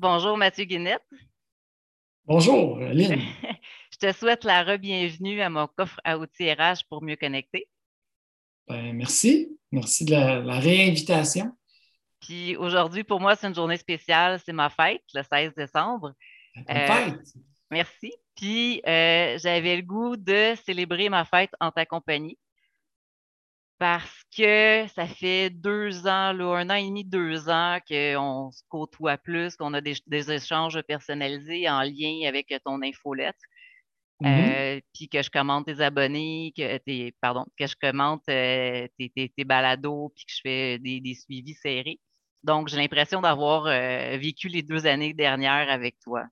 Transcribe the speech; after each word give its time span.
Bonjour 0.00 0.36
Mathieu 0.36 0.64
Guinette. 0.64 1.02
Bonjour 2.24 2.78
Lynn. 2.78 3.20
Je 3.92 3.98
te 3.98 4.12
souhaite 4.12 4.44
la 4.44 4.62
re-bienvenue 4.62 5.40
à 5.40 5.50
mon 5.50 5.66
coffre 5.66 6.00
à 6.04 6.16
outils 6.18 6.52
RH 6.52 6.84
pour 6.88 7.02
mieux 7.02 7.16
connecter. 7.16 7.66
Ben, 8.68 8.92
merci. 8.92 9.58
Merci 9.72 10.04
de 10.04 10.12
la, 10.12 10.60
réinvitation. 10.60 11.50
Puis 12.20 12.56
aujourd'hui, 12.56 13.02
pour 13.02 13.18
moi, 13.18 13.34
c'est 13.34 13.48
une 13.48 13.56
journée 13.56 13.76
spéciale. 13.76 14.38
C'est 14.46 14.52
ma 14.52 14.70
fête, 14.70 15.02
le 15.14 15.24
16 15.24 15.54
décembre. 15.56 16.14
Euh, 16.70 16.86
fête. 16.86 17.34
Merci. 17.72 18.12
Puis 18.36 18.80
euh, 18.86 19.36
j'avais 19.42 19.74
le 19.74 19.82
goût 19.82 20.16
de 20.16 20.54
célébrer 20.64 21.08
ma 21.08 21.24
fête 21.24 21.50
en 21.58 21.72
ta 21.72 21.84
compagnie 21.84 22.38
parce 23.78 24.24
que 24.36 24.86
ça 24.94 25.06
fait 25.06 25.50
deux 25.50 26.06
ans, 26.06 26.32
là, 26.32 26.56
un 26.58 26.70
an 26.70 26.74
et 26.74 26.86
demi, 26.86 27.04
deux 27.04 27.48
ans 27.48 27.78
qu'on 27.88 28.50
se 28.50 28.62
côtoie 28.68 29.18
plus, 29.18 29.56
qu'on 29.56 29.72
a 29.74 29.80
des, 29.80 30.00
échanges 30.30 30.80
personnalisés 30.82 31.68
en 31.68 31.82
lien 31.82 32.26
avec 32.26 32.52
ton 32.64 32.82
infolettre. 32.82 33.38
Mm-hmm. 34.20 34.78
Euh, 34.78 34.80
puis 34.92 35.08
que 35.08 35.22
je 35.22 35.30
commente 35.30 35.66
tes 35.66 35.80
abonnés, 35.80 36.52
que 36.56 36.78
tes, 36.78 37.14
pardon, 37.20 37.44
que 37.56 37.68
je 37.68 37.76
commente 37.80 38.24
euh, 38.28 38.88
tes, 38.98 39.12
tes, 39.14 39.44
balados, 39.44 40.12
puis 40.16 40.24
que 40.24 40.32
je 40.32 40.40
fais 40.42 40.78
des, 40.80 41.00
des 41.00 41.14
suivis 41.14 41.54
serrés. 41.54 42.00
Donc, 42.42 42.68
j'ai 42.68 42.78
l'impression 42.78 43.20
d'avoir 43.20 43.66
euh, 43.66 44.16
vécu 44.18 44.48
les 44.48 44.62
deux 44.62 44.86
années 44.86 45.14
dernières 45.14 45.70
avec 45.70 45.98
toi. 46.00 46.24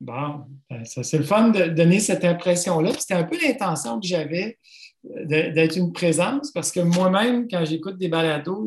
Bon, 0.00 0.44
ben, 0.68 0.84
c'est 0.84 1.18
le 1.18 1.24
fun 1.24 1.50
de 1.50 1.66
donner 1.68 2.00
cette 2.00 2.24
impression-là. 2.24 2.92
C'était 2.98 3.14
un 3.14 3.24
peu 3.24 3.38
l'intention 3.40 4.00
que 4.00 4.06
j'avais 4.06 4.58
d'être 5.04 5.76
une 5.76 5.92
présence 5.92 6.52
parce 6.52 6.70
que 6.70 6.80
moi-même, 6.80 7.48
quand 7.48 7.64
j'écoute 7.64 7.98
des 7.98 8.08
balados, 8.08 8.66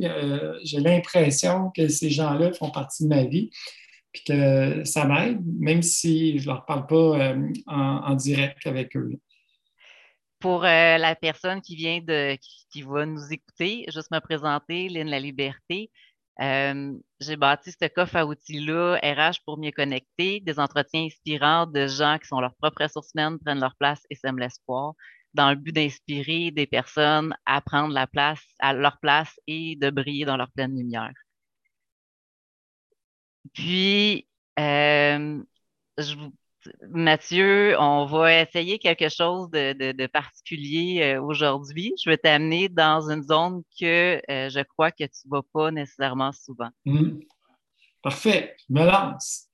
j'ai 0.64 0.80
l'impression 0.80 1.72
que 1.76 1.88
ces 1.88 2.10
gens-là 2.10 2.52
font 2.54 2.72
partie 2.72 3.04
de 3.04 3.10
ma 3.10 3.24
vie 3.24 3.50
puis 4.16 4.24
que 4.24 4.84
ça 4.86 5.06
m'aide, 5.06 5.42
même 5.60 5.82
si 5.82 6.40
je 6.40 6.48
ne 6.48 6.54
leur 6.54 6.66
parle 6.66 6.88
pas 6.88 6.96
euh, 6.96 7.52
en, 7.68 8.16
direct 8.16 8.66
avec 8.66 8.96
eux. 8.96 9.12
Pour 10.40 10.64
euh, 10.64 10.98
la 10.98 11.16
personne 11.16 11.62
qui 11.62 11.76
vient 11.76 12.00
de 12.00 12.38
qui, 12.72 12.82
va 12.82 13.06
nous 13.06 13.34
écouter, 13.34 13.86
juste 13.94 14.12
me 14.12 14.20
présenter, 14.20 14.88
Lynn 14.88 15.10
La 15.10 15.20
Liberté. 15.20 15.92
Euh, 16.42 16.94
j'ai 17.20 17.36
bâti 17.36 17.72
ce 17.72 17.88
coffre 17.88 18.16
à 18.16 18.26
outils-là, 18.26 19.00
RH 19.04 19.40
pour 19.46 19.58
mieux 19.58 19.72
connecter, 19.72 20.40
des 20.42 20.60
entretiens 20.60 21.06
inspirants 21.06 21.66
de 21.66 21.88
gens 21.88 22.18
qui 22.18 22.28
sont 22.28 22.40
leurs 22.40 22.56
propres 22.56 22.84
ressources 22.84 23.12
humaines, 23.16 23.38
prennent 23.44 23.60
leur 23.60 23.76
place 23.76 24.02
et 24.10 24.16
sèment 24.16 24.40
l'espoir, 24.40 24.94
dans 25.36 25.50
le 25.52 25.56
but 25.56 25.74
d'inspirer 25.74 26.52
des 26.52 26.66
personnes 26.66 27.36
à 27.46 27.62
prendre 27.62 27.94
la 27.94 28.08
place, 28.08 28.44
à 28.60 28.74
leur 28.74 29.00
place 29.00 29.40
et 29.48 29.76
de 29.76 29.90
briller 29.90 30.26
dans 30.26 30.38
leur 30.38 30.52
pleine 30.52 30.76
lumière. 30.76 31.14
Puis, 33.54 34.28
euh, 34.60 35.44
Mathieu, 36.90 37.80
on 37.80 38.06
va 38.06 38.42
essayer 38.42 38.80
quelque 38.80 39.10
chose 39.10 39.50
de, 39.52 40.08
particulier 40.08 41.02
euh, 41.04 41.22
aujourd'hui. 41.22 41.94
Je 42.04 42.10
vais 42.10 42.18
t'amener 42.18 42.70
dans 42.70 43.10
une 43.10 43.24
zone 43.24 43.62
que 43.80 44.22
euh, 44.30 44.50
je 44.50 44.64
crois 44.64 44.92
que 44.92 45.04
tu 45.04 45.28
ne 45.28 45.32
vas 45.32 45.44
pas 45.54 45.72
nécessairement 45.72 46.32
souvent. 46.32 46.70
Mmh. 46.86 47.20
Parfait, 48.02 48.56
je 48.68 48.74
me 48.74 48.86
lance. 48.86 49.48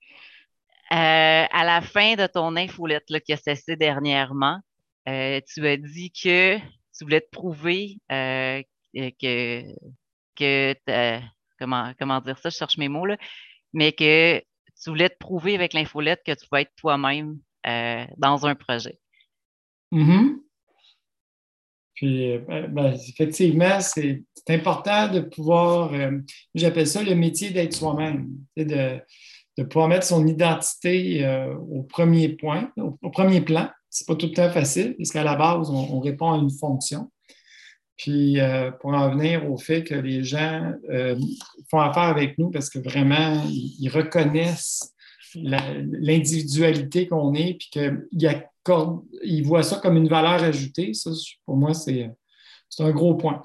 à 0.90 1.64
la 1.64 1.80
fin 1.82 2.14
de 2.14 2.26
ton 2.26 2.56
infolette 2.56 3.08
là, 3.10 3.20
qui 3.20 3.32
a 3.32 3.36
cessé 3.36 3.76
dernièrement, 3.76 4.60
tu 5.06 5.66
as 5.66 5.76
dit 5.76 6.10
que 6.10 6.58
tu 6.58 7.04
voulais 7.04 7.20
te 7.20 7.30
prouver 7.30 7.98
que, 8.08 8.62
que 10.36 10.74
comment, 11.58 11.92
comment 11.98 12.20
dire 12.20 12.38
ça, 12.38 12.50
je 12.50 12.56
cherche 12.56 12.78
mes 12.78 12.88
mots, 12.88 13.06
là, 13.06 13.16
mais 13.72 13.92
que 13.92 14.38
tu 14.82 14.90
voulais 14.90 15.08
te 15.08 15.18
prouver 15.18 15.54
avec 15.54 15.74
l'infolette 15.74 16.22
que 16.26 16.32
tu 16.32 16.46
vas 16.50 16.62
être 16.62 16.72
toi-même 16.76 17.38
euh, 17.66 18.04
dans 18.16 18.46
un 18.46 18.54
projet. 18.54 18.98
Mm-hmm. 19.92 20.38
Puis, 21.94 22.32
euh, 22.32 22.66
ben, 22.68 22.94
effectivement, 22.94 23.80
c'est 23.80 24.24
important 24.48 25.08
de 25.08 25.20
pouvoir, 25.20 25.92
euh, 25.94 26.18
j'appelle 26.54 26.86
ça 26.86 27.02
le 27.02 27.14
métier 27.14 27.50
d'être 27.50 27.74
soi-même, 27.74 28.28
de, 28.56 28.98
de, 29.56 29.62
pouvoir 29.64 29.88
mettre 29.88 30.06
son 30.06 30.26
identité 30.26 31.24
au 31.68 31.84
premier 31.84 32.30
point, 32.30 32.72
au, 32.76 33.10
premier 33.10 33.40
plan. 33.40 33.70
C'est 33.92 34.06
pas 34.06 34.16
tout 34.16 34.26
le 34.26 34.32
temps 34.32 34.50
facile, 34.50 34.96
puisqu'à 34.96 35.22
la 35.22 35.36
base, 35.36 35.68
on, 35.68 36.00
répond 36.00 36.32
à 36.32 36.38
une 36.38 36.50
fonction. 36.50 37.12
Puis 37.98 38.40
euh, 38.40 38.70
pour 38.70 38.94
en 38.94 39.10
venir 39.10 39.48
au 39.50 39.58
fait 39.58 39.84
que 39.84 39.94
les 39.94 40.24
gens 40.24 40.72
euh, 40.90 41.14
font 41.70 41.78
affaire 41.78 42.04
avec 42.04 42.38
nous 42.38 42.50
parce 42.50 42.70
que 42.70 42.78
vraiment, 42.78 43.44
ils, 43.50 43.90
reconnaissent 43.90 44.94
l'individualité 45.34 47.06
qu'on 47.06 47.34
est, 47.34 47.58
puis 47.58 47.68
qu'ils 47.70 48.08
ils 49.24 49.42
voient 49.44 49.62
ça 49.62 49.76
comme 49.76 49.98
une 49.98 50.08
valeur 50.08 50.42
ajoutée. 50.42 50.94
Ça, 50.94 51.10
pour 51.44 51.58
moi, 51.58 51.74
c'est 51.74 52.10
un 52.78 52.90
gros 52.92 53.14
point. 53.14 53.42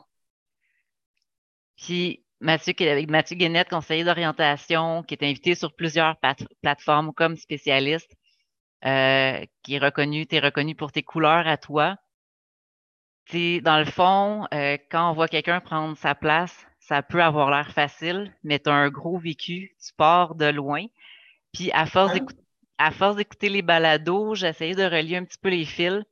Puis 1.75 2.23
Mathieu, 2.39 2.73
Mathieu 3.09 3.35
Guénette, 3.35 3.69
conseiller 3.69 4.05
d'orientation, 4.05 5.03
qui 5.03 5.15
est 5.15 5.23
invité 5.23 5.55
sur 5.55 5.75
plusieurs 5.75 6.15
plateformes 6.61 7.11
comme 7.13 7.35
spécialiste, 7.35 8.15
euh, 8.85 9.43
qui 9.63 9.75
est 9.75 9.79
reconnu, 9.79 10.27
tu 10.27 10.35
es 10.35 10.39
reconnu 10.39 10.75
pour 10.75 10.91
tes 10.91 11.03
couleurs 11.03 11.47
à 11.47 11.57
toi 11.57 11.97
dans 13.33 13.79
le 13.79 13.85
fond, 13.85 14.47
euh, 14.53 14.77
quand 14.89 15.11
on 15.11 15.13
voit 15.13 15.27
quelqu'un 15.27 15.59
prendre 15.59 15.97
sa 15.97 16.15
place, 16.15 16.65
ça 16.79 17.01
peut 17.01 17.21
avoir 17.21 17.51
l'air 17.51 17.71
facile, 17.71 18.33
mais 18.43 18.59
tu 18.59 18.69
as 18.69 18.73
un 18.73 18.89
gros 18.89 19.17
vécu, 19.17 19.75
tu 19.85 19.93
pars 19.97 20.35
de 20.35 20.45
loin. 20.45 20.85
Puis 21.53 21.71
à 21.71 21.85
force 21.85 23.15
d'écouter, 23.15 23.49
les 23.49 23.61
balados, 23.61 24.35
j'ai 24.35 24.47
essayé 24.47 24.75
de 24.75 24.83
relier 24.83 25.17
un 25.17 25.25
petit 25.25 25.37
peu 25.37 25.49
les 25.49 25.65
fils. 25.65 26.03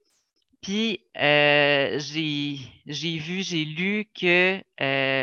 Puis 0.61 1.05
euh, 1.17 1.99
j'ai, 1.99 3.17
vu, 3.17 3.43
j'ai 3.43 3.63
lu 3.63 4.09
que, 4.19 4.61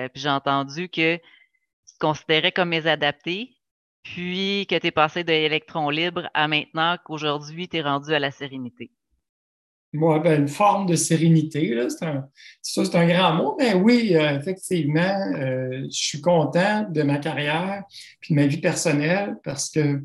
puis 0.08 0.22
j'ai 0.22 0.30
entendu 0.30 0.88
que 0.88 1.16
tu 1.16 1.94
te 1.94 1.98
considérais 1.98 2.52
comme 2.52 2.70
mésadapté, 2.70 3.54
puis 4.02 4.66
que 4.68 4.78
tu 4.78 4.88
es 4.88 4.90
passé 4.90 5.24
de 5.24 5.30
l'électron 5.30 5.90
libre 5.90 6.28
à 6.34 6.48
maintenant 6.48 6.96
qu'aujourd'hui 7.04 7.68
tu 7.68 7.76
es 7.78 7.82
rendu 7.82 8.12
à 8.12 8.18
la 8.18 8.30
sérénité. 8.30 8.90
Moi, 9.94 10.20
ben, 10.20 10.40
une 10.40 10.48
forme 10.48 10.86
de 10.86 10.94
sérénité, 10.94 11.76
c'est 11.90 12.06
un, 12.06 12.26
c'est 12.62 12.94
un 12.94 13.06
grand 13.06 13.34
mot, 13.34 13.56
mais 13.58 13.74
oui, 13.74 14.14
euh, 14.14 14.38
effectivement, 14.38 15.20
euh, 15.36 15.82
je 15.84 15.96
suis 15.96 16.20
content 16.22 16.88
de 16.88 17.02
ma 17.02 17.18
carrière 17.18 17.82
puis 18.20 18.34
de 18.34 18.40
ma 18.40 18.46
vie 18.46 18.60
personnelle 18.60 19.36
parce 19.44 19.68
que 19.68 20.02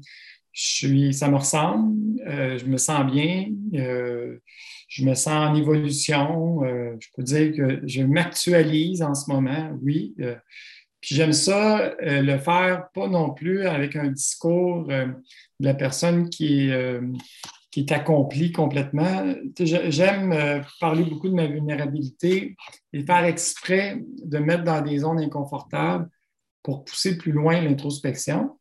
je 0.52 0.62
suis, 0.62 1.14
ça 1.14 1.29
me 1.29 1.38
ressemble, 1.38 2.19
euh, 2.28 2.58
je 2.58 2.66
me 2.66 2.75
sens 2.75 3.09
bien, 3.09 3.46
je 3.72 5.06
me 5.06 5.14
sens 5.14 5.52
en 5.52 5.56
évolution, 5.56 6.62
je 7.00 7.08
peux 7.16 7.24
dire 7.24 7.56
que 7.56 7.81
je 7.85 8.02
m'actualise 8.02 9.02
en 9.02 9.14
ce 9.14 9.31
moment, 9.31 9.72
oui. 9.84 10.16
Puis 11.02 11.16
j'aime 11.16 11.34
ça, 11.34 11.94
le 12.00 12.38
faire 12.38 12.88
pas 12.94 13.08
non 13.08 13.31
plus 13.34 13.68
avec 13.68 13.96
un 13.96 14.08
discours 14.08 14.88
de 14.88 15.13
la 15.59 15.74
personne 15.74 16.30
qui 16.30 16.69
est 16.69 17.00
qui 17.78 17.81
est 17.81 17.91
accompli 17.91 18.52
complètement. 18.52 19.35
J'aime 19.59 20.31
euh, 20.31 20.62
parler 20.80 21.03
beaucoup 21.03 21.30
de 21.30 21.35
ma 21.35 21.46
vulnérabilité 21.46 22.56
et 22.91 23.03
faire 23.03 23.24
exprès 23.25 24.03
de 24.24 24.38
mettre 24.40 24.63
dans 24.63 24.81
des 24.81 24.97
zones 24.97 25.19
inconfortables 25.19 26.09
pour 26.63 26.85
pousser 26.85 27.19
plus 27.19 27.31
loin 27.31 27.62
l'introspection. 27.62 28.58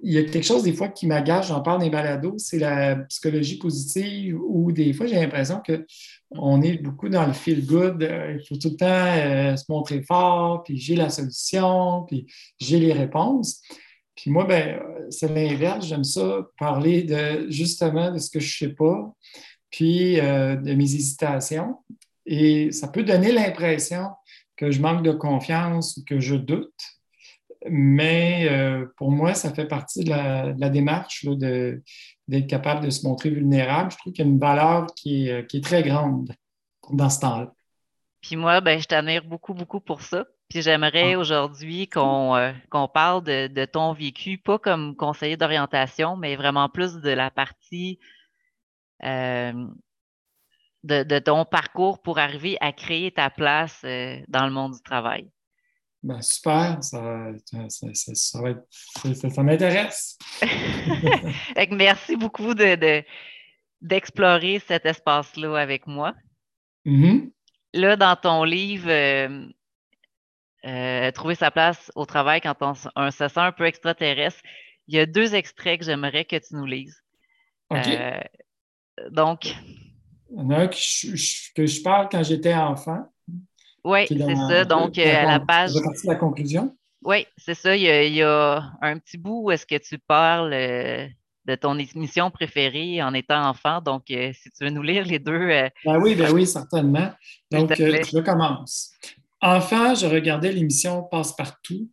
Il 0.00 0.12
y 0.12 0.18
a 0.18 0.24
quelque 0.24 0.44
chose 0.44 0.62
des 0.62 0.74
fois 0.74 0.88
qui 0.88 1.06
m'agace, 1.06 1.48
j'en 1.48 1.62
parle 1.62 1.80
des 1.80 1.88
balados, 1.88 2.36
c'est 2.36 2.58
la 2.58 2.96
psychologie 2.96 3.56
positive 3.56 4.38
où 4.42 4.72
des 4.72 4.92
fois 4.92 5.06
j'ai 5.06 5.16
l'impression 5.16 5.60
qu'on 6.30 6.62
est 6.62 6.78
beaucoup 6.78 7.08
dans 7.08 7.26
le 7.26 7.32
feel 7.32 7.66
good, 7.66 8.02
euh, 8.02 8.38
il 8.38 8.46
faut 8.46 8.56
tout 8.56 8.70
le 8.70 8.76
temps 8.76 8.86
euh, 8.86 9.56
se 9.56 9.64
montrer 9.68 10.02
fort, 10.02 10.62
puis 10.62 10.76
j'ai 10.76 10.96
la 10.96 11.10
solution, 11.10 12.04
puis 12.06 12.26
j'ai 12.58 12.78
les 12.78 12.92
réponses. 12.92 13.62
Puis 14.14 14.30
moi, 14.30 14.44
ben, 14.44 14.80
c'est 15.10 15.32
l'inverse. 15.32 15.86
J'aime 15.86 16.04
ça, 16.04 16.46
parler 16.58 17.02
de 17.02 17.50
justement 17.50 18.12
de 18.12 18.18
ce 18.18 18.30
que 18.30 18.38
je 18.38 18.64
ne 18.64 18.68
sais 18.68 18.74
pas, 18.74 19.12
puis 19.70 20.20
euh, 20.20 20.56
de 20.56 20.74
mes 20.74 20.94
hésitations. 20.94 21.76
Et 22.26 22.70
ça 22.70 22.88
peut 22.88 23.02
donner 23.02 23.32
l'impression 23.32 24.10
que 24.56 24.70
je 24.70 24.80
manque 24.80 25.02
de 25.02 25.12
confiance 25.12 25.96
ou 25.96 26.04
que 26.04 26.20
je 26.20 26.36
doute. 26.36 26.74
Mais 27.68 28.48
pour 28.96 29.10
moi, 29.10 29.34
ça 29.34 29.52
fait 29.52 29.66
partie 29.66 30.04
de 30.04 30.08
la, 30.08 30.70
démarche 30.70 31.26
d'être 32.30 32.46
capable 32.46 32.84
de 32.84 32.90
se 32.90 33.06
montrer 33.06 33.30
vulnérable. 33.30 33.90
Je 33.90 33.98
trouve 33.98 34.12
qu'il 34.12 34.24
y 34.24 34.28
a 34.28 34.30
une 34.30 34.38
valeur 34.38 34.86
qui 34.94 35.28
est, 35.28 35.46
qui 35.46 35.58
est 35.58 35.64
très 35.64 35.82
grande 35.82 36.32
dans 36.90 37.10
ce 37.10 37.20
temps-là. 37.20 37.52
Puis 38.20 38.36
moi, 38.36 38.60
ben, 38.60 38.80
je 38.80 38.86
t'admire 38.86 39.24
beaucoup, 39.24 39.54
beaucoup 39.54 39.80
pour 39.80 40.02
ça. 40.02 40.24
Puis 40.50 40.62
j'aimerais 40.62 41.14
aujourd'hui 41.14 41.88
euh, 41.96 42.52
qu'on 42.70 42.88
parle 42.88 43.22
de, 43.22 43.64
ton 43.66 43.92
vécu, 43.92 44.36
pas 44.36 44.58
comme 44.58 44.96
conseiller 44.96 45.36
d'orientation, 45.36 46.16
mais 46.16 46.34
vraiment 46.34 46.68
plus 46.68 46.96
de 46.96 47.10
la 47.10 47.30
partie 47.30 48.00
euh, 49.04 49.68
de, 50.82 51.18
ton 51.20 51.44
parcours 51.44 52.02
pour 52.02 52.18
arriver 52.18 52.56
à 52.60 52.72
créer 52.72 53.12
ta 53.12 53.30
place 53.30 53.80
euh, 53.84 54.18
dans 54.26 54.44
le 54.44 54.50
monde 54.50 54.72
du 54.72 54.82
travail. 54.82 55.30
Ben, 56.02 56.22
super, 56.22 56.82
ça, 56.82 57.30
ça, 57.68 59.42
m'intéresse. 59.42 60.18
merci 61.70 62.16
beaucoup 62.16 62.54
d'explorer 62.54 64.58
de, 64.58 64.62
cet 64.66 64.86
espace-là 64.86 65.56
avec 65.56 65.86
moi. 65.86 66.14
Mm-hmm. 66.86 67.30
Là, 67.74 67.96
dans 67.96 68.16
ton 68.16 68.44
livre, 68.44 68.88
euh, 68.88 69.46
euh, 70.66 71.10
Trouver 71.12 71.34
sa 71.34 71.50
place 71.50 71.90
au 71.94 72.04
travail 72.04 72.42
quand 72.42 72.56
on, 72.60 72.74
se 72.74 73.28
sent 73.28 73.40
un 73.40 73.52
peu 73.52 73.64
extraterrestre, 73.64 74.40
il 74.88 74.94
y 74.94 74.98
a 74.98 75.06
deux 75.06 75.34
extraits 75.34 75.80
que 75.80 75.86
j'aimerais 75.86 76.24
que 76.24 76.36
tu 76.36 76.54
nous 76.54 76.66
lises. 76.66 77.02
Euh, 77.72 78.20
donc. 79.10 79.54
Il 80.30 80.36
y 80.36 80.40
en 80.40 80.50
a 80.50 80.58
un 80.58 80.68
que 80.68 80.76
je, 80.76 81.82
parle 81.82 82.08
quand 82.10 82.22
j'étais 82.22 82.54
enfant. 82.54 83.10
Oui, 83.84 84.06
c'est 84.08 84.36
ça. 84.36 84.64
Donc, 84.64 84.98
à 84.98 85.24
la 85.24 85.40
page. 85.40 85.72
la 86.04 86.14
conclusion? 86.16 86.76
Oui, 87.02 87.26
c'est 87.38 87.54
ça. 87.54 87.76
Il 87.76 87.82
y, 87.82 88.22
a, 88.22 88.62
un 88.82 88.98
petit 88.98 89.16
bout 89.16 89.44
où 89.44 89.50
est-ce 89.50 89.66
que 89.66 89.76
tu 89.76 89.98
parles 89.98 90.50
de 90.50 91.54
ton 91.54 91.78
émission 91.78 92.30
préférée 92.30 93.02
en 93.02 93.14
étant 93.14 93.48
enfant. 93.48 93.80
Donc, 93.80 94.04
si 94.06 94.50
tu 94.56 94.64
veux 94.64 94.70
nous 94.70 94.82
lire 94.82 95.04
les 95.04 95.18
deux. 95.18 95.48
ben 95.84 95.98
oui, 96.00 96.14
ben 96.14 96.30
oui, 96.32 96.46
certainement. 96.46 97.10
Donc, 97.50 97.74
je 97.74 98.20
commence. 98.20 98.92
Enfant, 99.40 99.94
je 99.94 100.06
regardais 100.06 100.52
l'émission 100.52 101.02
Passe-Partout, 101.02 101.88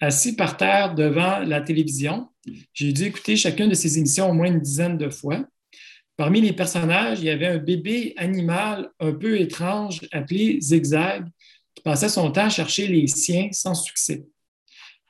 assis 0.00 0.34
par 0.34 0.56
terre 0.56 0.94
devant 0.94 1.40
la 1.40 1.60
télévision. 1.60 2.28
J'ai 2.72 2.92
dû 2.92 3.04
écouter 3.04 3.36
chacune 3.36 3.68
de 3.68 3.74
ces 3.74 3.98
émissions 3.98 4.30
au 4.30 4.32
moins 4.32 4.46
une 4.46 4.60
dizaine 4.60 4.96
de 4.96 5.10
fois. 5.10 5.44
Parmi 6.16 6.40
les 6.40 6.54
personnages, 6.54 7.20
il 7.20 7.26
y 7.26 7.30
avait 7.30 7.46
un 7.46 7.58
bébé 7.58 8.14
animal 8.16 8.90
un 9.00 9.12
peu 9.12 9.38
étrange 9.38 10.00
appelé 10.12 10.58
Zigzag 10.60 11.26
qui 11.74 11.82
passait 11.82 12.08
son 12.08 12.30
temps 12.30 12.46
à 12.46 12.50
chercher 12.50 12.86
les 12.86 13.06
siens 13.06 13.48
sans 13.52 13.74
succès. 13.74 14.24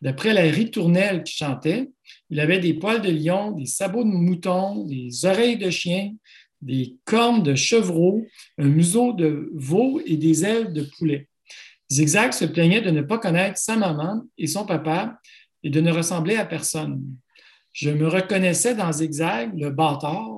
D'après 0.02 0.34
la 0.34 0.42
ritournelle 0.42 1.22
qui 1.22 1.34
chantait, 1.34 1.88
il 2.28 2.40
avait 2.40 2.58
des 2.58 2.74
poils 2.74 3.00
de 3.00 3.10
lion, 3.10 3.52
des 3.52 3.66
sabots 3.66 4.02
de 4.02 4.08
mouton, 4.08 4.84
des 4.84 5.24
oreilles 5.24 5.58
de 5.58 5.70
chien, 5.70 6.12
des 6.60 6.96
cornes 7.04 7.44
de 7.44 7.54
chevreau, 7.54 8.26
un 8.58 8.66
museau 8.66 9.12
de 9.12 9.50
veau 9.54 10.00
et 10.04 10.16
des 10.16 10.44
ailes 10.44 10.72
de 10.72 10.82
poulet. 10.98 11.28
Zigzag 11.90 12.32
se 12.32 12.44
plaignait 12.44 12.82
de 12.82 12.90
ne 12.90 13.02
pas 13.02 13.18
connaître 13.18 13.58
sa 13.58 13.76
maman 13.76 14.22
et 14.36 14.48
son 14.48 14.66
papa 14.66 15.20
et 15.62 15.70
de 15.70 15.80
ne 15.80 15.92
ressembler 15.92 16.36
à 16.36 16.44
personne. 16.44 17.00
Je 17.72 17.90
me 17.90 18.08
reconnaissais 18.08 18.74
dans 18.74 18.90
Zigzag, 18.90 19.56
le 19.56 19.70
bâtard, 19.70 20.35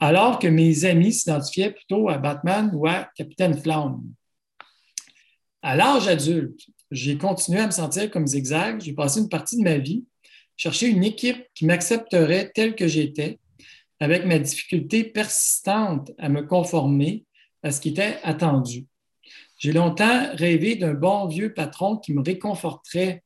alors 0.00 0.38
que 0.38 0.48
mes 0.48 0.84
amis 0.84 1.12
s'identifiaient 1.12 1.72
plutôt 1.72 2.08
à 2.08 2.18
Batman 2.18 2.70
ou 2.74 2.86
à 2.86 3.08
Capitaine 3.16 3.58
Flamme. 3.58 4.02
À 5.62 5.76
l'âge 5.76 6.08
adulte, 6.08 6.60
j'ai 6.90 7.16
continué 7.16 7.60
à 7.60 7.66
me 7.66 7.72
sentir 7.72 8.10
comme 8.10 8.26
Zigzag. 8.26 8.80
J'ai 8.80 8.92
passé 8.92 9.20
une 9.20 9.28
partie 9.28 9.56
de 9.56 9.62
ma 9.62 9.78
vie 9.78 10.04
chercher 10.56 10.88
une 10.88 11.04
équipe 11.04 11.44
qui 11.54 11.66
m'accepterait 11.66 12.52
tel 12.54 12.74
que 12.74 12.86
j'étais, 12.86 13.38
avec 14.00 14.24
ma 14.24 14.38
difficulté 14.38 15.04
persistante 15.04 16.10
à 16.18 16.28
me 16.28 16.42
conformer 16.42 17.24
à 17.62 17.70
ce 17.70 17.80
qui 17.80 17.90
était 17.90 18.18
attendu. 18.22 18.86
J'ai 19.58 19.72
longtemps 19.72 20.34
rêvé 20.34 20.76
d'un 20.76 20.94
bon 20.94 21.26
vieux 21.26 21.54
patron 21.54 21.96
qui 21.96 22.12
me 22.12 22.22
réconforterait. 22.22 23.22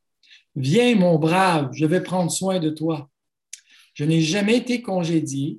Viens, 0.55 0.94
mon 0.94 1.19
brave, 1.19 1.70
je 1.73 1.87
vais 1.87 2.02
prendre 2.02 2.31
soin 2.31 2.61
de 2.61 2.70
toi. 2.70 3.11
Je 3.94 4.05
n'ai 4.05 4.20
jamais 4.20 4.58
été 4.58 4.81
congédié, 4.82 5.58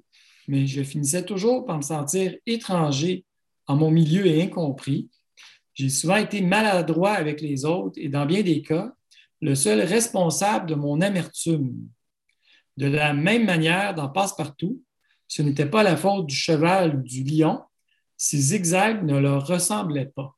mais 0.49 0.65
je 0.65 0.81
finissais 0.81 1.23
toujours 1.23 1.63
par 1.63 1.77
me 1.77 1.83
sentir 1.83 2.35
étranger 2.47 3.23
en 3.67 3.75
mon 3.75 3.91
milieu 3.91 4.25
et 4.25 4.41
incompris. 4.41 5.07
J'ai 5.75 5.89
souvent 5.89 6.15
été 6.15 6.41
maladroit 6.41 7.11
avec 7.11 7.39
les 7.39 7.65
autres 7.65 7.99
et 8.01 8.09
dans 8.09 8.25
bien 8.25 8.41
des 8.41 8.63
cas, 8.63 8.91
le 9.41 9.53
seul 9.53 9.79
responsable 9.81 10.67
de 10.67 10.73
mon 10.73 11.01
amertume. 11.01 11.87
De 12.77 12.87
la 12.87 13.13
même 13.13 13.45
manière, 13.45 13.93
dans 13.93 14.09
Passe-Partout, 14.09 14.81
ce 15.27 15.43
n'était 15.43 15.67
pas 15.67 15.83
la 15.83 15.95
faute 15.95 16.25
du 16.25 16.35
cheval 16.35 16.95
ou 16.95 17.03
du 17.03 17.23
lion 17.23 17.61
si 18.17 18.41
Zigzag 18.41 19.05
ne 19.05 19.19
leur 19.19 19.45
ressemblait 19.45 20.11
pas. 20.15 20.35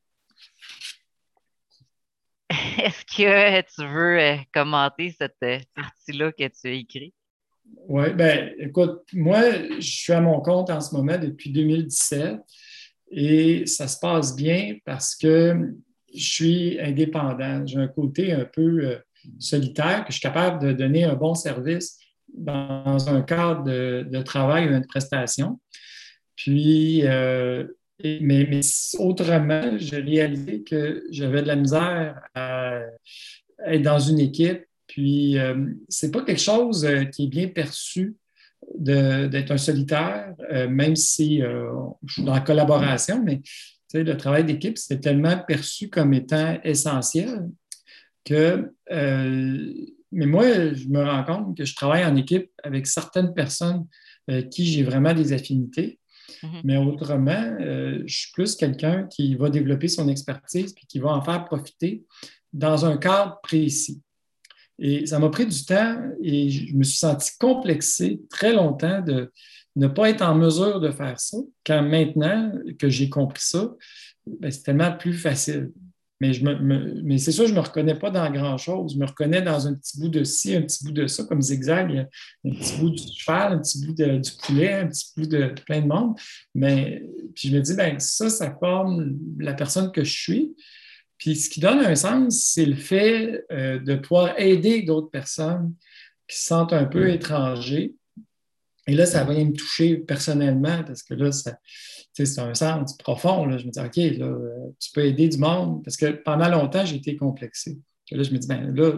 Est-ce 2.49 3.05
que 3.05 3.61
tu 3.61 3.87
veux 3.87 4.19
euh, 4.19 4.37
commenter 4.53 5.15
cette 5.17 5.37
euh, 5.43 5.59
partie-là 5.73 6.33
que 6.33 6.47
tu 6.49 6.67
as 6.67 6.71
écrite? 6.71 7.15
Oui, 7.87 8.13
bien, 8.13 8.51
écoute, 8.59 9.01
moi, 9.13 9.41
je 9.79 9.81
suis 9.81 10.13
à 10.13 10.21
mon 10.21 10.39
compte 10.39 10.69
en 10.69 10.81
ce 10.81 10.95
moment 10.95 11.17
depuis 11.17 11.51
2017 11.51 12.37
et 13.11 13.65
ça 13.65 13.87
se 13.87 13.99
passe 13.99 14.35
bien 14.35 14.77
parce 14.85 15.15
que 15.15 15.73
je 16.13 16.23
suis 16.23 16.79
indépendant. 16.79 17.65
J'ai 17.65 17.77
un 17.77 17.87
côté 17.87 18.31
un 18.31 18.45
peu 18.45 18.85
euh, 18.85 18.97
solitaire, 19.39 20.05
que 20.05 20.11
je 20.11 20.19
suis 20.19 20.21
capable 20.21 20.65
de 20.65 20.73
donner 20.73 21.03
un 21.03 21.15
bon 21.15 21.35
service 21.35 21.97
dans 22.33 23.09
un 23.09 23.21
cadre 23.21 23.63
de, 23.63 24.21
travail 24.21 24.67
ou 24.67 24.79
de 24.79 24.85
prestation. 24.85 25.59
Puis, 26.35 27.03
mais, 28.03 28.61
autrement, 28.99 29.77
j'ai 29.77 29.99
réalisé 29.99 30.63
que 30.63 31.03
j'avais 31.11 31.41
de 31.41 31.47
la 31.47 31.55
misère 31.55 32.21
à 32.33 32.79
être 33.65 33.81
dans 33.81 33.99
une 33.99 34.19
équipe. 34.19 34.63
Puis, 34.91 35.39
euh, 35.39 35.67
c'est 35.87 36.11
pas 36.11 36.21
quelque 36.21 36.41
chose 36.41 36.83
euh, 36.83 37.05
qui 37.05 37.23
est 37.23 37.27
bien 37.27 37.47
perçu 37.47 38.17
d'être 38.77 39.51
un 39.51 39.57
solitaire, 39.57 40.35
euh, 40.51 40.67
même 40.67 40.97
si 40.97 41.39
je 41.39 42.13
suis 42.13 42.23
dans 42.23 42.33
la 42.33 42.41
collaboration, 42.41 43.23
mais 43.23 43.41
le 43.93 44.13
travail 44.15 44.43
d'équipe, 44.45 44.77
c'est 44.77 44.99
tellement 44.99 45.37
perçu 45.47 45.89
comme 45.89 46.13
étant 46.13 46.59
essentiel 46.63 47.49
que, 48.23 48.71
mais 48.91 50.25
moi, 50.25 50.73
je 50.73 50.87
me 50.87 51.03
rends 51.03 51.23
compte 51.23 51.57
que 51.57 51.65
je 51.65 51.75
travaille 51.75 52.05
en 52.05 52.15
équipe 52.15 52.51
avec 52.63 52.85
certaines 52.85 53.33
personnes 53.33 53.87
qui 54.51 54.65
j'ai 54.65 54.83
vraiment 54.83 55.13
des 55.13 55.33
affinités. 55.33 55.99
Mhm. 56.43 56.61
Mais 56.63 56.77
autrement, 56.77 57.57
euh, 57.59 58.03
je 58.05 58.15
suis 58.15 58.31
plus 58.31 58.55
quelqu'un 58.55 59.07
qui 59.07 59.35
va 59.35 59.49
développer 59.49 59.87
son 59.87 60.07
expertise 60.07 60.73
et 60.81 60.85
qui 60.87 60.99
va 60.99 61.09
en 61.09 61.21
faire 61.21 61.45
profiter 61.45 62.05
dans 62.53 62.85
un 62.85 62.97
cadre 62.97 63.39
précis. 63.41 64.01
Et 64.81 65.05
ça 65.05 65.19
m'a 65.19 65.29
pris 65.29 65.45
du 65.45 65.63
temps 65.63 65.95
et 66.23 66.49
je 66.49 66.75
me 66.75 66.83
suis 66.83 66.97
senti 66.97 67.31
complexé 67.39 68.19
très 68.29 68.51
longtemps 68.51 69.01
de 69.01 69.31
ne 69.75 69.87
pas 69.87 70.09
être 70.09 70.23
en 70.23 70.35
mesure 70.35 70.81
de 70.81 70.91
faire 70.91 71.19
ça, 71.19 71.37
quand 71.65 71.83
maintenant 71.83 72.51
que 72.77 72.89
j'ai 72.89 73.07
compris 73.07 73.43
ça, 73.43 73.71
ben, 74.25 74.51
c'est 74.51 74.63
tellement 74.63 74.91
plus 74.91 75.13
facile. 75.13 75.71
Mais, 76.19 77.17
c'est 77.17 77.31
sûr, 77.31 77.47
je 77.47 77.51
ne 77.51 77.57
me 77.57 77.63
reconnais 77.63 77.95
pas 77.95 78.11
dans 78.11 78.29
grand-chose. 78.29 78.93
Je 78.93 78.99
me 78.99 79.07
reconnais 79.07 79.41
dans 79.41 79.67
un 79.67 79.73
petit 79.73 79.99
bout 79.99 80.09
de 80.09 80.23
ci, 80.23 80.55
un 80.55 80.61
petit 80.61 80.83
bout 80.83 80.91
de 80.91 81.07
ça, 81.07 81.23
comme 81.23 81.41
zigzag. 81.41 82.07
un 82.45 82.51
petit 82.51 82.77
bout 82.77 82.91
du 82.91 83.01
cheval, 83.17 83.53
un 83.53 83.57
petit 83.57 83.83
bout 83.83 83.93
du 83.93 84.31
poulet, 84.43 84.73
un 84.73 84.87
petit 84.87 85.07
bout 85.17 85.25
de, 85.25 85.53
plein 85.65 85.81
de 85.81 85.87
monde. 85.87 86.13
Mais 86.53 87.03
puis 87.33 87.49
je 87.49 87.55
me 87.55 87.61
dis, 87.61 87.73
ben 87.75 87.99
ça, 87.99 88.29
ça 88.29 88.55
forme 88.59 89.17
la 89.39 89.53
personne 89.53 89.91
que 89.91 90.03
je 90.03 90.11
suis. 90.11 90.55
Puis 91.21 91.35
ce 91.35 91.51
qui 91.51 91.59
donne 91.59 91.77
un 91.81 91.93
sens, 91.93 92.51
c'est 92.51 92.65
le 92.65 92.75
fait 92.75 93.45
euh, 93.51 93.77
de 93.77 93.95
pouvoir 93.95 94.39
aider 94.39 94.81
d'autres 94.81 95.11
personnes 95.11 95.75
qui 96.27 96.35
se 96.35 96.47
sentent 96.47 96.73
un 96.73 96.85
peu 96.85 97.11
étrangers. 97.11 97.93
Et 98.87 98.95
là, 98.95 99.05
ça 99.05 99.23
va 99.23 99.35
me 99.35 99.53
toucher 99.53 99.97
personnellement 99.97 100.83
parce 100.83 101.03
que 101.03 101.13
là, 101.13 101.31
ça, 101.31 101.59
c'est 102.11 102.39
un 102.39 102.55
sens 102.55 102.97
profond. 102.97 103.45
Là. 103.45 103.59
Je 103.59 103.67
me 103.67 103.69
dis, 103.69 103.79
OK, 103.79 104.17
là, 104.17 104.35
tu 104.79 104.91
peux 104.93 105.05
aider 105.05 105.27
du 105.27 105.37
monde. 105.37 105.83
Parce 105.83 105.95
que 105.95 106.07
pendant 106.07 106.49
longtemps, 106.49 106.85
j'ai 106.85 106.95
été 106.95 107.15
complexé. 107.15 107.77
là, 108.09 108.23
je 108.23 108.31
me 108.31 108.39
dis, 108.39 108.47
ben 108.47 108.75
là, 108.75 108.93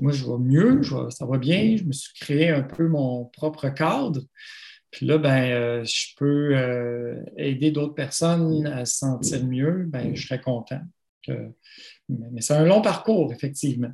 moi, 0.00 0.12
je 0.12 0.24
vais 0.24 0.38
mieux, 0.38 0.80
ça 1.10 1.26
va 1.26 1.36
bien. 1.36 1.76
Je 1.76 1.84
me 1.84 1.92
suis 1.92 2.14
créé 2.18 2.48
un 2.48 2.62
peu 2.62 2.88
mon 2.88 3.26
propre 3.26 3.68
cadre. 3.68 4.22
Puis 4.90 5.04
là, 5.04 5.18
ben, 5.18 5.50
euh, 5.50 5.84
je 5.84 6.14
peux 6.16 6.56
euh, 6.56 7.22
aider 7.36 7.70
d'autres 7.70 7.94
personnes 7.94 8.66
à 8.66 8.86
se 8.86 8.96
sentir 8.96 9.44
mieux, 9.44 9.84
ben, 9.88 10.16
je 10.16 10.26
serais 10.26 10.40
content. 10.40 10.80
Mais 11.28 12.40
c'est 12.40 12.54
un 12.54 12.64
long 12.64 12.82
parcours, 12.82 13.32
effectivement. 13.32 13.92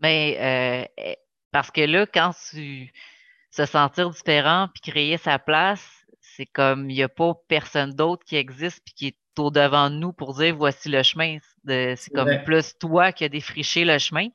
Mais 0.00 0.86
euh, 0.98 1.14
parce 1.50 1.70
que 1.70 1.80
là, 1.80 2.06
quand 2.06 2.32
tu 2.50 2.92
se 3.50 3.64
sentir 3.64 4.10
différent 4.10 4.68
puis 4.72 4.92
créer 4.92 5.16
sa 5.16 5.38
place, 5.38 5.84
c'est 6.20 6.46
comme 6.46 6.90
il 6.90 6.94
n'y 6.94 7.02
a 7.02 7.08
pas 7.08 7.34
personne 7.48 7.92
d'autre 7.92 8.24
qui 8.24 8.36
existe 8.36 8.80
puis 8.84 8.94
qui 8.94 9.06
est 9.08 9.16
au 9.38 9.50
devant 9.50 9.90
de 9.90 9.96
nous 9.96 10.12
pour 10.12 10.34
dire 10.34 10.56
voici 10.56 10.88
le 10.88 11.02
chemin. 11.02 11.38
C'est 11.66 12.12
comme 12.14 12.42
plus 12.44 12.76
toi 12.78 13.12
qui 13.12 13.24
as 13.24 13.28
défriché 13.28 13.84
le 13.84 13.98
chemin. 13.98 14.28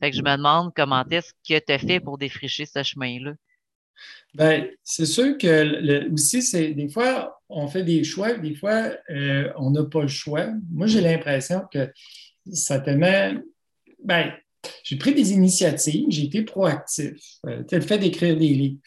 Fait 0.00 0.10
que 0.10 0.16
je 0.16 0.22
me 0.22 0.36
demande 0.36 0.72
comment 0.74 1.04
est-ce 1.10 1.32
que 1.48 1.58
tu 1.58 1.72
as 1.72 1.78
fait 1.78 2.00
pour 2.00 2.18
défricher 2.18 2.66
ce 2.66 2.82
chemin-là? 2.82 3.32
Bien, 4.34 4.68
c'est 4.82 5.06
sûr 5.06 5.36
que 5.38 6.12
aussi, 6.12 6.42
c'est 6.42 6.72
des 6.72 6.88
fois, 6.88 7.37
on 7.48 7.66
fait 7.68 7.84
des 7.84 8.04
choix, 8.04 8.34
des 8.34 8.54
fois, 8.54 8.90
euh, 9.10 9.50
on 9.56 9.70
n'a 9.70 9.84
pas 9.84 10.02
le 10.02 10.08
choix. 10.08 10.48
Moi, 10.70 10.86
j'ai 10.86 11.00
l'impression 11.00 11.62
que 11.72 11.90
ça 12.52 12.78
te 12.78 12.90
met. 12.90 13.34
Ben, 14.04 14.32
j'ai 14.82 14.96
pris 14.96 15.14
des 15.14 15.32
initiatives, 15.32 16.06
j'ai 16.10 16.24
été 16.24 16.42
proactif. 16.42 17.14
Euh, 17.46 17.62
le 17.70 17.80
fait 17.80 17.98
d'écrire 17.98 18.36
des 18.36 18.48
livres. 18.48 18.80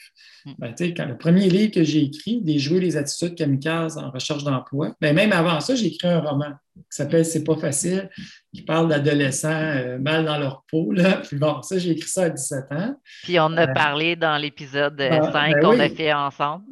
Hmm. 0.46 0.54
Ben, 0.58 0.74
quand 0.78 1.06
le 1.06 1.18
premier 1.18 1.50
livre 1.50 1.72
que 1.72 1.84
j'ai 1.84 2.02
écrit, 2.02 2.42
Déjouer 2.42 2.80
les 2.80 2.98
attitudes 2.98 3.36
kamikazes 3.36 3.98
en 3.98 4.10
recherche 4.10 4.44
d'emploi, 4.44 4.96
ben, 5.00 5.16
même 5.16 5.32
avant 5.32 5.60
ça, 5.60 5.76
j'ai 5.76 5.88
écrit 5.88 6.08
un 6.08 6.20
roman 6.20 6.52
qui 6.76 6.84
s'appelle 6.90 7.26
C'est 7.26 7.44
pas 7.44 7.56
facile, 7.56 8.10
qui 8.54 8.64
parle 8.64 8.90
d'adolescents 8.90 9.50
euh, 9.50 10.00
mal 10.00 10.26
dans 10.26 10.38
leur 10.38 10.64
peau. 10.70 10.92
Là. 10.92 11.18
Puis 11.24 11.38
bon, 11.38 11.62
ça, 11.62 11.78
j'ai 11.78 11.92
écrit 11.92 12.10
ça 12.10 12.24
à 12.24 12.30
17 12.30 12.72
ans. 12.72 12.96
Puis 13.24 13.40
on 13.40 13.56
a 13.58 13.70
euh, 13.70 13.74
parlé 13.74 14.16
dans 14.16 14.38
l'épisode 14.38 15.00
5 15.00 15.10
ben, 15.10 15.32
ben 15.32 15.60
qu'on 15.62 15.80
a 15.80 15.90
fait 15.90 16.14
ensemble. 16.14 16.66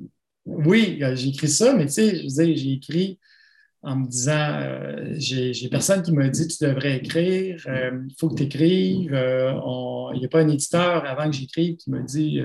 Oui, 0.66 1.02
j'ai 1.14 1.30
écrit 1.30 1.48
ça, 1.48 1.74
mais 1.74 1.86
tu 1.86 1.94
sais, 1.94 2.56
j'ai 2.56 2.74
écrit 2.74 3.20
en 3.82 3.96
me 3.96 4.08
disant 4.08 4.60
euh, 4.62 5.14
j'ai 5.18 5.70
personne 5.70 6.02
qui 6.02 6.12
m'a 6.12 6.28
dit 6.28 6.48
tu 6.48 6.66
devrais 6.66 6.98
écrire, 6.98 7.64
euh, 7.68 8.04
il 8.10 8.16
faut 8.18 8.30
que 8.30 8.36
tu 8.36 8.44
écrives. 8.44 9.14
Euh, 9.14 9.54
il 10.14 10.20
n'y 10.20 10.26
a 10.26 10.30
pas 10.30 10.42
un 10.42 10.50
éditeur 10.50 11.06
avant 11.06 11.30
que 11.30 11.36
j'écrive 11.36 11.78
qui 11.78 11.92
m'a 11.92 12.00
dit 12.00 12.42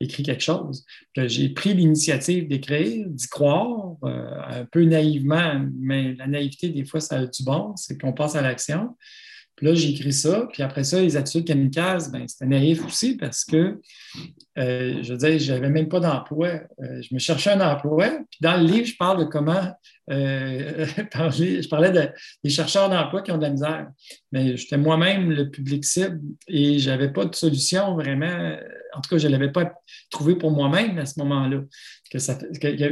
écris 0.00 0.22
quelque 0.22 0.42
chose. 0.42 0.84
J'ai 1.16 1.50
pris 1.50 1.74
l'initiative 1.74 2.48
d'écrire, 2.48 3.06
d'y 3.08 3.28
croire, 3.28 3.96
un 4.02 4.64
peu 4.64 4.84
naïvement, 4.84 5.66
mais 5.78 6.14
la 6.14 6.26
naïveté, 6.26 6.70
des 6.70 6.86
fois, 6.86 7.00
ça 7.00 7.18
a 7.18 7.26
du 7.26 7.44
bon, 7.44 7.76
c'est 7.76 8.00
qu'on 8.00 8.14
passe 8.14 8.36
à 8.36 8.40
l'action. 8.40 8.96
Puis 9.56 9.66
là, 9.66 9.74
j'ai 9.74 9.90
écrit 9.90 10.12
ça. 10.12 10.48
Puis 10.52 10.62
après 10.62 10.82
ça, 10.82 11.00
les 11.00 11.16
attitudes 11.16 11.46
kamikazes, 11.46 12.10
ben, 12.10 12.26
c'était 12.26 12.46
naïf 12.46 12.84
aussi 12.84 13.16
parce 13.16 13.44
que, 13.44 13.80
euh, 14.58 15.02
je 15.02 15.12
veux 15.12 15.18
dire, 15.18 15.38
je 15.38 15.52
n'avais 15.52 15.70
même 15.70 15.88
pas 15.88 16.00
d'emploi. 16.00 16.60
Euh, 16.82 17.00
je 17.02 17.14
me 17.14 17.20
cherchais 17.20 17.50
un 17.50 17.60
emploi. 17.60 18.08
Puis 18.30 18.38
dans 18.40 18.56
le 18.56 18.66
livre, 18.66 18.86
je 18.86 18.96
parle 18.96 19.20
de 19.20 19.24
comment, 19.24 19.62
euh, 20.10 20.86
je 20.96 21.68
parlais 21.68 21.92
des 22.42 22.50
chercheurs 22.50 22.90
d'emploi 22.90 23.22
qui 23.22 23.30
ont 23.30 23.38
de 23.38 23.42
la 23.42 23.50
misère. 23.50 23.86
Mais 24.32 24.56
j'étais 24.56 24.76
moi-même 24.76 25.30
le 25.30 25.48
public 25.48 25.84
cible 25.84 26.20
et 26.48 26.80
je 26.80 26.90
n'avais 26.90 27.12
pas 27.12 27.24
de 27.24 27.34
solution 27.34 27.94
vraiment. 27.94 28.56
En 28.94 29.00
tout 29.00 29.10
cas, 29.10 29.18
je 29.18 29.28
ne 29.28 29.32
l'avais 29.32 29.52
pas 29.52 29.72
trouvé 30.10 30.34
pour 30.34 30.50
moi-même 30.50 30.98
à 30.98 31.06
ce 31.06 31.18
moment-là. 31.20 31.60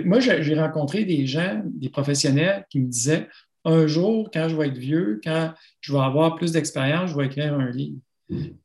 moi, 0.05 0.21
j'ai 0.21 0.55
rencontré 0.55 1.05
des 1.05 1.27
gens, 1.27 1.61
des 1.65 1.89
professionnels 1.89 2.65
qui 2.71 2.81
me 2.81 2.87
disaient 2.87 3.29
un 3.65 3.87
jour, 3.87 4.31
quand 4.33 4.49
je 4.49 4.57
vais 4.57 4.69
être 4.69 4.79
vieux, 4.79 5.21
quand 5.23 5.53
je 5.81 5.93
vais 5.93 6.01
avoir 6.01 6.37
plus 6.37 6.53
d'expérience, 6.53 7.11
je 7.11 7.17
vais 7.17 7.27
écrire 7.27 7.55
un 7.55 7.71
livre. 7.71 7.99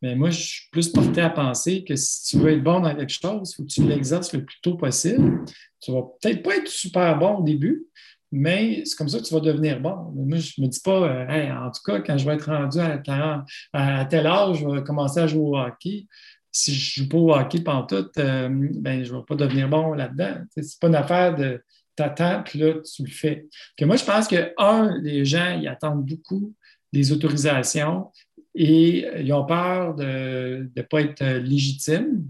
Mais 0.01 0.15
moi, 0.15 0.29
je 0.29 0.39
suis 0.39 0.69
plus 0.71 0.89
porté 0.89 1.21
à 1.21 1.29
penser 1.29 1.83
que 1.83 1.95
si 1.95 2.23
tu 2.25 2.37
veux 2.37 2.51
être 2.51 2.63
bon 2.63 2.79
dans 2.79 2.95
quelque 2.95 3.11
chose, 3.11 3.51
il 3.51 3.55
faut 3.55 3.63
que 3.63 3.67
tu 3.67 3.83
l'exerces 3.83 4.33
le 4.33 4.45
plus 4.45 4.59
tôt 4.61 4.75
possible. 4.75 5.43
Tu 5.81 5.91
vas 5.91 6.03
peut-être 6.21 6.41
pas 6.43 6.55
être 6.55 6.67
super 6.67 7.17
bon 7.17 7.37
au 7.37 7.43
début, 7.43 7.85
mais 8.31 8.83
c'est 8.85 8.95
comme 8.95 9.09
ça 9.09 9.19
que 9.19 9.23
tu 9.23 9.33
vas 9.33 9.39
devenir 9.39 9.79
bon. 9.79 10.11
Moi, 10.15 10.37
je 10.37 10.53
ne 10.57 10.65
me 10.65 10.71
dis 10.71 10.79
pas, 10.79 11.01
euh, 11.01 11.51
en 11.51 11.71
tout 11.71 11.81
cas, 11.85 11.99
quand 11.99 12.17
je 12.17 12.25
vais 12.25 12.35
être 12.35 12.49
rendu 12.49 12.79
à, 12.79 12.97
40, 12.97 13.45
à 13.73 14.05
tel 14.05 14.27
âge, 14.27 14.59
je 14.59 14.67
vais 14.67 14.83
commencer 14.83 15.19
à 15.19 15.27
jouer 15.27 15.41
au 15.41 15.57
hockey. 15.57 16.07
Si 16.51 16.73
je 16.73 17.01
ne 17.01 17.05
joue 17.05 17.09
pas 17.09 17.17
au 17.17 17.33
hockey 17.33 17.61
pendant 17.61 17.85
tout, 17.85 18.09
euh, 18.17 18.49
ben, 18.49 19.03
je 19.03 19.13
ne 19.13 19.19
vais 19.19 19.25
pas 19.25 19.35
devenir 19.35 19.69
bon 19.69 19.93
là-dedans. 19.93 20.37
Ce 20.55 20.61
n'est 20.61 20.67
pas 20.79 20.87
une 20.87 20.95
affaire 20.95 21.35
de 21.35 21.61
t'attends, 21.97 22.43
puis 22.43 22.59
là, 22.59 22.75
tu 22.75 23.03
le 23.03 23.09
fais. 23.09 23.47
Que 23.75 23.83
moi, 23.83 23.97
je 23.97 24.05
pense 24.05 24.27
que, 24.27 24.53
un, 24.57 24.97
les 25.01 25.25
gens, 25.25 25.59
ils 25.59 25.67
attendent 25.67 26.05
beaucoup 26.05 26.53
des 26.93 27.11
autorisations 27.11 28.11
et 28.55 29.05
ils 29.19 29.33
ont 29.33 29.45
peur 29.45 29.95
de 29.95 30.69
ne 30.75 30.81
pas 30.83 31.01
être 31.01 31.23
légitimes. 31.23 32.25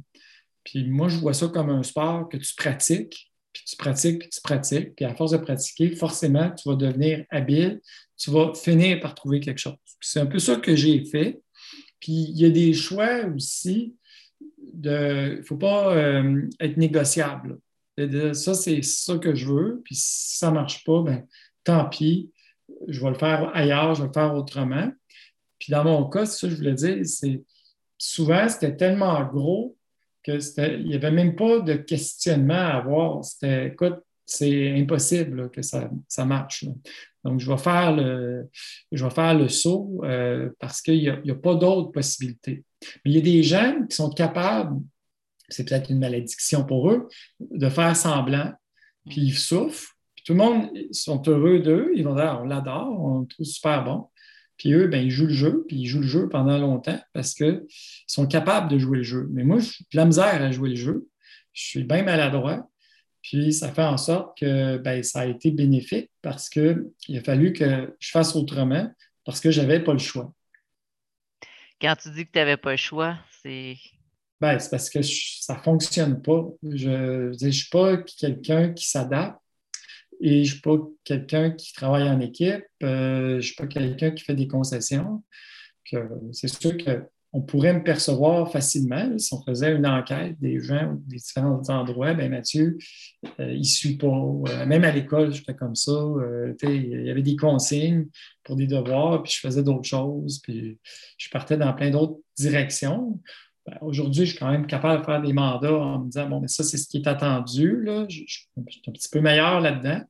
Puis 0.63 0.85
moi, 0.85 1.07
je 1.07 1.17
vois 1.17 1.33
ça 1.33 1.47
comme 1.47 1.69
un 1.69 1.83
sport 1.83 2.27
que 2.27 2.37
tu 2.37 2.55
pratiques, 2.55 3.31
puis 3.53 3.63
tu 3.65 3.75
pratiques, 3.75 4.19
puis 4.19 4.29
tu 4.29 4.41
pratiques. 4.41 4.95
Puis 4.95 5.05
à 5.05 5.13
force 5.13 5.31
de 5.31 5.37
pratiquer, 5.37 5.95
forcément, 5.95 6.51
tu 6.51 6.67
vas 6.67 6.75
devenir 6.75 7.25
habile, 7.29 7.81
tu 8.17 8.31
vas 8.31 8.53
finir 8.53 8.99
par 8.99 9.15
trouver 9.15 9.39
quelque 9.39 9.59
chose. 9.59 9.75
c'est 10.01 10.19
un 10.19 10.25
peu 10.25 10.39
ça 10.39 10.55
que 10.55 10.75
j'ai 10.75 11.05
fait. 11.05 11.39
Puis 11.99 12.13
il 12.29 12.39
y 12.39 12.45
a 12.45 12.49
des 12.49 12.73
choix 12.73 13.25
aussi. 13.25 13.95
Il 14.39 14.81
ne 14.81 15.41
faut 15.43 15.57
pas 15.57 15.95
euh, 15.95 16.41
être 16.59 16.77
négociable 16.77 17.59
ça, 18.33 18.53
c'est 18.53 18.81
ça 18.81 19.17
que 19.17 19.35
je 19.35 19.47
veux. 19.47 19.81
Puis 19.83 19.95
si 19.95 20.37
ça 20.37 20.49
ne 20.49 20.55
marche 20.55 20.83
pas, 20.83 21.01
ben, 21.01 21.25
tant 21.63 21.85
pis, 21.85 22.31
je 22.87 23.01
vais 23.01 23.09
le 23.09 23.17
faire 23.17 23.51
ailleurs, 23.55 23.95
je 23.95 24.01
vais 24.01 24.07
le 24.07 24.13
faire 24.13 24.35
autrement. 24.35 24.91
Puis 25.59 25.71
dans 25.71 25.83
mon 25.83 26.07
cas, 26.09 26.25
c'est 26.25 26.47
ça 26.47 26.49
je 26.49 26.55
voulais 26.55 26.73
dire, 26.73 26.97
c'est 27.05 27.41
souvent, 27.97 28.47
c'était 28.47 28.75
tellement 28.75 29.23
gros 29.25 29.75
qu'il 30.23 30.39
n'y 30.85 30.95
avait 30.95 31.11
même 31.11 31.35
pas 31.35 31.59
de 31.59 31.75
questionnement 31.75 32.53
à 32.53 32.77
avoir. 32.77 33.23
C'était, 33.23 33.67
écoute, 33.67 33.97
c'est 34.25 34.77
impossible 34.77 35.49
que 35.49 35.61
ça, 35.61 35.89
ça 36.07 36.25
marche. 36.25 36.65
Donc, 37.23 37.39
je 37.39 37.49
vais 37.49 37.57
faire 37.57 37.95
le, 37.95 38.49
je 38.91 39.03
vais 39.03 39.09
faire 39.09 39.33
le 39.33 39.47
saut 39.47 40.01
euh, 40.03 40.49
parce 40.59 40.81
qu'il 40.81 41.21
n'y 41.23 41.31
a, 41.31 41.35
pas 41.35 41.55
d'autres 41.55 41.91
possibilités. 41.91 42.63
Mais 43.03 43.11
il 43.11 43.15
y 43.15 43.17
a 43.17 43.21
des 43.21 43.43
gens 43.43 43.85
qui 43.89 43.95
sont 43.95 44.09
capables 44.09 44.77
c'est 45.49 45.67
peut-être 45.67 45.89
une 45.89 45.99
malédiction 45.99 46.65
pour 46.65 46.91
eux, 46.91 47.07
de 47.39 47.69
faire 47.69 47.95
semblant, 47.95 48.53
puis 49.09 49.21
ils 49.21 49.37
souffrent, 49.37 49.93
puis 50.15 50.23
tout 50.25 50.33
le 50.33 50.39
monde 50.39 50.69
sont 50.91 51.21
heureux 51.27 51.59
d'eux, 51.59 51.91
ils 51.95 52.03
vont 52.03 52.15
dire 52.15 52.39
on 52.41 52.45
l'adore, 52.45 52.99
on 52.99 53.19
le 53.21 53.27
trouve 53.27 53.45
super 53.45 53.83
bon. 53.83 54.07
Puis 54.57 54.73
eux, 54.73 54.87
ben, 54.87 55.05
ils 55.05 55.11
jouent 55.11 55.27
le 55.27 55.33
jeu, 55.33 55.65
puis 55.67 55.77
ils 55.77 55.85
jouent 55.85 56.01
le 56.01 56.07
jeu 56.07 56.29
pendant 56.29 56.57
longtemps 56.57 56.99
parce 57.13 57.33
qu'ils 57.35 57.63
sont 58.07 58.25
capables 58.25 58.69
de 58.69 58.79
jouer 58.79 58.97
le 58.97 59.03
jeu. 59.03 59.27
Mais 59.31 59.43
moi, 59.43 59.59
j'ai 59.59 59.83
de 59.91 59.97
la 59.97 60.05
misère 60.05 60.41
à 60.41 60.51
jouer 60.51 60.69
le 60.69 60.75
jeu. 60.75 61.07
Je 61.53 61.63
suis 61.63 61.83
bien 61.83 62.03
maladroit. 62.03 62.67
Puis 63.21 63.53
ça 63.53 63.71
fait 63.71 63.83
en 63.83 63.97
sorte 63.97 64.37
que 64.39 64.77
ben, 64.77 65.03
ça 65.03 65.21
a 65.21 65.25
été 65.25 65.51
bénéfique 65.51 66.09
parce 66.21 66.49
qu'il 66.49 66.87
a 67.15 67.21
fallu 67.23 67.53
que 67.53 67.95
je 67.99 68.09
fasse 68.09 68.35
autrement 68.35 68.91
parce 69.25 69.39
que 69.39 69.51
je 69.51 69.61
n'avais 69.61 69.83
pas 69.83 69.93
le 69.93 69.99
choix. 69.99 70.33
Quand 71.79 71.95
tu 71.95 72.09
dis 72.09 72.25
que 72.25 72.31
tu 72.31 72.39
n'avais 72.39 72.57
pas 72.57 72.71
le 72.71 72.77
choix, 72.77 73.17
c'est 73.43 73.75
ben, 74.39 74.59
c'est 74.59 74.69
parce 74.69 74.89
que 74.89 75.01
ça 75.01 75.55
ne 75.55 75.59
fonctionne 75.59 76.21
pas. 76.21 76.45
Je 76.63 77.31
ne 77.43 77.51
suis 77.51 77.69
pas 77.69 77.97
quelqu'un 77.97 78.71
qui 78.73 78.87
s'adapte 78.87 79.39
et 80.21 80.43
je 80.43 80.49
ne 80.49 80.53
suis 80.53 80.61
pas 80.61 80.77
quelqu'un 81.03 81.51
qui 81.51 81.73
travaille 81.73 82.09
en 82.09 82.19
équipe. 82.19 82.63
Euh, 82.83 83.31
je 83.31 83.35
ne 83.35 83.41
suis 83.41 83.55
pas 83.55 83.67
quelqu'un 83.67 84.11
qui 84.11 84.23
fait 84.23 84.35
des 84.35 84.47
concessions. 84.47 85.23
C'est 86.33 86.47
sûr 86.49 86.73
qu'on 86.77 87.41
pourrait 87.41 87.73
me 87.73 87.83
percevoir 87.83 88.51
facilement 88.51 89.17
si 89.17 89.33
on 89.33 89.41
faisait 89.41 89.73
une 89.73 89.87
enquête 89.87 90.39
des 90.39 90.59
gens 90.61 90.97
des 91.07 91.17
différents 91.17 91.61
endroits. 91.69 92.13
Ben 92.13 92.29
Mathieu, 92.29 92.77
euh, 93.39 93.53
il 93.53 93.59
ne 93.59 93.63
suit 93.63 93.97
pas. 93.97 94.07
Euh, 94.07 94.65
même 94.65 94.83
à 94.83 94.91
l'école, 94.91 95.33
je 95.33 95.43
fais 95.43 95.55
comme 95.55 95.75
ça. 95.75 95.93
il 96.63 97.05
y 97.05 97.09
avait 97.09 97.23
des 97.23 97.37
consignes 97.37 98.07
pour 98.43 98.55
des 98.55 98.67
devoirs, 98.67 99.23
puis 99.23 99.31
je 99.33 99.39
faisais 99.39 99.63
d'autres 99.63 99.87
choses, 99.87 100.39
puis 100.39 100.77
je 101.17 101.29
partais 101.29 101.57
dans 101.57 101.73
plein 101.73 101.89
d'autres 101.89 102.19
directions. 102.37 103.19
Ben, 103.67 103.77
aujourd'hui, 103.81 104.25
je 104.25 104.31
suis 104.31 104.39
quand 104.39 104.49
même 104.49 104.65
capable 104.65 105.01
de 105.01 105.05
faire 105.05 105.21
des 105.21 105.33
mandats 105.33 105.73
en 105.73 105.99
me 105.99 106.09
disant, 106.09 106.29
bon, 106.29 106.39
mais 106.39 106.47
ça, 106.47 106.63
c'est 106.63 106.77
ce 106.77 106.87
qui 106.87 106.97
est 106.97 107.07
attendu. 107.07 107.83
Là. 107.83 108.05
Je, 108.07 108.23
suis 108.25 108.47
un 108.57 108.91
petit 108.91 109.09
peu 109.11 109.19
meilleur 109.19 109.59
là-dedans, 109.59 110.01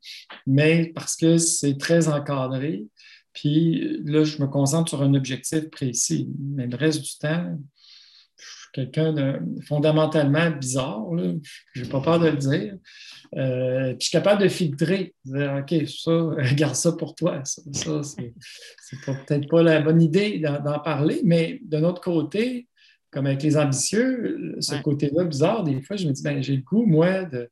mais 0.45 0.91
parce 0.93 1.15
que 1.15 1.39
c'est 1.39 1.75
très 1.77 2.07
encadré. 2.07 2.85
Puis 3.33 3.99
là, 4.05 4.23
je 4.23 4.39
me 4.41 4.47
concentre 4.47 4.89
sur 4.89 5.01
un 5.01 5.15
objectif 5.15 5.71
précis. 5.71 6.29
Mais 6.39 6.67
le 6.67 6.77
reste 6.77 7.01
du 7.01 7.17
temps, 7.17 7.57
je 8.37 8.45
suis 8.45 8.69
quelqu'un 8.73 9.13
de 9.13 9.39
fondamentalement 9.67 10.51
bizarre. 10.51 11.07
Je 11.73 11.81
n'ai 11.81 11.89
pas 11.89 12.01
peur 12.01 12.19
de 12.19 12.27
le 12.27 12.37
dire. 12.37 12.75
Euh, 13.37 13.89
puis 13.93 14.01
je 14.01 14.05
suis 14.05 14.11
capable 14.11 14.43
de 14.43 14.49
filtrer, 14.49 15.15
dire, 15.25 15.63
OK, 15.63 15.87
ça, 15.87 16.53
garde 16.55 16.75
ça 16.75 16.91
pour 16.91 17.15
toi. 17.15 17.41
Ça, 17.43 17.61
ça 17.73 18.03
c'est 18.03 18.33
peut-être 19.03 19.49
pas 19.49 19.63
la 19.63 19.81
bonne 19.81 20.01
idée 20.01 20.37
d'en 20.39 20.79
parler, 20.79 21.21
mais 21.25 21.59
de 21.63 21.77
notre 21.77 22.01
côté, 22.01 22.67
comme 23.11 23.25
avec 23.25 23.43
les 23.43 23.57
ambitieux, 23.57 24.55
ce 24.59 24.75
côté-là 24.81 25.23
bizarre, 25.23 25.63
des 25.63 25.81
fois, 25.81 25.95
je 25.95 26.07
me 26.07 26.13
dis, 26.13 26.23
ben, 26.23 26.41
j'ai 26.41 26.55
le 26.55 26.61
goût, 26.61 26.85
moi, 26.85 27.23
de, 27.23 27.49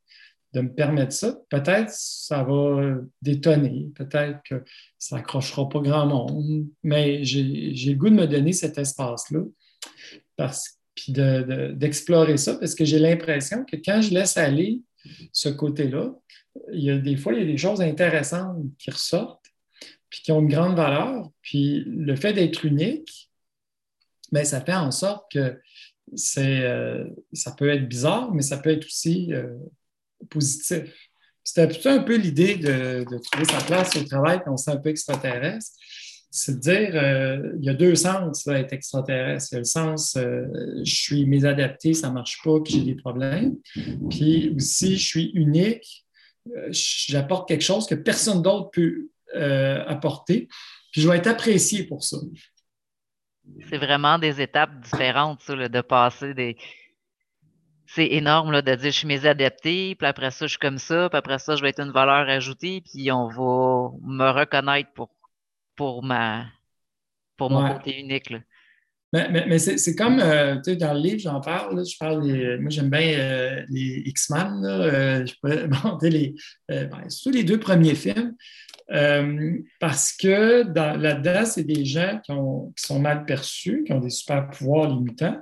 me 0.53 0.73
permettre 0.73 1.11
ça. 1.11 1.37
Peut-être 1.49 1.89
ça 1.89 2.41
va 2.43 2.95
détonner, 3.21 3.89
peut-être 3.93 4.39
que 4.49 4.63
ça 4.97 5.17
n'accrochera 5.17 5.67
pas 5.67 5.79
grand 5.79 6.05
monde, 6.05 6.67
mais 6.81 7.25
j'ai 7.25 7.43
le 7.43 7.95
goût 7.95 8.09
de 8.09 8.15
me 8.15 8.25
donner 8.25 8.53
cet 8.53 8.77
espace-là, 8.77 9.41
puis 10.95 11.11
d'explorer 11.11 12.37
ça, 12.37 12.55
parce 12.55 12.73
que 12.73 12.85
j'ai 12.85 12.99
l'impression 12.99 13.65
que 13.65 13.75
quand 13.75 13.99
je 14.01 14.13
laisse 14.13 14.37
aller 14.37 14.81
ce 15.33 15.49
côté-là, 15.49 16.15
il 16.71 16.83
y 16.83 16.89
a 16.89 16.97
des 16.97 17.17
fois, 17.17 17.33
il 17.33 17.39
y 17.39 17.43
a 17.43 17.45
des 17.45 17.57
choses 17.57 17.81
intéressantes 17.81 18.63
qui 18.77 18.91
ressortent, 18.91 19.45
puis 20.09 20.21
qui 20.21 20.31
ont 20.31 20.39
une 20.39 20.47
grande 20.47 20.75
valeur. 20.75 21.29
Puis 21.41 21.83
le 21.85 22.15
fait 22.15 22.33
d'être 22.33 22.65
unique, 22.65 23.24
mais 24.31 24.45
ça 24.45 24.61
fait 24.61 24.73
en 24.73 24.91
sorte 24.91 25.31
que 25.31 25.59
euh, 26.37 27.05
ça 27.33 27.51
peut 27.51 27.69
être 27.69 27.87
bizarre, 27.87 28.33
mais 28.33 28.41
ça 28.41 28.57
peut 28.57 28.69
être 28.69 28.85
aussi 28.85 29.33
euh, 29.33 29.57
positif. 30.29 31.09
C'était 31.43 31.67
plutôt 31.67 31.89
un 31.89 32.03
peu 32.03 32.15
l'idée 32.15 32.55
de, 32.55 33.03
trouver 33.03 33.45
sa 33.45 33.63
place 33.65 33.95
au 33.95 34.03
travail 34.03 34.41
quand 34.43 34.53
on 34.53 34.57
s'est 34.57 34.71
un 34.71 34.77
peu 34.77 34.89
extraterrestre. 34.89 35.71
C'est 36.31 36.55
de 36.55 36.59
dire, 36.59 36.91
euh, 36.95 37.53
il 37.59 37.65
y 37.65 37.69
a 37.69 37.73
deux 37.73 37.95
sens 37.95 38.47
à 38.47 38.59
être 38.59 38.73
extraterrestre. 38.73 39.49
Il 39.51 39.55
y 39.55 39.57
a 39.57 39.59
le 39.59 39.65
sens, 39.65 40.17
je 40.17 40.83
suis 40.83 41.25
mésadapté, 41.25 41.93
ça 41.93 42.09
ne 42.09 42.13
marche 42.13 42.41
pas, 42.43 42.59
que 42.59 42.69
j'ai 42.69 42.81
des 42.81 42.95
problèmes. 42.95 43.55
Puis 44.09 44.53
aussi, 44.55 44.97
je 44.97 45.05
suis 45.05 45.31
unique, 45.33 46.05
j'apporte 46.71 47.47
quelque 47.47 47.63
chose 47.63 47.85
que 47.85 47.95
personne 47.95 48.41
d'autre 48.41 48.71
peut 48.71 49.09
apporter. 49.87 50.47
Puis 50.91 51.01
je 51.01 51.09
vais 51.09 51.17
être 51.17 51.27
apprécié 51.27 51.83
pour 51.83 52.03
ça. 52.03 52.17
C'est 53.69 53.77
vraiment 53.77 54.19
des 54.19 54.41
étapes 54.41 54.79
différentes, 54.81 55.41
ça, 55.41 55.55
de 55.55 55.81
passer 55.81 56.33
des. 56.33 56.57
C'est 57.87 58.07
énorme 58.07 58.51
là, 58.51 58.61
de 58.61 58.75
dire 58.75 58.91
je 58.91 58.97
suis 58.97 59.07
mes 59.07 59.19
puis 59.19 60.07
après 60.07 60.31
ça, 60.31 60.47
je 60.47 60.51
suis 60.51 60.59
comme 60.59 60.79
ça, 60.79 61.09
puis 61.09 61.17
après 61.17 61.39
ça, 61.39 61.55
je 61.55 61.61
vais 61.61 61.69
être 61.69 61.81
une 61.81 61.91
valeur 61.91 62.27
ajoutée, 62.27 62.81
puis 62.81 63.11
on 63.11 63.27
va 63.27 63.91
me 64.01 64.29
reconnaître 64.31 64.91
pour, 64.93 65.09
pour 65.75 66.03
ma 66.03 66.45
pour 67.37 67.51
mon 67.51 67.73
côté 67.73 67.99
unique. 67.99 68.29
Là. 68.29 68.39
Mais, 69.13 69.59
c'est 69.59 69.95
comme, 69.95 70.19
euh, 70.19 70.55
tu 70.57 70.71
sais, 70.71 70.75
dans 70.75 70.93
le 70.93 70.99
livre, 70.99 71.19
j'en 71.19 71.39
parle, 71.39 71.85
je 71.85 71.97
parle 71.97 72.21
moi 72.59 72.69
j'aime 72.69 72.89
bien 72.89 73.17
euh, 73.17 73.63
les 73.69 74.03
X-Men, 74.07 74.61
euh, 74.65 75.25
je 75.25 75.33
pourrais 75.39 75.67
monter 75.83 76.09
les, 76.09 76.35
ben, 76.67 77.09
surtout 77.09 77.37
les 77.37 77.43
deux 77.43 77.59
premiers 77.59 77.95
films, 77.95 78.35
parce 79.79 80.11
que 80.11 80.65
là-dedans, 80.97 81.45
c'est 81.45 81.63
des 81.63 81.85
gens 81.85 82.19
qui, 82.25 82.33
qui, 82.33 82.85
sont 82.85 82.99
mal 82.99 83.25
perçus, 83.25 83.83
qui 83.85 83.93
ont 83.93 83.99
des 83.99 84.09
super 84.09 84.49
pouvoirs 84.49 84.89
limitants. 84.89 85.39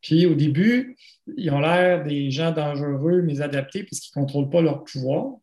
Puis 0.00 0.26
au 0.26 0.34
début, 0.34 0.96
ils 1.36 1.50
ont 1.50 1.60
l'air 1.60 2.04
des 2.04 2.30
gens 2.30 2.52
dangereux, 2.52 3.22
mais 3.22 3.40
adaptés, 3.40 3.84
puisqu'ils 3.84 4.18
ne 4.18 4.24
contrôlent 4.24 4.50
pas 4.50 4.60
leur 4.60 4.84
pouvoir. 4.84 5.34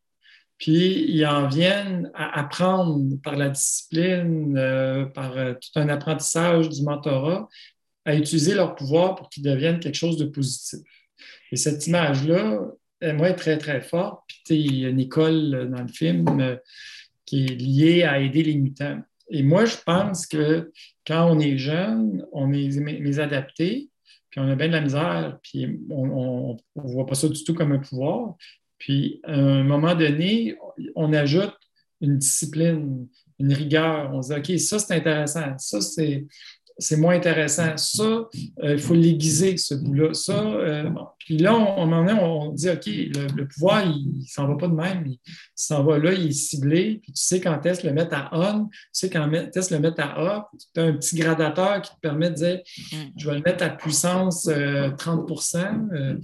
Puis 0.59 1.05
ils 1.09 1.25
en 1.25 1.47
viennent 1.47 2.11
à 2.13 2.39
apprendre 2.39 3.15
par 3.23 3.35
la 3.35 3.49
discipline, 3.49 4.57
euh, 4.57 5.05
par 5.05 5.37
euh, 5.37 5.53
tout 5.53 5.79
un 5.79 5.89
apprentissage 5.89 6.69
du 6.69 6.83
mentorat, 6.83 7.47
à 8.05 8.15
utiliser 8.15 8.53
leur 8.53 8.75
pouvoir 8.75 9.15
pour 9.15 9.29
qu'ils 9.29 9.43
deviennent 9.43 9.79
quelque 9.79 9.95
chose 9.95 10.17
de 10.17 10.25
positif. 10.25 10.79
Et 11.51 11.55
cette 11.55 11.87
image-là, 11.87 12.59
moi, 13.01 13.29
est 13.29 13.35
très, 13.35 13.57
très 13.57 13.81
forte. 13.81 14.23
Puis 14.45 14.55
il 14.55 14.75
y 14.79 14.85
a 14.85 14.89
une 14.89 14.99
école 14.99 15.69
dans 15.73 15.81
le 15.81 15.87
film 15.87 16.25
euh, 16.39 16.57
qui 17.25 17.45
est 17.45 17.55
liée 17.55 18.03
à 18.03 18.19
aider 18.19 18.43
les 18.43 18.55
mutants. 18.55 18.99
Et 19.29 19.43
moi, 19.43 19.65
je 19.65 19.77
pense 19.85 20.27
que 20.27 20.71
quand 21.05 21.29
on 21.31 21.39
est 21.39 21.57
jeune, 21.57 22.25
on 22.31 22.51
est 22.51 22.67
mésadapté, 22.79 23.89
puis 24.29 24.41
on 24.41 24.49
a 24.49 24.55
bien 24.55 24.67
de 24.67 24.73
la 24.73 24.81
misère, 24.81 25.39
puis 25.41 25.79
on 25.89 26.57
ne 26.75 26.81
voit 26.91 27.05
pas 27.05 27.15
ça 27.15 27.29
du 27.29 27.43
tout 27.43 27.53
comme 27.53 27.71
un 27.71 27.79
pouvoir. 27.79 28.35
Puis, 28.79 29.21
à 29.25 29.33
un 29.33 29.63
moment 29.63 29.93
donné, 29.93 30.55
on 30.95 31.13
ajoute 31.13 31.53
une 32.01 32.17
discipline, 32.17 33.07
une 33.39 33.53
rigueur. 33.53 34.11
On 34.13 34.21
se 34.21 34.33
dit, 34.33 34.53
OK, 34.53 34.59
ça, 34.59 34.79
c'est 34.79 34.95
intéressant. 34.95 35.57
Ça, 35.57 35.81
c'est 35.81 36.25
c'est 36.79 36.97
moins 36.97 37.15
intéressant. 37.15 37.75
Ça, 37.77 38.03
euh, 38.03 38.27
il 38.63 38.79
faut 38.79 38.93
l'aiguiser, 38.93 39.57
ce 39.57 39.75
bout-là. 39.75 40.13
Ça, 40.13 40.41
euh, 40.41 40.89
Puis 41.19 41.37
là, 41.37 41.55
on, 41.55 41.91
on, 41.91 42.07
on 42.07 42.51
dit, 42.53 42.69
OK, 42.69 42.85
le, 42.85 43.47
pouvoir, 43.47 43.85
il 43.85 44.19
ne 44.19 44.25
s'en 44.25 44.47
va 44.47 44.55
pas 44.55 44.67
de 44.67 44.73
même. 44.73 45.03
Il, 45.05 45.19
s'en 45.55 45.83
va 45.83 45.97
là, 45.97 46.13
il 46.13 46.27
est 46.27 46.31
ciblé. 46.31 46.99
Puis 47.03 47.11
tu 47.11 47.21
sais 47.21 47.39
quand 47.39 47.65
est-ce 47.65 47.85
le 47.85 47.93
mettre 47.93 48.15
à 48.15 48.29
on, 48.31 48.65
tu 48.65 48.77
sais 48.93 49.09
quand 49.09 49.29
est-ce 49.31 49.73
le 49.73 49.79
mettre 49.79 50.01
à 50.01 50.37
off. 50.37 50.45
Tu 50.73 50.81
as 50.81 50.85
un 50.85 50.93
petit 50.93 51.15
gradateur 51.17 51.81
qui 51.81 51.91
te 51.91 51.99
permet 51.99 52.29
de 52.29 52.35
dire, 52.35 52.59
je 53.17 53.29
vais 53.29 53.35
le 53.35 53.41
mettre 53.45 53.63
à 53.63 53.69
puissance 53.69 54.47
30% 54.47 55.89
euh, 55.93 56.15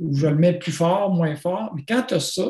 ou 0.00 0.14
je 0.14 0.26
vais 0.26 0.32
le 0.32 0.38
mettre 0.38 0.60
plus 0.60 0.72
fort, 0.72 1.12
moins 1.12 1.34
fort. 1.36 1.72
Mais 1.74 1.84
quand 1.86 2.02
tu 2.02 2.14
as 2.14 2.20
ça, 2.20 2.46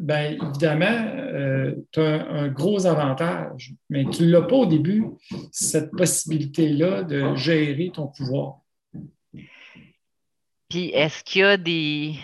bien 0.00 0.36
évidemment, 0.40 1.06
euh, 1.16 1.74
tu 1.92 2.00
as 2.00 2.26
un, 2.28 2.48
gros 2.48 2.86
avantage, 2.86 3.74
mais 3.90 4.04
tu 4.06 4.24
ne 4.24 4.30
l'as 4.30 4.42
pas 4.42 4.56
au 4.56 4.66
début, 4.66 5.06
cette 5.52 5.90
possibilité-là 5.92 7.02
de 7.02 7.34
gérer 7.34 7.90
ton 7.92 8.06
pouvoir. 8.06 8.60
Puis, 10.68 10.90
est-ce 10.90 11.24
qu'il 11.24 11.40
y 11.40 11.44
a 11.44 11.56
des. 11.56 12.14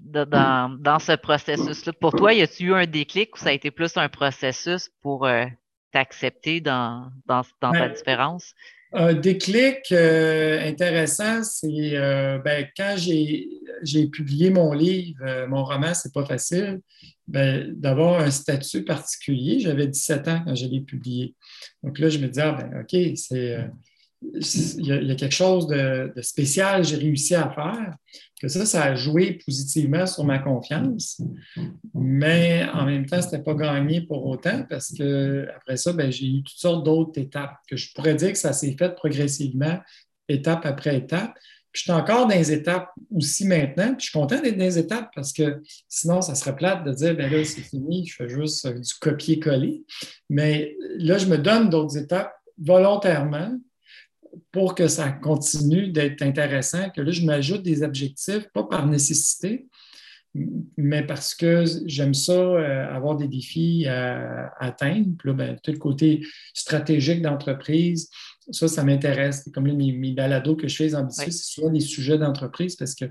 Dans, 0.00 0.98
ce 1.00 1.16
processus-là, 1.16 1.92
pour 1.92 2.12
toi, 2.12 2.32
y 2.32 2.40
a-tu 2.40 2.66
eu 2.66 2.74
un 2.74 2.86
déclic 2.86 3.34
ou 3.34 3.38
ça 3.38 3.48
a 3.48 3.52
été 3.52 3.72
plus 3.72 3.96
un 3.96 4.08
processus 4.08 4.90
pour 5.02 5.26
euh, 5.26 5.44
t'accepter 5.90 6.60
dans, 6.60 7.10
dans, 7.26 7.42
ta 7.60 7.72
ben, 7.72 7.92
différence? 7.92 8.54
Un 8.92 9.12
déclic 9.12 9.92
euh, 9.92 10.66
intéressant, 10.66 11.42
c'est 11.42 11.96
euh, 11.96 12.38
ben, 12.38 12.66
quand 12.74 12.94
j'ai 12.96 14.06
publié 14.06 14.48
mon 14.48 14.72
livre, 14.72 15.18
euh, 15.26 15.46
mon 15.46 15.62
roman, 15.62 15.92
c'est 15.92 16.12
pas 16.12 16.24
facile, 16.24 16.80
ben, 17.26 17.70
d'avoir 17.74 18.20
un 18.20 18.30
statut 18.30 18.84
particulier. 18.84 19.60
J'avais 19.60 19.86
17 19.86 20.28
ans 20.28 20.42
quand 20.46 20.54
je 20.54 20.66
l'ai 20.66 20.80
publié. 20.80 21.34
Donc 21.82 21.98
là, 21.98 22.08
je 22.08 22.18
me 22.18 22.28
disais, 22.28 22.42
ah, 22.42 22.52
ben, 22.52 22.80
OK, 22.80 23.16
c'est 23.16 23.58
il 24.20 24.86
y, 24.86 25.10
a, 25.12 25.14
quelque 25.14 25.34
chose 25.34 25.66
de, 25.68 26.12
spécial 26.22 26.82
que 26.82 26.88
j'ai 26.88 26.96
réussi 26.96 27.34
à 27.34 27.50
faire, 27.50 27.94
que 28.40 28.48
ça, 28.48 28.66
ça 28.66 28.84
a 28.84 28.94
joué 28.94 29.38
positivement 29.44 30.06
sur 30.06 30.24
ma 30.24 30.38
confiance. 30.38 31.20
Mais 31.94 32.66
en 32.72 32.84
même 32.84 33.06
temps, 33.06 33.22
ce 33.22 33.26
n'était 33.26 33.42
pas 33.42 33.54
gagné 33.54 34.00
pour 34.00 34.26
autant 34.26 34.64
parce 34.68 34.92
que 34.92 35.48
après 35.56 35.76
ça, 35.76 35.92
ben, 35.92 36.10
j'ai 36.10 36.26
eu 36.26 36.42
toutes 36.42 36.58
sortes 36.58 36.84
d'autres 36.84 37.20
étapes 37.20 37.56
que 37.68 37.76
je 37.76 37.92
pourrais 37.94 38.14
dire 38.14 38.32
que 38.32 38.38
ça 38.38 38.52
s'est 38.52 38.76
fait 38.76 38.94
progressivement, 38.94 39.78
étape 40.28 40.66
après 40.66 40.96
étape. 40.96 41.34
Puis 41.70 41.80
je 41.80 41.92
suis 41.92 41.92
encore 41.92 42.26
dans 42.26 42.34
les 42.34 42.50
étapes 42.50 42.90
aussi 43.14 43.46
maintenant. 43.46 43.94
Puis 43.94 44.06
je 44.06 44.10
suis 44.10 44.18
content 44.18 44.40
d'être 44.40 44.56
dans 44.56 44.64
les 44.64 44.78
étapes 44.78 45.10
parce 45.14 45.32
que 45.32 45.62
sinon, 45.88 46.22
ça 46.22 46.34
serait 46.34 46.56
plate 46.56 46.84
de 46.84 46.92
dire, 46.92 47.14
ben 47.14 47.30
là, 47.30 47.44
c'est 47.44 47.60
fini, 47.60 48.06
je 48.06 48.16
fais 48.16 48.28
juste 48.28 48.66
du 48.66 48.94
copier-coller. 49.00 49.84
Mais 50.28 50.74
là, 50.96 51.18
je 51.18 51.26
me 51.26 51.38
donne 51.38 51.68
d'autres 51.70 51.98
étapes 51.98 52.32
volontairement 52.60 53.52
pour 54.52 54.74
que 54.74 54.88
ça 54.88 55.10
continue 55.10 55.88
d'être 55.88 56.22
intéressant, 56.22 56.90
que 56.90 57.00
là, 57.00 57.10
je 57.10 57.24
m'ajoute 57.24 57.62
des 57.62 57.82
objectifs, 57.82 58.48
pas 58.52 58.64
par 58.64 58.86
nécessité, 58.86 59.66
mais 60.76 61.04
parce 61.04 61.34
que 61.34 61.64
j'aime 61.86 62.14
ça, 62.14 62.32
euh, 62.32 62.94
avoir 62.94 63.16
des 63.16 63.28
défis 63.28 63.86
à, 63.86 64.52
atteindre. 64.58 65.08
Puis 65.18 65.28
là, 65.28 65.34
ben, 65.34 65.58
tout 65.62 65.72
le 65.72 65.78
côté 65.78 66.20
stratégique 66.54 67.22
d'entreprise, 67.22 68.10
ça, 68.50 68.68
ça 68.68 68.84
m'intéresse. 68.84 69.48
Comme 69.52 69.64
mes, 69.64 69.92
mes, 69.92 70.12
balados 70.12 70.56
que 70.56 70.68
je 70.68 70.76
fais 70.76 70.94
ambitieux, 70.94 71.30
c'est 71.30 71.54
souvent 71.54 71.70
des 71.70 71.80
sujets 71.80 72.18
d'entreprise 72.18 72.76
parce 72.76 72.94
que 72.94 73.06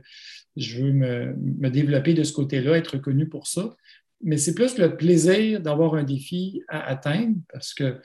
je 0.56 0.84
veux 0.84 0.93
me, 0.93 1.36
me 1.36 1.69
développer 1.69 2.13
de 2.13 2.23
ce 2.23 2.34
côté-là, 2.34 2.77
être 2.77 2.95
reconnu 2.95 3.27
pour 3.27 3.47
ça 3.47 3.75
mais 4.23 4.38
c'est 4.38 4.56
plus 4.56 4.77
le 4.77 4.95
plaisir 4.95 5.62
d'avoir 5.62 5.95
un 5.95 6.03
défi 6.03 6.62
à 6.67 6.88
atteindre 6.88 7.36
parce 7.51 7.73
que 7.73 8.01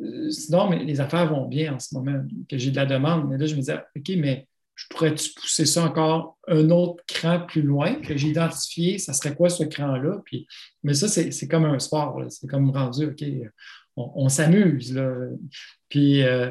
euh, 0.00 0.30
sinon, 0.30 0.70
les 0.70 1.00
affaires 1.00 1.32
vont 1.32 1.46
bien 1.46 1.74
en 1.74 1.78
ce 1.78 1.94
moment, 1.94 2.24
que 2.48 2.58
j'ai 2.58 2.70
de 2.70 2.76
la 2.76 2.86
demande. 2.86 3.28
Mais 3.28 3.38
là, 3.38 3.46
je 3.46 3.54
me 3.54 3.60
disais, 3.60 3.80
OK, 3.96 4.12
mais 4.16 4.48
je 4.74 4.86
pourrais-tu 4.88 5.32
pousser 5.34 5.66
ça 5.66 5.84
encore 5.84 6.38
un 6.48 6.70
autre 6.70 7.04
cran 7.06 7.40
plus 7.46 7.62
loin 7.62 7.94
que 7.96 8.16
j'ai 8.16 8.28
identifié, 8.28 8.98
ça 8.98 9.12
serait 9.12 9.34
quoi 9.34 9.48
ce 9.50 9.64
cran-là? 9.64 10.22
Puis, 10.24 10.46
mais 10.82 10.94
ça, 10.94 11.08
c'est 11.08 11.48
comme 11.48 11.64
un 11.64 11.78
sport, 11.78 12.20
c'est 12.30 12.48
comme 12.48 12.70
rendu, 12.70 13.06
OK, 13.06 13.22
on, 13.96 14.28
s'amuse. 14.28 14.98
Puis, 15.88 16.22
euh, 16.22 16.50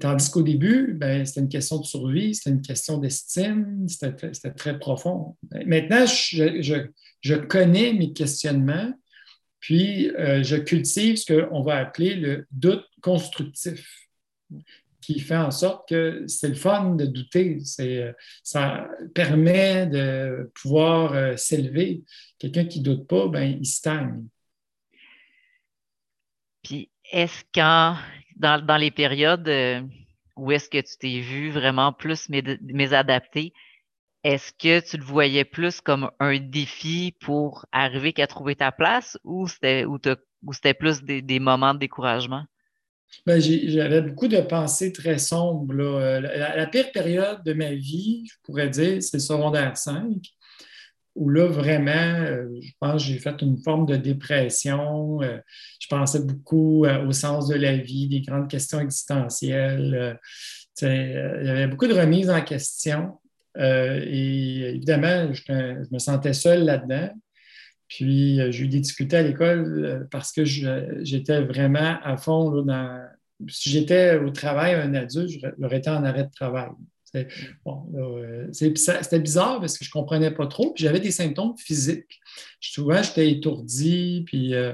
tandis 0.00 0.30
qu'au 0.30 0.42
début, 0.42 0.94
ben, 0.94 1.24
c'était 1.24 1.40
une 1.40 1.48
question 1.48 1.78
de 1.78 1.84
survie, 1.84 2.34
c'était 2.34 2.50
une 2.50 2.62
question 2.62 2.98
d'estime, 2.98 3.86
c'était 3.88 4.52
très 4.56 4.78
profond. 4.78 5.36
Maintenant, 5.66 6.06
je, 6.06 7.36
connais 7.36 7.92
mes 7.92 8.12
questionnements, 8.12 8.92
puis 9.60 10.10
euh, 10.10 10.42
je 10.42 10.56
cultive 10.56 11.16
ce 11.16 11.32
qu'on 11.32 11.62
va 11.62 11.76
appeler 11.78 12.14
le 12.14 12.46
doute 12.52 12.84
constructif, 13.00 14.08
qui 15.00 15.18
fait 15.18 15.36
en 15.36 15.50
sorte 15.50 15.88
que 15.88 16.22
c'est 16.28 16.48
le 16.48 16.54
fun 16.54 16.94
de 16.94 17.06
douter. 17.06 17.58
Euh, 17.80 18.12
ça 18.44 18.88
permet 19.12 19.88
de 19.88 20.52
pouvoir 20.54 21.36
s'élever. 21.36 22.04
Quelqu'un 22.38 22.66
qui 22.66 22.78
ne 22.78 22.84
doute 22.84 23.08
pas, 23.08 23.26
ben, 23.26 23.58
il 23.60 23.66
stagne. 23.66 24.22
Puis, 26.62 26.90
est-ce 27.10 27.42
qu'en 27.54 27.96
dans, 28.36 28.76
les 28.78 28.90
périodes 28.90 29.48
où 30.36 30.50
est-ce 30.50 30.68
que 30.68 30.78
tu 30.78 30.96
t'es 30.98 31.20
vu 31.20 31.50
vraiment 31.50 31.92
plus 31.92 32.28
mésadapté, 32.28 33.52
est-ce 34.24 34.52
que 34.52 34.80
tu 34.88 34.96
le 34.96 35.04
voyais 35.04 35.44
plus 35.44 35.80
comme 35.80 36.10
un 36.20 36.38
défi 36.38 37.14
pour 37.20 37.66
arriver 37.72 38.12
qu'à 38.12 38.26
trouver 38.26 38.56
ta 38.56 38.72
place 38.72 39.18
ou 39.24 39.48
c'était 39.48 39.84
plus 40.74 41.02
des, 41.02 41.40
moments 41.40 41.74
de 41.74 41.80
découragement? 41.80 42.44
Ben, 43.26 43.40
j'avais 43.40 44.00
beaucoup 44.00 44.28
de 44.28 44.40
pensées 44.40 44.92
très 44.92 45.18
sombres. 45.18 45.74
Euh, 45.78 46.20
la, 46.20 46.66
pire 46.66 46.90
période 46.92 47.42
de 47.44 47.52
ma 47.52 47.72
vie, 47.74 48.24
je 48.26 48.34
pourrais 48.42 48.70
dire, 48.70 49.02
c'est 49.02 49.18
le 49.18 49.22
secondaire 49.22 49.76
5, 49.76 50.16
où 51.14 51.28
là, 51.28 51.46
vraiment, 51.46 51.90
euh, 51.90 52.48
je 52.60 52.70
pense 52.80 53.02
que 53.02 53.08
j'ai 53.08 53.18
fait 53.18 53.40
une 53.42 53.58
forme 53.58 53.86
de 53.86 53.96
dépression. 53.96 55.22
Euh, 55.22 55.38
je 55.80 55.88
pensais 55.88 56.20
beaucoup 56.20 56.86
au 56.86 57.12
sens 57.12 57.48
de 57.48 57.54
la 57.54 57.76
vie, 57.76 58.08
des 58.08 58.20
grandes 58.20 58.48
questions 58.48 58.80
existentielles. 58.80 60.18
il 60.80 60.88
y 60.88 61.50
avait 61.50 61.68
beaucoup 61.68 61.86
de 61.86 61.94
remises 61.94 62.30
en 62.30 62.40
question. 62.42 63.18
Euh, 63.58 64.00
et 64.06 64.74
évidemment, 64.74 65.32
je, 65.32 65.42
me 65.90 65.98
sentais 65.98 66.32
seul 66.32 66.64
là-dedans. 66.64 67.10
Puis 67.88 68.40
euh, 68.40 68.50
j'ai 68.50 68.64
eu 68.64 68.68
des 68.68 68.80
difficultés 68.80 69.16
à 69.18 69.22
l'école 69.22 69.84
euh, 69.84 70.04
parce 70.10 70.32
que 70.32 70.44
j'étais 70.44 71.42
vraiment 71.42 71.98
à 72.02 72.16
fond 72.16 72.62
dans. 72.62 73.02
Si 73.48 73.70
j'étais 73.70 74.16
au 74.16 74.30
travail 74.30 74.74
un 74.74 74.94
adulte, 74.94 75.44
j'aurais 75.58 75.78
été 75.78 75.90
en 75.90 76.04
arrêt 76.04 76.24
de 76.24 76.30
travail. 76.30 76.68
Euh, 77.14 78.48
c'était 78.52 79.18
bizarre 79.18 79.60
parce 79.60 79.76
que 79.76 79.84
je 79.84 79.90
ne 79.90 79.92
comprenais 79.92 80.30
pas 80.30 80.46
trop. 80.46 80.72
Puis 80.72 80.84
j'avais 80.84 81.00
des 81.00 81.10
symptômes 81.10 81.56
physiques. 81.58 82.20
Souvent, 82.60 83.02
j'étais 83.02 83.30
étourdi, 83.30 84.22
puis 84.26 84.54
euh, 84.54 84.72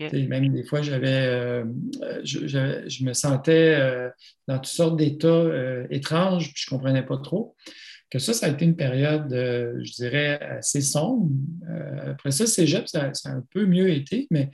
même 0.00 0.52
des 0.52 0.64
fois, 0.64 0.82
j'avais, 0.82 1.26
euh, 1.26 1.64
je, 2.22 3.04
me 3.04 3.12
sentais 3.12 3.78
dans 4.46 4.56
toutes 4.56 4.66
sortes 4.66 4.96
d'états 4.96 5.44
étranges, 5.90 6.52
puis 6.52 6.62
je 6.64 6.72
ne 6.72 6.78
comprenais 6.78 7.04
pas 7.04 7.18
trop. 7.18 7.56
Que 8.10 8.18
ça, 8.18 8.34
ça 8.34 8.46
a 8.46 8.48
été 8.50 8.64
une 8.64 8.76
période, 8.76 9.28
je 9.30 9.92
dirais, 9.92 10.40
assez 10.40 10.80
sombre. 10.80 11.28
après 12.06 12.32
ça, 12.32 12.46
cégep, 12.46 12.88
ça, 12.88 13.14
ça, 13.14 13.30
a 13.30 13.32
un 13.34 13.44
peu 13.50 13.66
mieux 13.66 13.90
été, 13.90 14.26
mais 14.30 14.50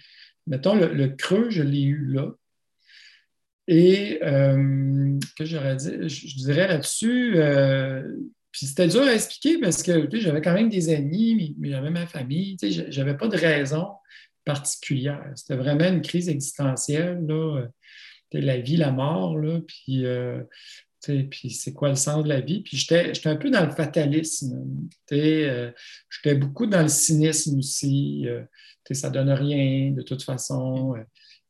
mettons, 0.46 0.74
le 0.74 1.08
creux, 1.08 1.50
je 1.50 1.62
l'ai 1.62 1.82
eu 1.82 2.06
là. 2.06 2.32
Et 3.68 4.20
euh, 4.22 5.18
que 5.36 5.44
j'aurais 5.44 5.76
dit, 5.76 6.08
je, 6.08 6.36
dirais 6.36 6.68
là-dessus, 6.68 7.34
euh, 7.36 8.02
puis 8.52 8.66
c'était 8.66 8.86
dur 8.86 9.02
à 9.02 9.14
expliquer 9.14 9.58
parce 9.58 9.82
que 9.82 10.08
j'avais 10.12 10.40
quand 10.40 10.54
même 10.54 10.68
des 10.68 10.94
amis, 10.94 11.56
mais, 11.58 11.70
j'avais 11.70 11.90
ma 11.90 12.06
famille, 12.06 12.56
je 12.62 13.00
n'avais 13.00 13.16
pas 13.16 13.28
de 13.28 13.36
raison 13.36 13.88
particulière. 14.44 15.32
C'était 15.34 15.56
vraiment 15.56 15.88
une 15.88 16.00
crise 16.00 16.28
existentielle, 16.28 17.24
là, 17.26 17.62
euh, 17.62 17.68
la 18.32 18.58
vie, 18.58 18.76
la 18.76 18.92
mort, 18.92 19.36
là, 19.36 19.60
puis, 19.66 20.04
puis 21.30 21.50
c'est 21.50 21.72
quoi 21.72 21.88
le 21.88 21.94
sens 21.96 22.22
de 22.22 22.28
la 22.28 22.40
vie? 22.40 22.62
Puis 22.62 22.76
j'étais 22.76 23.26
un 23.26 23.36
peu 23.36 23.50
dans 23.50 23.64
le 23.64 23.70
fatalisme. 23.70 24.64
j'étais 25.10 26.34
beaucoup 26.34 26.66
dans 26.66 26.82
le 26.82 26.88
cynisme 26.88 27.58
aussi. 27.58 28.26
ça 28.90 29.08
ne 29.08 29.14
donne 29.14 29.30
rien 29.30 29.92
de 29.92 30.02
toute 30.02 30.22
façon. 30.22 30.94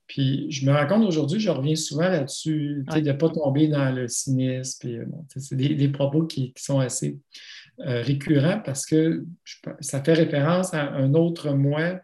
Puis 0.06 0.50
je 0.50 0.66
me 0.66 0.72
rends 0.72 0.86
compte 0.86 1.04
aujourd'hui, 1.04 1.40
je 1.40 1.50
reviens 1.50 1.74
souvent 1.74 2.08
là-dessus, 2.08 2.84
de 2.92 3.00
ne 3.00 3.12
pas 3.12 3.28
tomber 3.28 3.68
dans 3.68 3.90
le 3.90 4.08
cynisme. 4.08 4.78
Puis, 4.80 4.98
c'est 5.36 5.56
des, 5.56 5.88
propos 5.88 6.24
qui, 6.24 6.52
sont 6.56 6.78
assez 6.78 7.18
euh, 7.80 8.02
récurrents 8.02 8.60
parce 8.64 8.86
que 8.86 9.24
ça 9.80 10.02
fait 10.02 10.14
référence 10.14 10.74
à 10.74 10.92
un 10.92 11.14
autre 11.14 11.52
moi. 11.52 12.00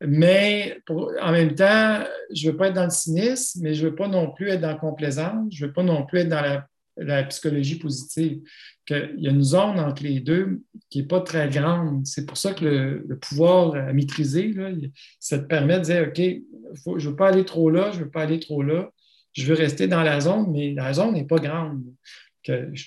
Mais 0.00 0.78
en 1.22 1.32
même 1.32 1.54
temps, 1.54 2.04
je 2.32 2.46
ne 2.46 2.52
veux 2.52 2.58
pas 2.58 2.68
être 2.68 2.74
dans 2.74 2.84
le 2.84 2.90
cynisme, 2.90 3.60
mais 3.62 3.74
je 3.74 3.84
ne 3.84 3.90
veux 3.90 3.94
pas 3.94 4.08
non 4.08 4.32
plus 4.32 4.48
être 4.48 4.60
dans 4.60 4.68
la 4.68 4.74
complaisance, 4.74 5.46
je 5.50 5.64
ne 5.64 5.68
veux 5.68 5.72
pas 5.72 5.84
non 5.84 6.04
plus 6.04 6.20
être 6.20 6.28
dans 6.28 6.42
la 6.42 6.68
la 6.96 7.24
psychologie 7.24 7.78
positive, 7.78 8.40
qu'il 8.86 9.14
y 9.18 9.28
a 9.28 9.30
une 9.30 9.42
zone 9.42 9.80
entre 9.80 10.02
les 10.02 10.20
deux 10.20 10.62
qui 10.90 11.00
n'est 11.00 11.06
pas 11.06 11.20
très 11.20 11.48
grande. 11.48 12.06
C'est 12.06 12.26
pour 12.26 12.36
ça 12.36 12.52
que 12.52 12.64
le, 13.06 13.18
pouvoir 13.18 13.74
à 13.74 13.92
maîtriser, 13.92 14.54
ça 15.18 15.38
te 15.38 15.46
permet 15.46 15.78
de 15.78 15.84
dire, 15.84 16.08
OK, 16.08 16.18
je 16.18 17.06
ne 17.06 17.10
veux 17.10 17.16
pas 17.16 17.28
aller 17.28 17.44
trop 17.44 17.70
là, 17.70 17.90
je 17.92 17.98
ne 17.98 18.04
veux 18.04 18.10
pas 18.10 18.22
aller 18.22 18.40
trop 18.40 18.62
là, 18.62 18.90
je 19.32 19.46
veux 19.46 19.54
rester 19.54 19.88
dans 19.88 20.02
la 20.02 20.20
zone, 20.20 20.50
mais 20.52 20.74
la 20.74 20.92
zone 20.92 21.14
n'est 21.14 21.26
pas 21.26 21.38
grande. 21.38 21.82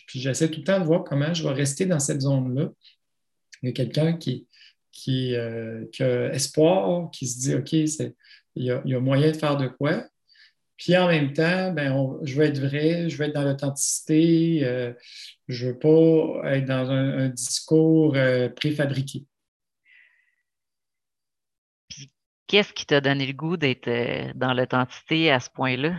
J'essaie 0.08 0.50
tout 0.50 0.60
le 0.60 0.66
temps 0.66 0.80
de 0.80 0.86
voir 0.86 1.04
comment 1.04 1.34
je 1.34 1.44
vais 1.44 1.54
rester 1.54 1.86
dans 1.86 2.00
cette 2.00 2.22
zone-là. 2.22 2.70
Il 3.64 3.68
y 3.68 3.70
a 3.70 3.74
quelqu'un 3.74 4.14
qui, 4.14 4.48
qui, 4.92 5.36
euh, 5.36 5.86
a 6.00 6.34
espoir, 6.34 7.10
qui 7.12 7.28
se 7.28 7.40
dit, 7.40 7.56
OK, 7.56 7.74
il 7.74 8.12
y 8.56 8.72
a 8.72 9.00
moyen 9.00 9.32
de 9.32 9.38
faire 9.38 9.58
de 9.58 9.68
quoi. 9.68 10.04
Puis 10.78 10.96
en 10.96 11.08
même 11.08 11.34
temps, 11.34 11.72
ben, 11.72 12.20
je 12.24 12.36
veux 12.36 12.46
être 12.46 12.60
vrai, 12.60 13.10
je 13.10 13.18
veux 13.18 13.26
être 13.26 13.34
dans 13.34 13.44
l'authenticité, 13.44 14.60
euh, 14.64 14.94
je 15.48 15.66
ne 15.66 15.72
veux 15.72 15.80
pas 15.80 16.56
être 16.56 16.66
dans 16.66 16.92
un, 16.92 17.30
discours 17.30 18.16
euh, 18.16 18.48
préfabriqué. 18.50 19.26
Qu'est-ce 22.46 22.74
qui 22.74 22.86
t'a 22.86 23.02
donné 23.02 23.26
le 23.26 23.34
goût 23.34 23.58
d'être 23.58 23.88
euh, 23.88 24.32
dans 24.36 24.54
l'authenticité 24.54 25.32
à 25.32 25.40
ce 25.40 25.50
point-là? 25.50 25.96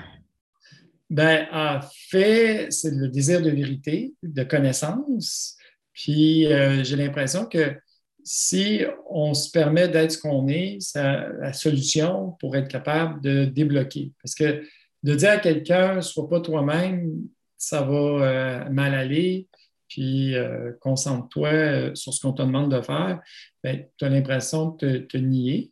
Ben, 1.10 1.48
en 1.52 1.80
fait, 2.08 2.70
c'est 2.70 2.92
le 2.92 3.08
désir 3.08 3.42
de 3.42 3.50
vérité, 3.50 4.14
de 4.22 4.44
connaissance. 4.44 5.56
Puis 5.92 6.44
j'ai 6.44 6.94
l'impression 6.94 7.46
que 7.46 7.76
si 8.24 8.82
on 9.08 9.34
se 9.34 9.50
permet 9.50 9.88
d'être 9.88 10.12
ce 10.12 10.18
qu'on 10.18 10.48
est, 10.48 10.78
c'est 10.80 11.02
la 11.02 11.52
solution 11.52 12.36
pour 12.40 12.56
être 12.56 12.68
capable 12.68 13.20
de 13.22 13.44
débloquer. 13.44 14.12
Parce 14.22 14.34
que 14.34 14.62
de 15.02 15.14
dire 15.14 15.30
à 15.30 15.38
quelqu'un, 15.38 16.00
sois 16.00 16.28
pas 16.28 16.40
toi-même, 16.40 17.28
ça 17.56 17.82
va 17.82 17.94
euh, 17.94 18.70
mal 18.70 18.94
aller, 18.94 19.48
puis 19.88 20.34
euh, 20.34 20.72
concentre-toi 20.80 21.48
euh, 21.48 21.94
sur 21.94 22.12
ce 22.12 22.20
qu'on 22.20 22.32
te 22.32 22.42
demande 22.42 22.74
de 22.74 22.80
faire, 22.80 23.20
ben, 23.62 23.84
tu 23.96 24.04
as 24.04 24.08
l'impression 24.08 24.76
de 24.80 24.98
te, 24.98 25.16
nier. 25.16 25.70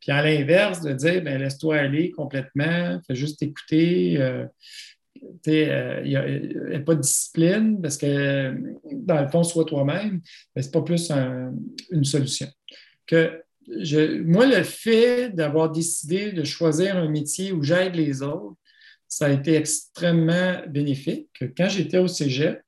Puis 0.00 0.10
à 0.10 0.22
l'inverse, 0.22 0.80
de 0.80 0.92
dire, 0.92 1.22
ben, 1.22 1.40
laisse-toi 1.40 1.76
aller 1.76 2.10
complètement, 2.10 3.00
fais 3.06 3.14
juste 3.14 3.42
écouter, 3.42 4.18
il 5.46 6.02
n'y 6.04 6.16
a, 6.16 6.80
pas 6.80 6.94
de 6.94 7.00
discipline 7.00 7.80
parce 7.80 7.96
que, 7.96 8.54
dans 8.92 9.20
le 9.20 9.28
fond, 9.28 9.42
sois 9.42 9.64
toi-même, 9.64 10.20
mais 10.54 10.62
ce 10.62 10.68
n'est 10.68 10.72
pas 10.72 10.82
plus 10.82 11.10
une 11.90 12.04
solution. 12.04 12.48
Que 13.06 13.42
moi, 14.24 14.46
le 14.46 14.62
fait 14.62 15.30
d'avoir 15.30 15.70
décidé 15.70 16.32
de 16.32 16.44
choisir 16.44 16.96
un 16.96 17.08
métier 17.08 17.52
où 17.52 17.62
j'aide 17.62 17.94
les 17.94 18.22
autres, 18.22 18.56
ça 19.08 19.26
a 19.26 19.30
été 19.30 19.56
extrêmement 19.56 20.62
bénéfique. 20.68 21.28
Quand 21.56 21.68
j'étais 21.68 21.98
au 21.98 22.08
cégep, 22.08 22.62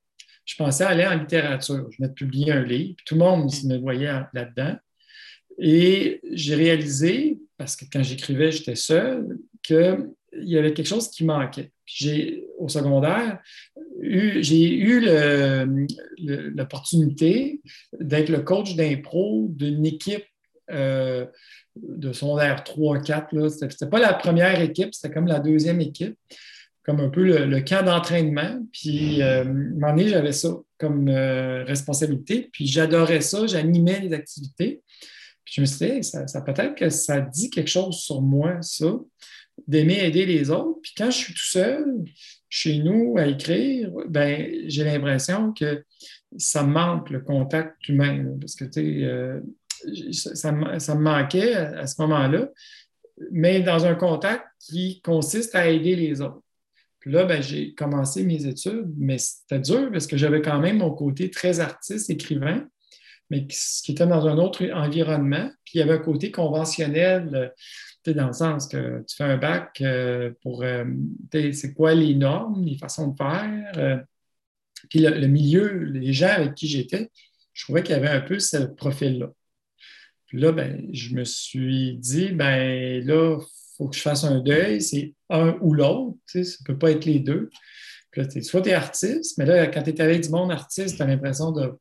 je 0.44 0.56
pensais 0.56 0.84
aller 0.84 1.06
en 1.06 1.18
littérature. 1.18 1.86
Je 1.90 1.96
venais 1.96 2.08
de 2.08 2.14
publier 2.14 2.52
un 2.52 2.62
livre, 2.62 2.96
tout 3.06 3.14
le 3.14 3.20
monde 3.20 3.50
me 3.64 3.78
voyait 3.78 4.12
là-dedans. 4.34 4.76
Et 5.58 6.20
j'ai 6.32 6.54
réalisé, 6.54 7.38
parce 7.56 7.76
que 7.76 7.86
quand 7.90 8.02
j'écrivais, 8.02 8.52
j'étais 8.52 8.74
seul, 8.74 9.38
qu'il 10.34 10.48
y 10.48 10.58
avait 10.58 10.72
quelque 10.72 10.86
chose 10.86 11.08
qui 11.10 11.24
manquait 11.24 11.70
j'ai, 11.86 12.46
au 12.58 12.68
secondaire, 12.68 13.40
j'ai 14.00 14.74
eu 14.74 15.00
l'opportunité 16.18 17.60
d'être 18.00 18.28
le 18.28 18.40
coach 18.40 18.74
d'impro 18.74 19.46
d'une 19.50 19.86
équipe 19.86 20.24
euh, 20.70 21.26
de 21.76 22.12
secondaire 22.12 22.64
3-4. 22.64 23.58
Ce 23.58 23.64
n'était 23.64 23.86
pas 23.86 23.98
la 23.98 24.14
première 24.14 24.60
équipe, 24.60 24.94
c'était 24.94 25.12
comme 25.12 25.26
la 25.26 25.40
deuxième 25.40 25.80
équipe, 25.80 26.16
comme 26.84 27.00
un 27.00 27.08
peu 27.10 27.24
le, 27.24 27.60
camp 27.60 27.84
d'entraînement. 27.84 28.60
Puis, 28.72 29.22
euh, 29.22 29.44
à 29.82 29.96
j'avais 29.96 30.32
ça 30.32 30.56
comme 30.78 31.08
euh, 31.08 31.64
responsabilité. 31.64 32.48
Puis, 32.52 32.66
j'adorais 32.66 33.20
ça, 33.20 33.46
j'animais 33.46 34.00
les 34.00 34.12
activités. 34.12 34.82
Puis, 35.44 35.54
je 35.56 35.60
me 35.60 35.66
suis 35.66 35.90
dit, 35.90 36.04
ça, 36.04 36.26
ça 36.26 36.40
peut-être 36.40 36.74
que 36.74 36.88
ça 36.88 37.20
dit 37.20 37.50
quelque 37.50 37.70
chose 37.70 37.96
sur 37.98 38.22
moi, 38.22 38.56
ça 38.62 38.94
d'aimer 39.66 40.04
aider 40.04 40.26
les 40.26 40.50
autres. 40.50 40.80
Puis 40.82 40.92
quand 40.96 41.10
je 41.10 41.16
suis 41.16 41.34
tout 41.34 41.44
seul 41.44 41.84
chez 42.48 42.78
nous 42.78 43.16
à 43.18 43.26
écrire, 43.26 43.90
ben, 44.08 44.48
j'ai 44.66 44.84
l'impression 44.84 45.52
que 45.52 45.84
ça 46.36 46.62
me 46.62 46.72
manque 46.72 47.10
le 47.10 47.20
contact 47.20 47.88
humain. 47.88 48.36
parce 48.40 48.54
que, 48.54 48.64
tu 48.64 48.72
sais, 48.72 49.04
euh, 49.04 49.40
ça, 50.12 50.52
me 50.52 51.00
manquait 51.00 51.54
à, 51.54 51.86
ce 51.86 52.00
moment-là, 52.02 52.48
mais 53.30 53.60
dans 53.60 53.86
un 53.86 53.94
contact 53.94 54.44
qui 54.58 55.00
consiste 55.02 55.54
à 55.54 55.68
aider 55.68 55.96
les 55.96 56.20
autres. 56.20 56.42
Puis 57.00 57.12
là, 57.12 57.24
ben, 57.24 57.42
j'ai 57.42 57.74
commencé 57.74 58.24
mes 58.24 58.46
études, 58.46 58.92
mais 58.96 59.18
c'était 59.18 59.60
dur 59.60 59.90
parce 59.92 60.06
que 60.06 60.16
j'avais 60.16 60.40
quand 60.40 60.58
même 60.58 60.78
mon 60.78 60.90
côté 60.90 61.30
très 61.30 61.60
artiste, 61.60 62.08
écrivain, 62.08 62.66
mais 63.30 63.46
qui 63.46 63.92
était 63.92 64.06
dans 64.06 64.26
un 64.26 64.38
autre 64.38 64.64
environnement. 64.72 65.50
Puis 65.64 65.74
il 65.74 65.78
y 65.78 65.82
avait 65.82 65.94
un 65.94 65.98
côté 65.98 66.30
conventionnel 66.30 67.52
dans 68.12 68.28
le 68.28 68.32
sens 68.32 68.68
que 68.68 69.04
tu 69.06 69.16
fais 69.16 69.24
un 69.24 69.36
bac 69.36 69.80
euh, 69.80 70.32
pour, 70.42 70.62
euh, 70.62 70.84
c'est 71.32 71.74
quoi 71.74 71.94
les 71.94 72.14
normes, 72.14 72.64
les 72.64 72.76
façons 72.76 73.08
de 73.08 73.16
faire. 73.16 73.72
Euh, 73.76 73.98
puis 74.90 75.00
le, 75.00 75.26
milieu, 75.26 75.84
les 75.84 76.12
gens 76.12 76.28
avec 76.28 76.54
qui 76.54 76.68
j'étais, 76.68 77.10
je 77.52 77.64
trouvais 77.64 77.82
qu'il 77.82 77.94
y 77.94 77.98
avait 77.98 78.08
un 78.08 78.20
peu 78.20 78.38
ce 78.38 78.58
profil-là. 78.58 79.32
Puis 80.26 80.38
là, 80.38 80.52
ben, 80.52 80.86
je 80.92 81.14
me 81.14 81.24
suis 81.24 81.96
dit, 81.96 82.32
ben 82.32 83.04
là, 83.04 83.38
il 83.38 83.76
faut 83.76 83.88
que 83.88 83.96
je 83.96 84.02
fasse 84.02 84.24
un 84.24 84.40
deuil, 84.40 84.82
c'est 84.82 85.14
un 85.30 85.56
ou 85.60 85.72
l'autre, 85.72 86.18
ça 86.26 86.40
ne 86.40 86.64
peut 86.66 86.78
pas 86.78 86.90
être 86.90 87.04
les 87.04 87.20
deux. 87.20 87.50
Puis 88.10 88.22
là, 88.22 88.42
soit 88.42 88.62
tu 88.62 88.68
es 88.68 88.74
artiste, 88.74 89.38
mais 89.38 89.46
là, 89.46 89.66
quand 89.66 89.82
tu 89.82 89.90
es 89.90 90.00
avec 90.00 90.22
du 90.22 90.28
monde 90.28 90.52
artiste, 90.52 90.96
tu 90.96 91.02
as 91.02 91.06
l'impression 91.06 91.52
de 91.52 91.72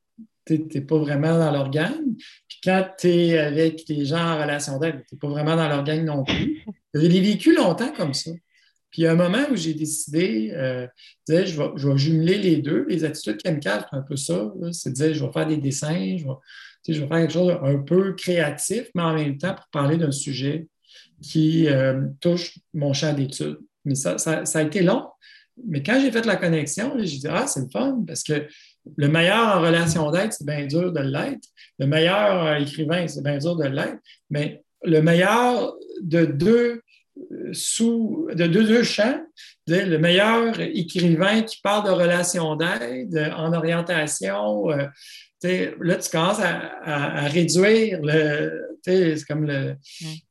tu 0.45 0.67
n'es 0.73 0.82
pas 0.82 0.97
vraiment 0.97 1.38
dans 1.38 1.51
l'organe. 1.51 2.15
Puis 2.47 2.60
quand 2.63 2.86
tu 2.97 3.08
es 3.08 3.38
avec 3.38 3.84
les 3.88 4.06
gens 4.06 4.36
en 4.36 4.41
relation 4.41 4.77
d'aide, 4.79 5.03
tu 5.08 5.15
n'es 5.15 5.19
pas 5.19 5.29
vraiment 5.29 5.56
dans 5.56 5.67
l'organe 5.67 6.06
non 6.06 6.23
plus. 6.23 6.63
J'ai 6.93 7.21
vécu 7.21 7.56
longtemps 7.56 7.91
comme 7.93 8.13
ça. 8.13 8.32
Puis 8.93 9.01
il 9.01 9.06
y 9.06 9.08
a 9.08 9.13
un 9.13 9.15
moment 9.15 9.43
où 9.51 9.56
j'ai 9.56 9.73
décidé, 9.73 10.51
euh, 10.53 10.86
je, 11.27 11.34
vais, 11.34 11.71
je 11.75 11.88
vais 11.88 11.97
jumeler 11.97 12.38
les 12.38 12.58
deux. 12.58 12.86
Les 12.88 13.03
attitudes 13.03 13.39
chemicales, 13.43 13.86
c'est 13.89 13.97
un 13.97 14.03
peu 14.03 14.15
ça. 14.15 14.53
C'est 14.71 14.91
de 14.91 14.95
dire, 14.95 15.13
je 15.15 15.25
vais 15.25 15.32
faire 15.32 15.47
des 15.47 15.58
dessins, 15.58 16.15
je 16.17 16.23
vais, 16.23 16.93
je 16.93 17.01
vais 17.01 17.08
faire 17.08 17.17
quelque 17.17 17.34
chose 17.34 17.58
un 17.63 17.79
peu 17.79 18.13
créatif, 18.13 18.89
mais 18.93 19.01
en 19.01 19.15
même 19.15 19.38
temps 19.39 19.56
pour 19.56 19.67
parler 19.71 19.97
d'un 19.97 20.12
sujet 20.12 20.67
qui 21.23 21.67
euh, 21.67 22.06
touche 22.19 22.60
mon 22.75 22.93
champ 22.93 23.13
d'études. 23.13 23.58
Mais 23.86 23.95
ça, 23.95 24.17
ça, 24.17 24.43
a 24.53 24.62
été 24.62 24.84
long. 24.84 25.08
Mais 25.67 25.82
quand 25.82 25.99
j'ai 25.99 26.12
fait 26.12 26.25
la 26.25 26.36
connexion, 26.36 26.93
j'ai 26.99 27.17
dit, 27.17 27.27
ah, 27.27 27.47
c'est 27.47 27.62
le 27.62 27.69
fun 27.69 28.03
parce 28.06 28.21
que 28.23 28.47
le 28.98 29.08
meilleur 29.08 29.58
en 29.58 29.62
relation 29.62 30.12
d'aide, 30.12 30.34
c'est 30.34 30.46
bien 30.46 30.65
dur 30.65 30.91
de 30.91 31.00
l'être. 31.00 31.48
Le 31.80 31.88
meilleur 31.88 32.56
écrivain, 32.58 33.08
c'est 33.08 33.24
bien 33.24 33.38
dur 33.38 33.56
de 33.56 33.65
l'être. 33.65 34.00
Mais 34.30 34.63
le 34.84 35.02
meilleur 35.02 35.76
de 36.02 36.26
deux 36.26 36.82
sous 37.52 38.28
de 38.34 38.48
deux, 38.48 38.63
deux 38.63 38.84
champs, 38.84 39.22
le 39.67 39.98
meilleur 39.98 40.60
écrivain 40.60 41.41
qui 41.41 41.60
parle 41.62 41.86
de 41.86 41.91
relations 41.91 42.56
d'aide 42.56 43.32
en 43.36 43.54
orientation. 43.54 44.72
Euh, 44.72 44.88
là, 45.80 45.96
tu 45.98 46.10
commences 46.10 46.39
à, 46.39 47.28
réduire 47.28 48.00
le, 48.02 48.78
c'est 48.84 49.15
comme 49.28 49.46
le, 49.46 49.76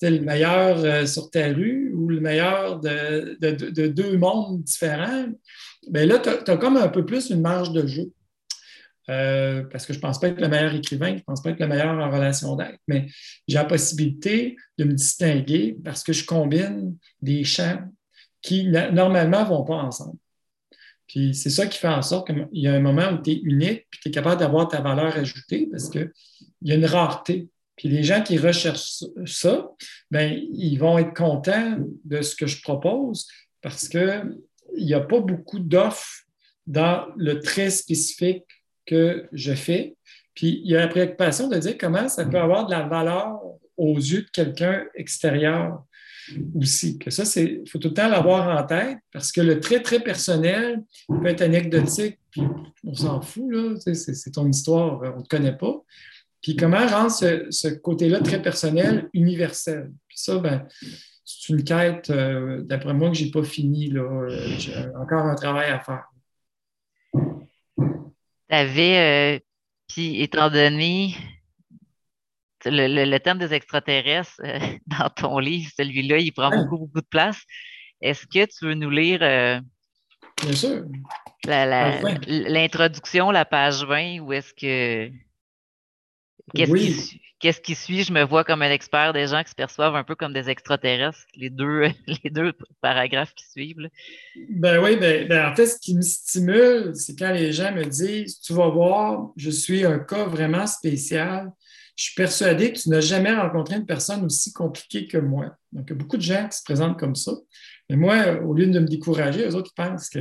le 0.02 0.20
meilleur 0.20 0.78
euh, 0.84 1.06
sur 1.06 1.30
ta 1.30 1.48
rue 1.48 1.92
ou 1.94 2.08
le 2.08 2.20
meilleur 2.20 2.80
de, 2.80 3.36
de, 3.40 3.86
deux 3.86 4.16
mondes 4.16 4.62
différents. 4.62 5.26
Bien 5.88 6.06
là, 6.06 6.18
tu 6.18 6.50
as, 6.50 6.56
comme 6.56 6.76
un 6.76 6.88
peu 6.88 7.04
plus 7.04 7.30
une 7.30 7.40
marge 7.40 7.72
de 7.72 7.86
jeu. 7.86 8.10
Euh, 9.10 9.64
parce 9.64 9.84
que 9.84 9.92
je 9.92 9.98
ne 9.98 10.02
pense 10.02 10.20
pas 10.20 10.28
être 10.28 10.40
le 10.40 10.48
meilleur 10.48 10.72
écrivain, 10.74 11.08
je 11.08 11.14
ne 11.14 11.20
pense 11.20 11.42
pas 11.42 11.50
être 11.50 11.58
le 11.58 11.66
meilleur 11.66 11.88
en 11.88 12.08
relation 12.08 12.54
d'aide, 12.54 12.78
mais 12.86 13.08
j'ai 13.48 13.56
la 13.56 13.64
possibilité 13.64 14.56
de 14.78 14.84
me 14.84 14.92
distinguer 14.92 15.76
parce 15.84 16.04
que 16.04 16.12
je 16.12 16.24
combine 16.24 16.96
des 17.20 17.42
champs 17.42 17.80
qui 18.42 18.68
normalement 18.68 19.42
ne 19.42 19.48
vont 19.48 19.64
pas 19.64 19.74
ensemble. 19.74 20.18
Puis 21.08 21.34
c'est 21.34 21.50
ça 21.50 21.66
qui 21.66 21.78
fait 21.78 21.88
en 21.88 22.02
sorte 22.02 22.28
qu'il 22.28 22.48
y 22.52 22.68
a 22.68 22.74
un 22.74 22.80
moment 22.80 23.10
où 23.12 23.20
tu 23.20 23.32
es 23.32 23.40
unique, 23.42 23.86
puis 23.90 24.00
tu 24.02 24.08
es 24.08 24.12
capable 24.12 24.40
d'avoir 24.40 24.68
ta 24.68 24.80
valeur 24.80 25.16
ajoutée 25.16 25.68
parce 25.70 25.90
qu'il 25.90 26.10
y 26.62 26.72
a 26.72 26.76
une 26.76 26.86
rareté. 26.86 27.48
Puis 27.76 27.88
les 27.88 28.04
gens 28.04 28.22
qui 28.22 28.38
recherchent 28.38 29.04
ça, 29.26 29.68
ben, 30.10 30.40
ils 30.52 30.76
vont 30.76 30.98
être 30.98 31.14
contents 31.14 31.78
de 32.04 32.22
ce 32.22 32.36
que 32.36 32.46
je 32.46 32.62
propose 32.62 33.26
parce 33.62 33.88
qu'il 33.88 34.38
n'y 34.78 34.94
a 34.94 35.00
pas 35.00 35.20
beaucoup 35.20 35.58
d'offres 35.58 36.22
dans 36.66 37.06
le 37.16 37.40
très 37.40 37.70
spécifique 37.70 38.44
que 38.86 39.28
je 39.32 39.52
fais. 39.52 39.96
Puis 40.34 40.62
il 40.64 40.70
y 40.70 40.76
a 40.76 40.80
la 40.80 40.88
préoccupation 40.88 41.48
de 41.48 41.56
dire 41.56 41.76
comment 41.78 42.08
ça 42.08 42.24
peut 42.24 42.38
avoir 42.38 42.66
de 42.66 42.70
la 42.70 42.82
valeur 42.82 43.40
aux 43.76 43.96
yeux 43.96 44.22
de 44.22 44.30
quelqu'un 44.30 44.84
extérieur 44.94 45.82
aussi. 46.54 46.98
Que 46.98 47.10
ça, 47.10 47.24
il 47.40 47.68
faut 47.68 47.78
tout 47.78 47.88
le 47.88 47.94
temps 47.94 48.08
l'avoir 48.08 48.56
en 48.56 48.66
tête 48.66 48.98
parce 49.12 49.32
que 49.32 49.40
le 49.40 49.60
très, 49.60 49.82
très 49.82 50.00
personnel 50.00 50.82
peut 51.08 51.26
être 51.26 51.42
anecdotique, 51.42 52.18
puis 52.30 52.42
on 52.84 52.94
s'en 52.94 53.20
fout, 53.20 53.50
là, 53.50 53.74
c'est 53.76 54.30
ton 54.30 54.48
histoire, 54.48 55.00
on 55.02 55.18
ne 55.18 55.22
te 55.22 55.28
connaît 55.28 55.56
pas. 55.56 55.82
Puis 56.42 56.56
comment 56.56 56.84
rendre 56.86 57.10
ce, 57.10 57.68
côté-là 57.68 58.20
très 58.20 58.42
personnel 58.42 59.08
universel? 59.12 59.92
Puis 60.08 60.18
ça, 60.18 60.38
ben, 60.38 60.66
c'est 61.24 61.52
une 61.52 61.62
quête, 61.62 62.10
euh, 62.10 62.62
d'après 62.62 62.94
moi, 62.94 63.10
que 63.10 63.16
je 63.16 63.24
n'ai 63.24 63.30
pas 63.30 63.44
fini. 63.44 63.90
Là. 63.90 64.28
J'ai 64.58 64.74
encore 65.00 65.24
un 65.24 65.36
travail 65.36 65.70
à 65.70 65.78
faire 65.78 66.11
tu 68.52 68.58
avais, 68.58 69.36
euh, 69.36 69.40
puis 69.88 70.22
étant 70.22 70.50
donné 70.50 71.16
le, 72.66 73.18
thème 73.18 73.38
des 73.38 73.54
extraterrestres 73.54 74.40
euh, 74.44 74.58
dans 74.86 75.08
ton 75.08 75.38
livre, 75.38 75.70
celui-là, 75.76 76.18
il 76.18 76.32
prend 76.32 76.50
beaucoup, 76.50 76.78
beaucoup 76.78 77.00
de 77.00 77.06
place. 77.08 77.40
Est-ce 78.02 78.26
que 78.26 78.44
tu 78.44 78.66
veux 78.66 78.74
nous 78.74 78.90
lire 78.90 79.20
euh, 79.22 79.58
Bien 80.42 80.52
sûr. 80.52 80.84
l'introduction, 81.46 83.30
la, 83.30 83.44
page 83.44 83.84
20, 83.84 84.20
ou 84.20 84.32
est-ce 84.32 84.52
que. 84.52 85.10
Qu'est-ce 86.54 86.72
qui, 86.72 87.20
qu'est-ce 87.42 87.60
qui 87.60 87.74
suit? 87.74 88.04
Je 88.04 88.12
me 88.12 88.22
vois 88.22 88.44
comme 88.44 88.62
un 88.62 88.70
expert 88.70 89.12
des 89.12 89.26
gens 89.26 89.42
qui 89.42 89.50
se 89.50 89.54
perçoivent 89.54 89.96
un 89.96 90.04
peu 90.04 90.14
comme 90.14 90.32
des 90.32 90.48
extraterrestres, 90.48 91.26
les 91.34 91.50
deux, 91.50 91.88
les 92.24 92.30
deux 92.30 92.52
paragraphes 92.80 93.34
qui 93.34 93.44
suivent. 93.50 93.88
Ben 94.48 94.82
oui, 94.82 94.96
ben, 94.96 95.28
ben, 95.28 95.50
en 95.50 95.54
fait, 95.54 95.66
ce 95.66 95.78
qui 95.78 95.94
me 95.94 96.02
stimule, 96.02 96.92
c'est 96.94 97.18
quand 97.18 97.32
les 97.32 97.52
gens 97.52 97.72
me 97.74 97.84
disent 97.84 98.40
Tu 98.40 98.54
vas 98.54 98.68
voir, 98.68 99.30
je 99.36 99.50
suis 99.50 99.84
un 99.84 99.98
cas 99.98 100.24
vraiment 100.24 100.66
spécial. 100.66 101.52
Je 101.94 102.04
suis 102.04 102.14
persuadé 102.14 102.72
que 102.72 102.78
tu 102.78 102.88
n'as 102.88 103.00
jamais 103.00 103.34
rencontré 103.34 103.76
une 103.76 103.84
personne 103.84 104.24
aussi 104.24 104.50
compliquée 104.52 105.06
que 105.06 105.18
moi. 105.18 105.54
Donc, 105.72 105.84
il 105.88 105.90
y 105.90 105.92
a 105.92 105.96
beaucoup 105.96 106.16
de 106.16 106.22
gens 106.22 106.48
qui 106.48 106.56
se 106.56 106.64
présentent 106.64 106.98
comme 106.98 107.14
ça. 107.14 107.32
Mais 107.90 107.96
moi, 107.96 108.40
au 108.42 108.54
lieu 108.54 108.66
de 108.66 108.78
me 108.78 108.86
décourager, 108.86 109.46
eux 109.46 109.54
autres, 109.54 109.72
ils 109.76 109.82
pensent 109.82 110.08
que 110.08 110.20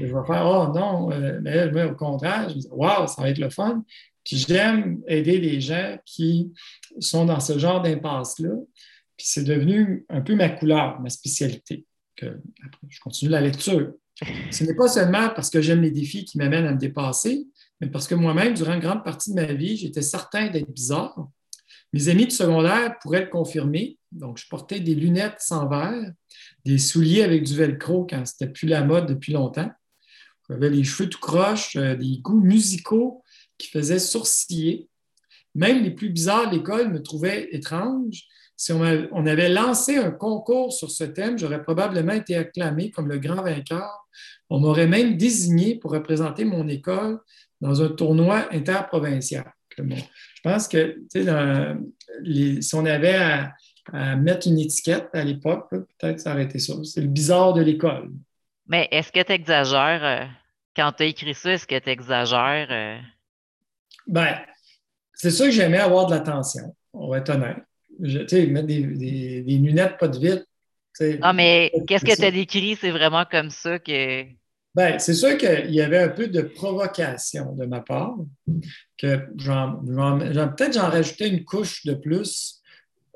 je 0.00 0.06
vais 0.06 0.26
faire 0.26 0.46
Oh 0.46 0.72
non, 0.74 1.12
euh, 1.12 1.40
mais 1.42 1.84
au 1.84 1.94
contraire, 1.94 2.48
je 2.48 2.54
dis 2.54 2.68
Waouh, 2.70 3.06
ça 3.06 3.20
va 3.20 3.28
être 3.28 3.38
le 3.38 3.50
fun. 3.50 3.84
Puis 4.24 4.44
j'aime 4.48 5.02
aider 5.06 5.38
les 5.38 5.60
gens 5.60 5.98
qui 6.04 6.52
sont 6.98 7.26
dans 7.26 7.40
ce 7.40 7.58
genre 7.58 7.82
d'impasse-là. 7.82 8.54
Puis 9.16 9.26
c'est 9.28 9.44
devenu 9.44 10.04
un 10.08 10.22
peu 10.22 10.34
ma 10.34 10.48
couleur, 10.48 11.00
ma 11.00 11.10
spécialité. 11.10 11.86
Je 12.20 13.00
continue 13.00 13.30
la 13.30 13.40
lecture. 13.40 13.92
Ce 14.50 14.64
n'est 14.64 14.74
pas 14.74 14.88
seulement 14.88 15.30
parce 15.30 15.50
que 15.50 15.60
j'aime 15.60 15.82
les 15.82 15.90
défis 15.90 16.24
qui 16.24 16.38
m'amènent 16.38 16.66
à 16.66 16.72
me 16.72 16.78
dépasser, 16.78 17.46
mais 17.80 17.88
parce 17.88 18.06
que 18.06 18.14
moi-même, 18.14 18.54
durant 18.54 18.74
une 18.74 18.80
grande 18.80 19.04
partie 19.04 19.30
de 19.30 19.34
ma 19.34 19.52
vie, 19.52 19.76
j'étais 19.76 20.02
certain 20.02 20.48
d'être 20.48 20.70
bizarre. 20.70 21.28
Mes 21.92 22.08
amis 22.08 22.26
de 22.26 22.32
secondaire 22.32 22.96
pourraient 23.00 23.24
le 23.24 23.30
confirmer. 23.30 23.98
Donc, 24.12 24.38
je 24.38 24.48
portais 24.48 24.80
des 24.80 24.94
lunettes 24.94 25.40
sans 25.40 25.68
verre, 25.68 26.12
des 26.64 26.78
souliers 26.78 27.22
avec 27.22 27.44
du 27.44 27.54
velcro 27.54 28.06
quand 28.08 28.24
c'était 28.24 28.52
plus 28.52 28.66
la 28.66 28.84
mode 28.84 29.06
depuis 29.06 29.32
longtemps. 29.32 29.70
J'avais 30.48 30.70
les 30.70 30.84
cheveux 30.84 31.08
tout 31.08 31.20
croches, 31.20 31.76
euh, 31.76 31.96
des 31.96 32.18
goûts 32.18 32.40
musicaux 32.40 33.23
qui 33.58 33.68
faisait 33.68 33.98
sourciller. 33.98 34.88
Même 35.54 35.82
les 35.82 35.90
plus 35.90 36.10
bizarres 36.10 36.50
de 36.50 36.56
l'école 36.56 36.92
me 36.92 37.02
trouvaient 37.02 37.48
étrange. 37.52 38.24
Si 38.56 38.72
on, 38.72 39.26
avait 39.26 39.48
lancé 39.48 39.96
un 39.96 40.12
concours 40.12 40.72
sur 40.72 40.90
ce 40.90 41.04
thème, 41.04 41.38
j'aurais 41.38 41.62
probablement 41.62 42.12
été 42.12 42.36
acclamé 42.36 42.90
comme 42.90 43.08
le 43.08 43.18
grand 43.18 43.42
vainqueur. 43.42 44.06
On 44.48 44.60
m'aurait 44.60 44.86
même 44.86 45.16
désigné 45.16 45.76
pour 45.76 45.90
représenter 45.90 46.44
mon 46.44 46.68
école 46.68 47.18
dans 47.60 47.82
un 47.82 47.88
tournoi 47.88 48.46
interprovincial. 48.52 49.44
je 49.76 49.82
pense 50.44 50.68
que 50.68 51.00
si 51.10 52.74
on 52.74 52.86
avait 52.86 53.16
à, 53.16 54.16
mettre 54.16 54.46
une 54.46 54.60
étiquette 54.60 55.08
à 55.12 55.24
l'époque, 55.24 55.68
peut-être 55.70 56.20
ça 56.20 56.32
aurait 56.32 56.44
été 56.44 56.58
ça. 56.58 56.74
C'est 56.84 57.00
le 57.00 57.08
bizarre 57.08 57.54
de 57.54 57.62
l'école. 57.62 58.10
Mais 58.66 58.88
est-ce 58.92 59.12
que 59.12 59.22
tu 59.22 59.32
exagères 59.32 60.04
euh, 60.04 60.24
quand 60.74 60.92
tu 60.92 61.02
as 61.02 61.06
écrit 61.06 61.34
ça? 61.34 61.52
Est-ce 61.52 61.66
que 61.66 61.78
tu 61.78 61.90
exagères? 61.90 63.02
Ben, 64.06 64.36
c'est 65.12 65.30
sûr 65.30 65.46
que 65.46 65.52
j'aimais 65.52 65.78
avoir 65.78 66.06
de 66.06 66.14
l'attention, 66.14 66.74
on 66.92 67.08
va 67.08 67.18
être 67.18 67.30
honnête. 67.30 67.58
Tu 68.02 68.28
sais, 68.28 68.46
mettre 68.46 68.66
des, 68.66 69.42
lunettes 69.46 69.98
pas 69.98 70.08
de 70.08 70.18
vite. 70.18 70.46
Ah, 71.22 71.32
mais 71.32 71.72
qu'est-ce 71.86 72.04
que 72.04 72.14
tu 72.14 72.24
as 72.24 72.30
décrit? 72.30 72.76
C'est 72.80 72.90
vraiment 72.90 73.24
comme 73.24 73.50
ça 73.50 73.78
que. 73.78 74.24
Ben, 74.74 74.98
c'est 74.98 75.14
sûr 75.14 75.36
qu'il 75.38 75.72
y 75.72 75.80
avait 75.80 75.98
un 75.98 76.08
peu 76.08 76.26
de 76.26 76.42
provocation 76.42 77.52
de 77.52 77.64
ma 77.64 77.80
part, 77.80 78.16
que 78.98 79.16
peut-être 79.16 80.72
j'en 80.72 80.90
rajoutais 80.90 81.28
une 81.28 81.44
couche 81.44 81.86
de 81.86 81.94
plus, 81.94 82.60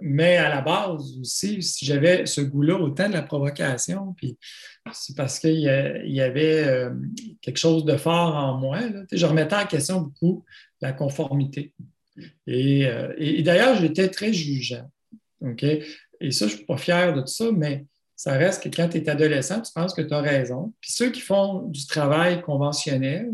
mais 0.01 0.37
à 0.37 0.49
la 0.49 0.61
base 0.61 1.19
aussi, 1.21 1.61
si 1.61 1.85
j'avais 1.85 2.27
ce 2.27 2.41
goût-là, 2.41 2.77
autant 2.77 3.09
de 3.09 3.15
la 3.15 3.23
provocation, 3.23 4.15
puis 4.17 4.39
c'est 4.93 5.17
parce 5.17 5.41
qu'il 5.41 5.59
y 5.59 6.21
avait 6.21 6.65
euh, 6.65 6.91
quelque 7.43 7.59
chose 7.59 7.85
de 7.85 7.97
fort 7.97 8.37
en 8.37 8.57
moi. 8.59 8.79
Je 9.11 9.27
remettais 9.27 9.57
en 9.57 9.67
question 9.67 10.01
beaucoup 10.03 10.45
la 10.81 10.93
conformité. 10.93 11.75
Euh, 12.49 13.15
et, 13.17 13.43
d'ailleurs, 13.43 13.77
j'étais 13.77 14.09
très 14.09 14.33
jugeant. 14.33 14.91
OK? 15.41 15.63
Et 15.63 16.31
ça, 16.33 16.47
je 16.47 16.53
ne 16.53 16.57
suis 16.57 16.67
pas 16.67 16.77
fier 16.77 17.15
de 17.15 17.25
ça, 17.27 17.51
mais 17.53 17.87
ça 18.17 18.33
reste 18.33 18.65
que 18.65 18.75
quand 18.75 18.89
tu 18.89 18.99
es 18.99 19.09
adolescent, 19.09 19.61
tu 19.61 19.73
penses 19.73 19.95
que 19.95 20.03
tu 20.03 20.13
as 20.13 20.21
raison. 20.21 20.73
Puis 20.81 20.91
ceux 20.93 21.11
qui 21.11 21.21
font 21.21 21.63
du 21.69 21.87
travail 21.87 22.43
conventionnel, 22.43 23.31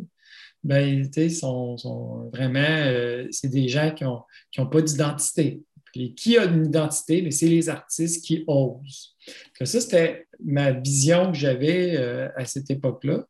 ben, 0.63 1.11
sont, 1.31 1.77
sont 1.77 2.31
vraiment, 2.31 2.59
euh, 2.61 3.27
c'est 3.31 3.49
des 3.49 3.69
gens 3.69 3.91
qui 3.93 4.05
n'ont 4.05 4.67
pas 4.67 4.83
d'identité. 4.83 5.63
Qui 5.93 6.39
a 6.39 6.45
une 6.45 6.67
identité? 6.67 7.23
Mais 7.23 7.31
c'est 7.31 7.47
les 7.47 7.69
artistes 7.69 8.25
qui 8.25 8.45
osent. 8.49 9.15
Ça, 9.63 9.81
c'était 9.81 10.27
ma 10.43 10.73
vision 10.73 11.31
que 11.31 11.39
j'avais 11.39 11.97
euh, 11.97 12.29
à 12.37 12.45
cette 12.45 12.71
époque-là 12.71 13.27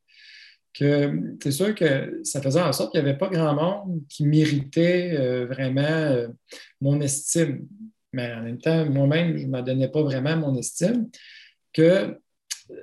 que 0.74 1.36
c'est 1.40 1.52
sûr 1.52 1.74
que 1.74 2.20
ça 2.24 2.42
faisait 2.42 2.60
en 2.60 2.72
sorte 2.72 2.92
qu'il 2.92 3.02
n'y 3.02 3.08
avait 3.08 3.18
pas 3.18 3.28
grand 3.28 3.54
monde 3.54 4.02
qui 4.08 4.26
méritait 4.26 5.16
euh, 5.16 5.46
vraiment 5.46 5.82
euh, 5.82 6.28
mon 6.80 7.00
estime. 7.00 7.66
Mais 8.12 8.32
en 8.32 8.42
même 8.42 8.58
temps, 8.58 8.84
moi-même, 8.90 9.36
je 9.38 9.46
ne 9.46 9.50
me 9.50 9.62
donnais 9.62 9.88
pas 9.88 10.02
vraiment 10.02 10.36
mon 10.36 10.56
estime. 10.56 11.08
Que 11.72 12.18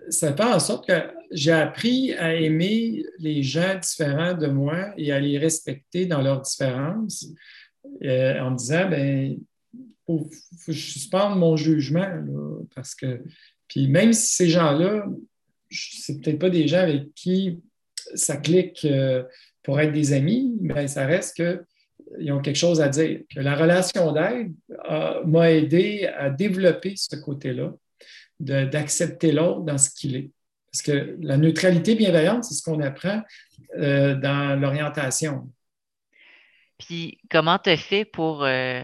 ça 0.09 0.33
fait 0.33 0.43
en 0.43 0.59
sorte 0.59 0.87
que 0.87 1.11
j'ai 1.31 1.51
appris 1.51 2.13
à 2.13 2.35
aimer 2.35 3.03
les 3.19 3.43
gens 3.43 3.77
différents 3.79 4.33
de 4.33 4.47
moi 4.47 4.93
et 4.97 5.11
à 5.11 5.19
les 5.19 5.37
respecter 5.37 6.05
dans 6.05 6.21
leurs 6.21 6.41
différences 6.41 7.27
euh, 8.03 8.39
en 8.39 8.51
me 8.51 8.57
disant, 8.57 8.89
ben, 8.89 9.37
faut, 10.05 10.29
faut, 10.59 10.73
suspendre 10.73 11.35
mon 11.35 11.57
jugement. 11.57 12.09
parce 12.75 12.95
que, 12.95 13.21
puis 13.67 13.87
même 13.87 14.13
si 14.13 14.35
ces 14.35 14.49
gens-là, 14.49 15.07
c'est 15.69 16.21
peut-être 16.21 16.39
pas 16.39 16.49
des 16.49 16.67
gens 16.67 16.79
avec 16.79 17.13
qui 17.15 17.59
ça 18.15 18.37
clique 18.37 18.85
euh, 18.85 19.23
pour 19.63 19.79
être 19.79 19.91
des 19.91 20.13
amis, 20.13 20.57
mais 20.61 20.87
ça 20.87 21.05
reste 21.05 21.35
qu'ils 21.35 22.31
ont 22.31 22.41
quelque 22.41 22.57
chose 22.57 22.81
à 22.81 22.89
dire. 22.89 23.21
Que 23.33 23.39
la 23.39 23.55
relation 23.55 24.11
d'aide 24.11 24.53
m'a 25.25 25.51
aidé 25.51 26.07
à 26.07 26.29
développer 26.29 26.93
ce 26.95 27.15
côté-là, 27.15 27.73
d'accepter 28.39 29.31
l'autre 29.31 29.61
dans 29.61 29.77
ce 29.77 29.89
qu'il 29.91 30.15
est. 30.15 30.31
Parce 30.71 30.81
que 30.83 31.17
la 31.21 31.37
neutralité 31.37 31.95
bienveillante, 31.95 32.45
c'est 32.45 32.53
ce 32.53 32.63
qu'on 32.63 32.79
apprend 32.79 33.21
euh, 33.77 34.15
dans 34.15 34.59
l'orientation. 34.59 35.51
Puis, 36.79 37.19
comment 37.29 37.59
tu 37.59 37.69
as 37.69 37.77
fait 37.77 38.05
pour 38.05 38.43
euh, 38.43 38.81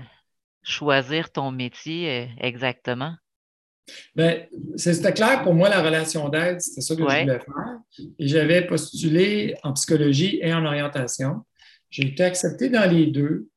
choisir 0.63 1.31
ton 1.31 1.51
métier 1.51 2.29
exactement? 2.39 3.15
Bien, 4.15 4.43
c'était 4.75 5.13
clair 5.13 5.43
pour 5.43 5.53
moi, 5.53 5.69
la 5.69 5.81
relation 5.81 6.29
d'aide, 6.29 6.59
c'était 6.59 6.81
ça 6.81 6.95
que 6.95 7.01
je 7.01 7.05
voulais 7.05 7.25
faire. 7.25 7.79
Et 8.19 8.27
j'avais 8.27 8.65
postulé 8.65 9.55
en 9.63 9.73
psychologie 9.73 10.39
et 10.41 10.53
en 10.53 10.65
orientation. 10.65 11.45
J'ai 11.89 12.07
été 12.07 12.23
accepté 12.23 12.69
dans 12.69 12.89
les 12.89 13.07
deux. 13.07 13.47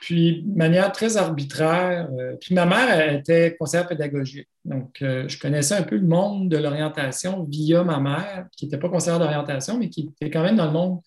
Puis, 0.00 0.42
de 0.42 0.58
manière 0.58 0.90
très 0.90 1.16
arbitraire, 1.16 2.08
euh, 2.18 2.34
puis 2.40 2.56
ma 2.56 2.66
mère 2.66 2.90
elle 2.90 3.20
était 3.20 3.54
conseillère 3.56 3.86
pédagogique. 3.86 4.48
Donc, 4.64 5.00
euh, 5.00 5.28
je 5.28 5.38
connaissais 5.38 5.76
un 5.76 5.84
peu 5.84 5.94
le 5.94 6.06
monde 6.06 6.48
de 6.48 6.56
l'orientation 6.56 7.44
via 7.44 7.84
ma 7.84 8.00
mère, 8.00 8.46
qui 8.56 8.64
n'était 8.64 8.78
pas 8.78 8.88
conseillère 8.88 9.20
d'orientation, 9.20 9.78
mais 9.78 9.88
qui 9.88 10.10
était 10.20 10.28
quand 10.28 10.42
même 10.42 10.56
dans 10.56 10.66
le 10.66 10.72
monde 10.72 10.98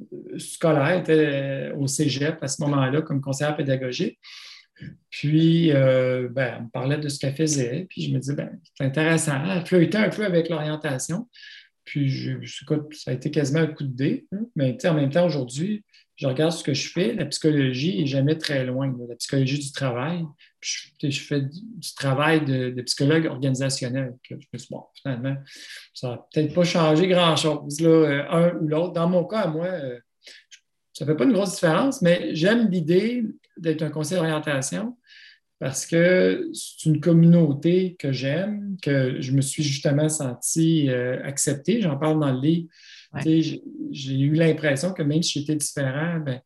euh, 0.00 0.38
scolaire, 0.38 0.98
était 0.98 1.72
au 1.76 1.86
cégep 1.86 2.42
à 2.42 2.48
ce 2.48 2.62
moment-là 2.62 3.02
comme 3.02 3.20
conseillère 3.20 3.54
pédagogique. 3.54 4.18
Puis, 5.10 5.70
ben, 5.72 6.30
elle 6.36 6.62
me 6.64 6.70
parlait 6.70 6.98
de 6.98 7.08
ce 7.08 7.18
qu'elle 7.18 7.34
faisait, 7.34 7.86
puis 7.88 8.02
je 8.02 8.12
me 8.12 8.18
disais, 8.18 8.34
ben, 8.34 8.58
c'est 8.74 8.84
intéressant. 8.84 9.42
Elle 9.44 9.66
flirtait 9.66 9.98
un 9.98 10.10
peu 10.10 10.24
avec 10.24 10.48
l'orientation. 10.48 11.28
Puis, 11.84 12.10
je, 12.10 12.32
ça 12.92 13.10
a 13.10 13.14
été 13.14 13.30
quasiment 13.30 13.60
un 13.60 13.66
coup 13.66 13.84
de 13.84 13.94
dé. 13.94 14.26
Hein. 14.32 14.42
Mais 14.54 14.76
en 14.86 14.94
même 14.94 15.10
temps, 15.10 15.24
aujourd'hui, 15.24 15.84
je 16.18 16.26
regarde 16.26 16.52
ce 16.52 16.64
que 16.64 16.74
je 16.74 16.90
fais, 16.90 17.14
la 17.14 17.26
psychologie 17.26 18.00
n'est 18.00 18.06
jamais 18.06 18.36
très 18.36 18.64
loin, 18.64 18.92
la 19.08 19.14
psychologie 19.14 19.60
du 19.60 19.70
travail. 19.70 20.24
je, 20.60 20.88
fais 21.20 21.42
du, 21.42 21.94
travail 21.94 22.44
de, 22.44 22.82
psychologue 22.82 23.26
organisationnel. 23.26 24.16
je 24.28 24.34
me 24.34 24.58
suis 24.58 24.68
bon, 24.68 24.82
finalement, 25.00 25.36
ça 25.94 26.08
n'a 26.08 26.26
peut-être 26.32 26.52
pas 26.54 26.64
changé 26.64 27.06
grand-chose, 27.06 27.78
euh, 27.82 28.24
un 28.30 28.52
ou 28.56 28.66
l'autre. 28.66 28.94
Dans 28.94 29.08
mon 29.08 29.24
cas, 29.24 29.46
moi, 29.46 29.66
euh, 29.66 30.00
ça 30.92 31.04
ne 31.04 31.10
fait 31.10 31.16
pas 31.16 31.22
une 31.22 31.32
grosse 31.32 31.54
différence, 31.54 32.02
mais 32.02 32.34
j'aime 32.34 32.68
l'idée 32.68 33.22
d'être 33.58 33.82
un 33.82 33.90
conseiller 33.90 34.20
d'orientation 34.20 34.96
parce 35.58 35.86
que 35.86 36.50
c'est 36.52 36.88
une 36.88 37.00
communauté 37.00 37.96
que 37.98 38.12
j'aime, 38.12 38.76
que 38.80 39.20
je 39.20 39.32
me 39.32 39.40
suis 39.40 39.62
justement 39.62 40.08
senti 40.08 40.88
euh, 40.88 41.20
accepté. 41.24 41.80
J'en 41.80 41.96
parle 41.96 42.20
dans 42.20 42.32
le 42.32 42.40
livre 42.40 42.68
j'ai 43.24 44.18
eu 44.18 44.34
l'impression 44.34 44.92
que 44.92 45.02
même 45.02 45.22
si 45.22 45.40
j'étais 45.40 45.56
différent, 45.56 46.20
ben, 46.20 46.40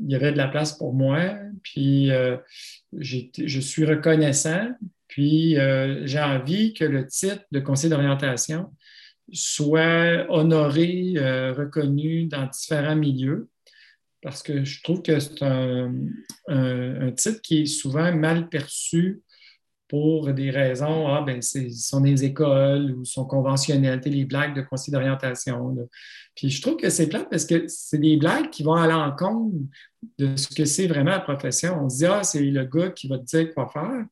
il 0.00 0.10
y 0.10 0.16
avait 0.16 0.32
de 0.32 0.36
la 0.36 0.48
place 0.48 0.76
pour 0.76 0.92
moi. 0.92 1.36
Puis 1.62 2.10
euh, 2.10 2.36
je 2.92 3.60
suis 3.60 3.84
reconnaissant. 3.84 4.68
Puis 5.06 5.56
euh, 5.56 6.04
j'ai 6.06 6.20
envie 6.20 6.74
que 6.74 6.84
le 6.84 7.06
titre 7.06 7.44
de 7.52 7.60
conseiller 7.60 7.90
d'orientation 7.90 8.72
soit 9.32 10.26
honoré, 10.28 11.14
reconnu 11.56 12.24
dans 12.24 12.46
différents 12.46 12.96
milieux. 12.96 13.48
Parce 14.22 14.42
que 14.42 14.64
je 14.64 14.82
trouve 14.82 15.02
que 15.02 15.20
c'est 15.20 15.42
un, 15.42 15.92
titre 17.16 17.40
qui 17.42 17.62
est 17.62 17.66
souvent 17.66 18.14
mal 18.14 18.48
perçu 18.48 19.22
pour 19.88 20.32
des 20.34 20.50
raisons, 20.50 21.06
ah, 21.08 21.22
ben, 21.22 21.40
ce 21.40 21.70
sont 21.70 22.02
des 22.02 22.24
écoles 22.24 22.94
ou 22.94 23.04
sont 23.06 23.24
conventionnelles, 23.24 24.02
les 24.04 24.26
blagues 24.26 24.54
de 24.54 24.60
conseil 24.60 24.92
d'orientation. 24.92 25.74
Puis 26.34 26.50
je 26.50 26.60
trouve 26.60 26.76
que 26.76 26.90
c'est 26.90 27.08
plate 27.08 27.30
parce 27.30 27.46
que 27.46 27.64
c'est 27.68 27.98
des 27.98 28.18
blagues 28.18 28.50
qui 28.50 28.62
vont 28.62 28.74
à 28.74 28.86
l'encontre 28.86 29.56
de 30.18 30.36
ce 30.36 30.48
que 30.54 30.66
c'est 30.66 30.88
vraiment 30.88 31.12
la 31.12 31.20
profession. 31.20 31.80
On 31.82 31.88
se 31.88 31.98
dit, 31.98 32.06
ah, 32.06 32.22
c'est 32.22 32.42
le 32.42 32.64
gars 32.64 32.90
qui 32.90 33.08
va 33.08 33.18
te 33.18 33.24
dire 33.24 33.54
quoi 33.54 33.68
faire. 33.72 34.04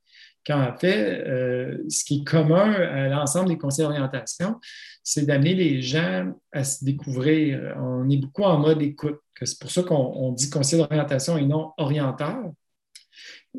Quand 0.47 0.63
en 0.63 0.77
fait, 0.77 1.25
euh, 1.27 1.79
ce 1.89 2.05
qui 2.05 2.21
est 2.21 2.25
commun 2.25 2.73
à 2.73 3.09
l'ensemble 3.09 3.49
des 3.49 3.59
conseils 3.59 3.85
d'orientation, 3.85 4.61
c'est 5.03 5.27
d'amener 5.27 5.55
les 5.55 5.83
gens 5.83 6.33
à 6.53 6.63
se 6.63 6.85
découvrir. 6.85 7.75
On 7.79 8.09
est 8.09 8.19
beaucoup 8.19 8.45
en 8.45 8.59
mode 8.59 8.81
écoute. 8.81 9.19
C'est 9.43 9.59
pour 9.59 9.71
ça 9.71 9.83
qu'on 9.83 10.33
dit 10.33 10.49
conseil 10.49 10.79
d'orientation 10.79 11.37
et 11.37 11.45
non 11.45 11.73
orienteur. 11.79 12.53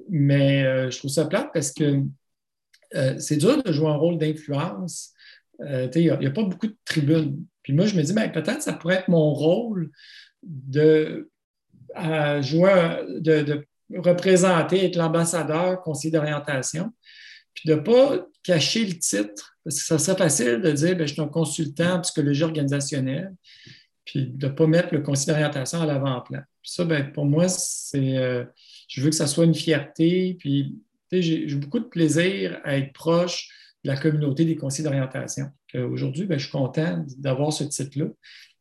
Mais 0.09 0.63
euh, 0.63 0.89
je 0.89 0.97
trouve 0.99 1.11
ça 1.11 1.25
plate 1.25 1.49
parce 1.53 1.71
que 1.71 2.03
euh, 2.95 3.19
c'est 3.19 3.37
dur 3.37 3.61
de 3.61 3.71
jouer 3.71 3.89
un 3.89 3.95
rôle 3.95 4.17
d'influence. 4.17 5.13
Il 5.59 5.89
n'y 5.93 6.09
a, 6.09 6.31
pas 6.31 6.43
beaucoup 6.43 6.67
de 6.67 6.77
tribunes. 6.85 7.43
Puis 7.63 7.73
moi, 7.73 7.85
je 7.85 7.95
me 7.95 8.03
dis, 8.03 8.13
ben, 8.13 8.31
peut-être 8.31 8.61
ça 8.61 8.73
pourrait 8.73 8.97
être 8.97 9.07
mon 9.09 9.33
rôle 9.33 9.91
de 10.43 11.29
jouer, 12.41 13.03
de, 13.19 13.65
représenter, 13.95 14.85
être 14.85 14.95
l'ambassadeur 14.95 15.81
conseiller 15.81 16.11
d'orientation, 16.11 16.93
puis 17.53 17.69
de 17.69 17.75
ne 17.75 17.79
pas 17.79 18.25
cacher 18.43 18.85
le 18.85 18.93
titre, 18.93 19.57
parce 19.63 19.79
que 19.79 19.85
ça 19.85 19.97
serait 19.97 20.17
facile 20.17 20.61
de 20.61 20.71
dire, 20.71 20.95
ben, 20.95 21.07
je 21.07 21.13
suis 21.13 21.21
un 21.21 21.27
consultant 21.27 21.95
en 21.95 22.01
psychologie 22.01 22.43
organisationnelle, 22.43 23.33
puis 24.05 24.27
de 24.27 24.47
ne 24.47 24.51
pas 24.51 24.67
mettre 24.67 24.93
le 24.93 25.01
conseiller 25.01 25.33
d'orientation 25.33 25.81
à 25.81 25.85
l'avant-plan. 25.85 26.41
Ça, 26.63 26.85
ben, 26.85 27.11
pour 27.11 27.25
moi, 27.25 27.47
c'est 27.47 28.45
je 28.87 29.01
veux 29.01 29.09
que 29.09 29.15
ça 29.15 29.27
soit 29.27 29.45
une 29.45 29.55
fierté. 29.55 30.35
Puis, 30.39 30.75
j'ai 31.11 31.55
beaucoup 31.55 31.79
de 31.79 31.85
plaisir 31.85 32.59
à 32.63 32.77
être 32.77 32.93
proche 32.93 33.49
de 33.83 33.89
la 33.89 33.97
communauté 33.97 34.45
des 34.45 34.55
conseillers 34.55 34.85
d'orientation. 34.85 35.51
Aujourd'hui, 35.75 36.25
ben, 36.25 36.37
je 36.37 36.43
suis 36.43 36.51
content 36.51 37.05
d'avoir 37.17 37.53
ce 37.53 37.63
titre-là, 37.63 38.07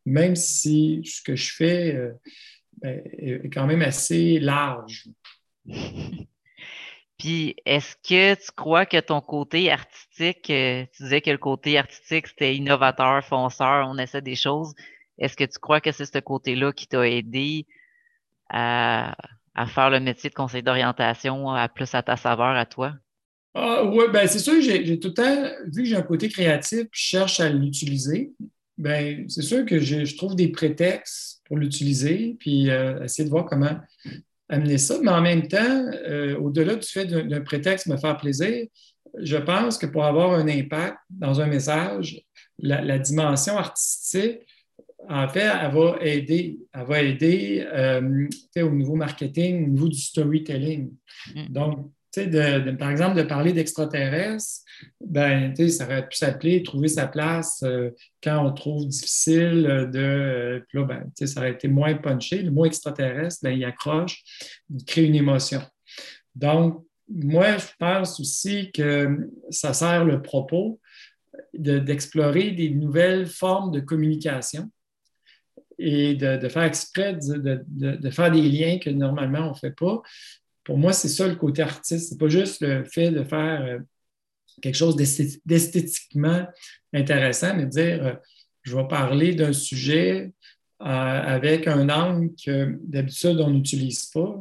même 0.05 0.37
si 0.37 1.03
ce 1.05 1.23
que 1.23 1.35
je 1.35 1.53
fais 1.55 1.95
euh, 1.95 2.13
ben, 2.83 3.01
est 3.19 3.51
quand 3.51 3.67
même 3.67 3.83
assez 3.83 4.39
large. 4.39 5.09
Puis, 7.19 7.57
est-ce 7.65 7.97
que 7.97 8.35
tu 8.35 8.53
crois 8.55 8.85
que 8.85 9.01
ton 9.01 9.21
côté 9.21 9.71
artistique, 9.71 10.51
euh, 10.51 10.85
tu 10.95 11.05
disais 11.05 11.21
que 11.23 11.31
le 11.31 11.39
côté 11.39 11.79
artistique, 11.79 12.27
c'était 12.27 12.55
innovateur, 12.55 13.25
fonceur, 13.25 13.89
on 13.89 13.97
essaie 13.97 14.21
des 14.21 14.35
choses. 14.37 14.75
Est-ce 15.19 15.37
que 15.37 15.45
tu 15.45 15.59
crois 15.59 15.81
que 15.81 15.93
c'est 15.93 16.05
ce 16.05 16.19
côté-là 16.19 16.73
qui 16.73 16.87
t'a 16.87 17.09
aidé 17.09 17.67
à, 18.51 19.17
faire 19.69 19.89
le 19.89 20.01
métier 20.01 20.29
de 20.29 20.35
conseiller 20.35 20.63
d'orientation 20.63 21.51
à 21.51 21.69
plus 21.69 21.95
à 21.95 22.03
ta 22.03 22.17
saveur 22.17 22.55
à 22.55 22.67
toi? 22.67 22.95
Ah, 23.55 23.85
oui, 23.85 24.05
ben 24.13 24.29
c'est 24.29 24.39
sûr 24.39 24.61
j'ai 24.61 25.01
tout 25.01 25.09
le 25.09 25.15
temps, 25.15 25.51
vu 25.73 25.85
que 25.85 25.89
j'ai 25.89 25.97
un 25.97 26.03
côté 26.03 26.29
créatif, 26.29 26.87
je 26.93 27.01
cherche 27.01 27.41
à 27.41 27.49
l'utiliser. 27.49 28.35
Ben, 28.77 29.25
c'est 29.31 29.41
sûr 29.41 29.65
que 29.65 29.79
je 29.79 30.17
trouve 30.17 30.37
des 30.37 30.49
prétextes 30.49 31.41
pour 31.47 31.57
l'utiliser, 31.57 32.37
puis 32.39 32.69
euh, 32.69 33.03
essayer 33.05 33.25
de 33.25 33.31
voir 33.31 33.47
comment 33.47 33.81
amener 34.49 34.79
ça. 34.79 34.99
Mais 35.03 35.11
en 35.11 35.23
même 35.23 35.49
temps, 35.49 35.91
euh, 36.09 36.37
au-delà 36.39 36.77
du 36.77 36.87
fait 36.87 37.07
d'un 37.07 37.41
prétexte 37.41 37.87
me 37.87 37.97
faire 37.97 38.17
plaisir, 38.17 38.67
je 39.19 39.37
pense 39.37 39.79
que 39.79 39.87
pour 39.87 40.05
avoir 40.05 40.33
un 40.33 40.47
impact 40.49 40.99
dans 41.11 41.41
un 41.41 41.47
message, 41.47 42.21
la 42.59 42.99
dimension 42.99 43.57
artistique 43.57 44.41
en 45.09 45.29
fait, 45.29 45.41
elle 45.41 45.73
va 45.73 45.97
aider, 46.01 46.59
elle 46.73 46.85
va 46.85 47.03
aider 47.03 47.65
euh, 47.73 48.29
au 48.57 48.71
niveau 48.71 48.95
marketing, 48.95 49.67
au 49.67 49.69
niveau 49.69 49.89
du 49.89 49.99
storytelling. 49.99 50.93
Par 52.79 52.91
exemple, 52.91 53.17
de 53.17 53.23
parler 53.23 53.53
d'extraterrestres, 53.53 54.63
ben, 55.01 55.55
ça 55.69 55.85
aurait 55.85 56.09
pu 56.09 56.17
s'appeler 56.17 56.63
Trouver 56.63 56.89
sa 56.89 57.07
place 57.07 57.63
euh, 57.63 57.91
quand 58.23 58.45
on 58.45 58.53
trouve 58.53 58.87
difficile 58.87 59.89
de. 59.93 60.65
là, 60.73 60.85
ben, 60.85 61.11
ça 61.27 61.41
aurait 61.41 61.53
été 61.53 61.69
moins 61.69 61.95
punché. 61.95 62.43
Le 62.43 62.51
mot 62.51 62.65
extraterrestre, 62.65 63.41
ben, 63.43 63.51
il 63.51 63.65
accroche, 63.65 64.23
il 64.71 64.85
crée 64.85 65.05
une 65.05 65.15
émotion. 65.15 65.63
Donc, 66.35 66.85
moi, 67.09 67.57
je 67.57 67.67
pense 67.79 68.19
aussi 68.21 68.73
que 68.73 69.31
ça 69.51 69.73
sert 69.73 70.05
le 70.05 70.23
propos 70.23 70.81
d'explorer 71.55 72.51
des 72.51 72.71
nouvelles 72.71 73.27
formes 73.27 73.71
de 73.71 73.81
communication 73.81 74.71
et 75.79 76.15
de, 76.15 76.49
faire 76.49 76.63
exprès 76.63 77.15
de, 77.15 78.11
faire 78.11 78.31
des 78.31 78.43
liens 78.43 78.79
que 78.79 78.91
normalement 78.91 79.49
on 79.49 79.51
ne 79.51 79.57
fait 79.57 79.75
pas. 79.75 80.03
Pour 80.67 80.77
moi, 80.77 80.93
c'est 80.93 81.09
ça 81.09 81.29
le 81.29 81.37
côté 81.37 81.63
artiste. 81.63 82.09
Ce 82.09 82.15
n'est 82.15 82.19
pas 82.19 82.29
juste 82.29 82.61
le 82.61 82.85
fait 82.85 83.13
de 83.13 83.23
faire 83.23 83.63
euh, 83.63 83.79
quelque 84.61 84.75
chose 84.75 84.97
d'esthétiquement 84.97 86.45
intéressant, 86.93 87.55
mais 87.55 87.67
de 87.67 87.71
dire 87.71 88.05
euh, 88.05 88.15
je 88.63 88.77
vais 88.77 88.89
parler 88.89 89.33
d'un 89.37 89.53
sujet 89.53 90.33
euh, 90.83 90.85
avec 90.85 91.69
un 91.69 91.89
angle 91.89 92.35
que 92.45 92.77
d'habitude 92.83 93.39
on 93.41 93.51
n'utilise 93.51 94.07
pas. 94.07 94.37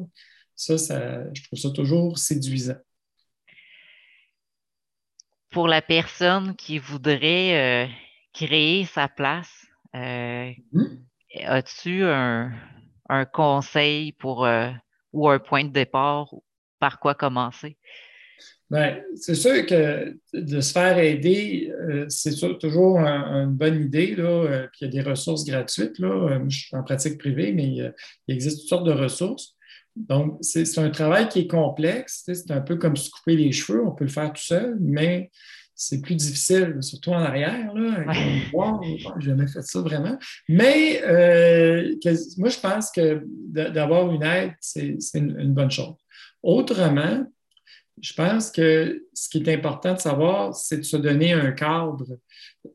Ça, 0.56 0.80
ça, 0.80 1.32
je 1.32 1.44
trouve 1.44 1.60
ça 1.60 1.70
toujours 1.70 2.18
séduisant. 2.18 2.78
Pour 5.52 5.68
la 5.68 5.84
personne 5.84 6.56
qui 6.56 6.80
voudrait 6.80 7.90
créer 8.34 8.86
sa 8.86 9.08
place, 9.08 9.68
mmh. 9.94 10.82
As-tu 11.44 12.04
un, 12.06 12.52
conseil 13.34 14.14
pour 14.14 14.46
euh, 14.46 14.72
ou 15.16 15.30
un 15.30 15.40
point 15.40 15.64
de 15.64 15.70
départ 15.70 16.30
par 16.80 17.00
quoi 17.00 17.16
commencer? 17.16 17.78
Bien, 18.70 18.98
c'est 19.16 19.36
sûr 19.36 19.66
que 19.66 20.18
de 20.34 20.60
se 20.60 20.72
faire 20.72 20.98
aider, 20.98 21.72
euh, 21.72 22.06
c'est 22.10 22.36
toujours 22.60 22.98
une 22.98 23.52
bonne 23.52 23.86
idée. 23.86 24.16
Euh, 24.18 24.68
il 24.82 24.86
y 24.86 24.88
a 24.88 24.92
des 24.92 25.08
ressources 25.08 25.46
gratuites. 25.46 26.00
Là. 26.00 26.42
je 26.50 26.58
suis 26.58 26.76
en 26.76 26.84
pratique 26.84 27.20
privée, 27.20 27.54
mais 27.54 27.64
il, 27.64 27.94
existe 28.28 28.62
toutes 28.62 28.70
sortes 28.70 28.88
de 28.88 28.92
ressources. 28.92 29.56
Donc, 29.96 30.40
c'est 30.42 30.78
un 30.80 30.90
travail 30.90 31.30
qui 31.30 31.42
est 31.42 31.48
complexe. 31.48 32.24
C'est 32.26 32.52
un 32.52 32.62
peu 32.62 32.76
comme 32.76 32.98
se 32.98 33.10
couper 33.12 33.36
les 33.36 33.52
cheveux. 33.52 33.86
On 33.86 33.92
peut 33.92 34.04
le 34.04 34.10
faire 34.10 34.34
tout 34.34 34.42
seul, 34.42 34.78
mais 34.82 35.30
c'est 35.76 36.02
plus 36.02 36.16
difficile, 36.16 36.78
surtout 36.82 37.12
en 37.12 37.22
arrière. 37.22 37.74
Là, 37.74 38.14
j'ai 39.20 39.26
jamais 39.28 39.48
fait 39.48 39.62
ça 39.62 39.82
vraiment. 39.82 40.18
Mais 40.48 41.02
euh, 41.04 41.94
moi, 42.38 42.50
je 42.50 42.60
pense 42.60 42.92
que 42.92 43.22
d'avoir 43.26 44.10
une 44.12 44.24
aide, 44.24 44.54
c'est 44.62 44.98
une, 45.16 45.54
bonne 45.54 45.72
chose. 45.72 45.96
Autrement, 46.42 47.26
je 48.02 48.14
pense 48.14 48.52
que 48.52 49.06
ce 49.14 49.30
qui 49.30 49.40
est 49.40 49.54
important 49.54 49.94
de 49.94 50.00
savoir, 50.00 50.56
c'est 50.56 50.78
de 50.78 50.84
se 50.84 50.98
donner 50.98 51.34
un 51.34 51.52
cadre, 51.52 52.06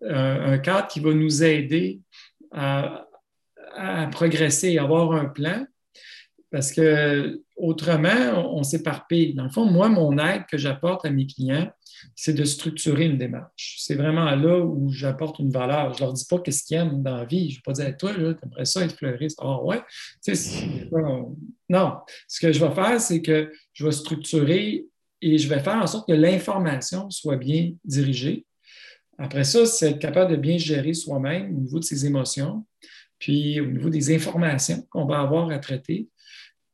un 0.03 0.59
cadre 0.59 0.88
qui 0.88 1.01
va 1.01 1.14
nous 1.14 1.42
aider 1.42 2.01
à, 2.53 3.07
à 3.74 4.07
progresser, 4.09 4.76
avoir 4.78 5.12
un 5.12 5.26
plan, 5.26 5.64
parce 6.51 6.72
que 6.72 7.42
autrement, 7.57 8.55
on, 8.55 8.62
s'éparpille. 8.62 9.34
Dans 9.34 9.44
le 9.44 9.51
fond, 9.51 9.66
moi, 9.66 9.88
mon 9.88 10.18
aide 10.18 10.46
que 10.51 10.59
j'apporte 10.59 11.05
à 11.05 11.11
mes 11.11 11.26
clients, 11.26 11.70
c'est 12.16 12.32
de 12.32 12.44
structurer 12.44 13.05
une 13.05 13.18
démarche. 13.18 13.76
C'est 13.78 13.94
vraiment 13.94 14.34
là 14.34 14.59
où 14.59 14.90
j'apporte 14.90 15.38
une 15.38 15.51
valeur. 15.51 15.92
Je 15.94 16.01
ne 16.01 16.07
leur 16.07 16.12
dis 16.14 16.24
pas 16.28 16.38
qu'est-ce 16.38 16.64
qu'ils 16.64 16.78
aiment 16.78 17.03
dans 17.03 17.18
la 17.18 17.24
vie. 17.24 17.51
Je 17.51 17.57
ne 17.57 17.59
vais 17.59 17.62
pas 17.64 17.72
dire, 17.72 17.96
toi, 17.96 18.12
tu 18.14 18.20
aimerais 18.20 18.64
ça 18.64 18.84
être 18.84 18.96
fleuriste. 18.96 19.38
Ah 19.42 19.62
ouais? 19.62 19.82
non. 21.68 21.98
Ce 22.26 22.40
que 22.40 22.53
je 22.53 22.64
vais 22.64 22.74
faire, 22.74 23.01
c'est 23.01 23.22
que 23.22 23.53
je 23.72 23.84
vais 23.84 23.92
structurer 23.92 24.86
et 25.22 25.38
je 25.38 25.48
vais 25.48 25.61
faire 25.61 25.76
en 25.76 25.86
sorte 25.86 26.09
que 26.09 26.14
l'information 26.14 27.11
soit 27.11 27.36
bien 27.36 27.72
dirigée. 27.84 28.46
Après 29.18 29.44
ça, 29.44 29.66
c'est 29.66 29.90
être 29.90 29.98
capable 29.98 30.32
de 30.32 30.36
bien 30.36 30.57
gérer 30.57 30.94
soi-même 30.94 31.55
au 31.55 31.61
niveau 31.61 31.78
de 31.78 31.84
ses 31.84 32.07
émotions, 32.07 32.64
puis 33.18 33.61
au 33.61 33.66
niveau 33.66 33.90
des 33.90 34.14
informations 34.14 34.82
qu'on 34.90 35.05
va 35.05 35.20
avoir 35.20 35.51
à 35.51 35.59
traiter, 35.59 36.09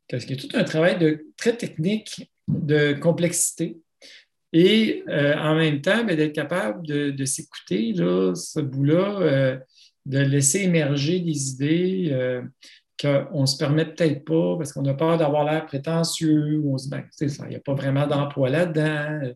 parce 0.08 0.24
qu'il 0.24 0.36
y 0.36 0.44
a 0.44 0.48
tout 0.48 0.56
un 0.56 0.64
travail 0.64 0.98
de, 0.98 1.26
très 1.36 1.56
technique 1.56 2.30
de 2.48 2.92
complexité. 2.92 3.78
Et 4.52 5.04
euh, 5.08 5.36
en 5.36 5.54
même 5.56 5.80
temps, 5.80 6.04
ben, 6.04 6.16
d'être 6.16 6.32
capable 6.32 6.86
de, 6.86 7.24
s'écouter, 7.24 7.94
ce 7.94 8.60
bout-là, 8.60 9.20
euh, 9.20 9.58
de 10.06 10.18
laisser 10.20 10.62
émerger 10.62 11.20
des 11.20 11.50
idées 11.50 12.08
euh, 12.12 12.42
qu'on 13.00 13.42
ne 13.42 13.46
se 13.46 13.58
permet 13.58 13.84
peut-être 13.84 14.24
pas 14.24 14.56
parce 14.56 14.72
qu'on 14.72 14.86
a 14.86 14.94
peur 14.94 15.18
d'avoir 15.18 15.44
l'air 15.44 15.66
prétentieux, 15.66 16.62
on 16.64 16.78
se 16.78 16.84
dit, 16.84 16.90
ben, 16.90 17.04
il 17.20 17.48
n'y 17.48 17.56
a 17.56 17.60
pas 17.60 17.74
vraiment 17.74 18.06
d'emploi 18.06 18.48
là-dedans. 18.48 19.32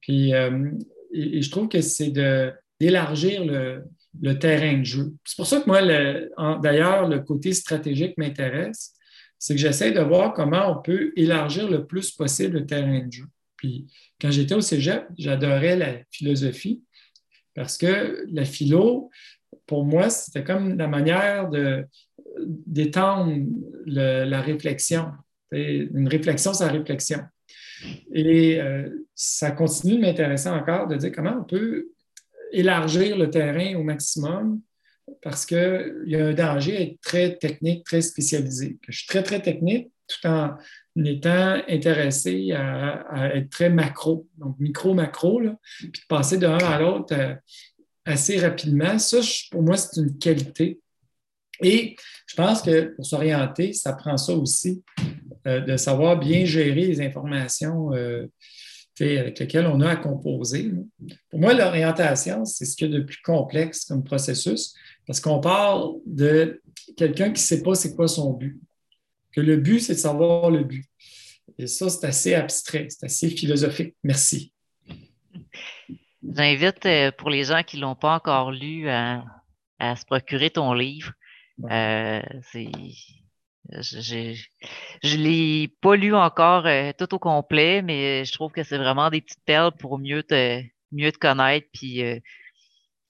Puis, 0.00 0.32
et, 0.32 1.42
je 1.42 1.50
trouve 1.50 1.68
que 1.68 1.80
c'est 1.80 2.12
d'élargir 2.80 3.44
le 3.44 4.38
terrain 4.38 4.78
de 4.78 4.84
jeu. 4.84 5.12
C'est 5.24 5.36
pour 5.36 5.46
ça 5.46 5.60
que 5.60 5.66
moi, 5.66 5.82
d'ailleurs, 6.58 7.08
le 7.08 7.20
côté 7.20 7.52
stratégique 7.52 8.18
m'intéresse, 8.18 8.95
c'est 9.46 9.54
que 9.54 9.60
j'essaie 9.60 9.92
de 9.92 10.00
voir 10.00 10.32
comment 10.32 10.72
on 10.72 10.82
peut 10.82 11.12
élargir 11.14 11.70
le 11.70 11.86
plus 11.86 12.10
possible 12.10 12.58
le 12.58 12.66
terrain 12.66 13.06
de 13.06 13.12
jeu. 13.12 13.26
Puis 13.54 13.86
quand 14.20 14.32
j'étais 14.32 14.56
au 14.56 14.60
cégep, 14.60 15.06
j'adorais 15.16 15.76
la 15.76 15.98
philosophie 16.10 16.82
parce 17.54 17.78
que 17.78 18.26
la 18.28 18.44
philo, 18.44 19.08
pour 19.64 19.84
moi, 19.84 20.10
c'était 20.10 20.42
comme 20.42 20.76
la 20.76 20.88
manière 20.88 21.48
d'étendre 22.66 23.36
la 23.86 24.40
réflexion. 24.40 25.12
Une 25.52 26.08
réflexion 26.08 26.52
sans 26.52 26.72
réflexion. 26.72 27.20
Et 28.12 28.60
euh, 28.60 28.88
ça 29.14 29.52
continue 29.52 29.94
de 29.94 30.00
m'intéresser 30.00 30.48
encore 30.48 30.88
de 30.88 30.96
dire 30.96 31.12
comment 31.14 31.36
on 31.38 31.44
peut 31.44 31.90
élargir 32.50 33.16
le 33.16 33.30
terrain 33.30 33.76
au 33.76 33.84
maximum 33.84 34.60
parce 35.22 35.46
qu'il 35.46 36.04
y 36.06 36.16
a 36.16 36.26
un 36.26 36.34
danger 36.34 36.76
à 36.76 36.80
être 36.80 37.00
très 37.00 37.36
technique, 37.36 37.84
très 37.84 38.00
spécialisé. 38.00 38.78
Je 38.88 38.98
suis 38.98 39.06
très, 39.06 39.22
très 39.22 39.40
technique 39.40 39.90
tout 40.06 40.26
en 40.28 40.56
étant 41.04 41.60
intéressé 41.68 42.52
à, 42.52 43.34
être 43.34 43.50
très 43.50 43.70
macro, 43.70 44.26
donc 44.38 44.56
micro-macro, 44.58 45.40
puis 45.78 45.90
de 45.90 46.06
passer 46.08 46.38
d'un 46.38 46.58
à 46.58 46.78
l'autre 46.78 47.14
euh, 47.14 47.34
assez 48.04 48.38
rapidement. 48.38 48.98
Ça, 48.98 49.18
pour 49.50 49.62
moi, 49.62 49.76
c'est 49.76 50.00
une 50.00 50.16
qualité. 50.16 50.80
Et 51.62 51.96
je 52.26 52.34
pense 52.36 52.62
que 52.62 52.94
pour 52.94 53.04
s'orienter, 53.04 53.72
ça 53.72 53.94
prend 53.94 54.16
ça 54.16 54.32
aussi, 54.34 54.82
euh, 55.46 55.60
de 55.60 55.76
savoir 55.76 56.18
bien 56.18 56.44
gérer 56.44 56.86
les 56.86 57.00
informations. 57.00 57.92
Euh, 57.94 58.26
avec 58.98 59.38
lequel 59.40 59.66
on 59.66 59.80
a 59.80 59.90
à 59.90 59.96
composer. 59.96 60.70
Pour 61.28 61.38
moi, 61.38 61.52
l'orientation, 61.52 62.46
c'est 62.46 62.64
ce 62.64 62.76
qu'il 62.76 62.90
y 62.90 62.94
a 62.94 62.98
de 62.98 63.04
plus 63.04 63.20
complexe 63.22 63.84
comme 63.84 64.02
processus, 64.02 64.74
parce 65.06 65.20
qu'on 65.20 65.40
parle 65.40 65.94
de 66.06 66.62
quelqu'un 66.96 67.26
qui 67.26 67.32
ne 67.32 67.46
sait 67.46 67.62
pas 67.62 67.74
c'est 67.74 67.94
quoi 67.94 68.08
son 68.08 68.32
but. 68.32 68.60
Que 69.32 69.40
le 69.40 69.56
but, 69.56 69.80
c'est 69.80 69.94
de 69.94 69.98
savoir 69.98 70.50
le 70.50 70.64
but. 70.64 70.84
Et 71.58 71.66
ça, 71.66 71.88
c'est 71.88 72.06
assez 72.06 72.34
abstrait, 72.34 72.88
c'est 72.90 73.06
assez 73.06 73.30
philosophique. 73.30 73.94
Merci. 74.02 74.52
J'invite 76.28 76.84
euh, 76.86 77.12
pour 77.12 77.30
les 77.30 77.44
gens 77.44 77.62
qui 77.62 77.76
ne 77.76 77.82
l'ont 77.82 77.94
pas 77.94 78.14
encore 78.14 78.50
lu 78.50 78.88
à, 78.88 79.24
se 79.80 80.04
procurer 80.04 80.50
ton 80.50 80.72
livre. 80.72 81.12
Euh, 81.70 82.22
je 83.70 84.36
ne 85.04 85.16
l'ai 85.16 85.68
pas 85.80 85.96
lu 85.96 86.14
encore 86.14 86.66
euh, 86.66 86.92
tout 86.98 87.14
au 87.14 87.18
complet, 87.18 87.82
mais 87.82 88.24
je 88.24 88.32
trouve 88.32 88.52
que 88.52 88.62
c'est 88.62 88.78
vraiment 88.78 89.10
des 89.10 89.20
petites 89.20 89.44
perles 89.44 89.72
pour 89.78 89.98
mieux 89.98 90.22
te, 90.22 90.62
mieux 90.92 91.12
te 91.12 91.18
connaître, 91.18 91.66
puis 91.72 92.02
euh, 92.02 92.18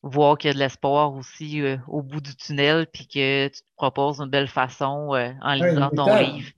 voir 0.08 0.38
qu'il 0.38 0.48
y 0.48 0.50
a 0.50 0.54
de 0.54 0.58
l'espoir 0.58 1.14
aussi 1.14 1.60
euh, 1.60 1.76
au 1.88 2.02
bout 2.02 2.20
du 2.20 2.34
tunnel, 2.36 2.86
puis 2.92 3.06
que 3.06 3.48
tu 3.48 3.60
te 3.60 3.66
proposes 3.76 4.20
une 4.20 4.30
belle 4.30 4.48
façon 4.48 5.10
en 5.42 5.54
lisant 5.54 5.90
ton 5.90 6.16
livre. 6.18 6.50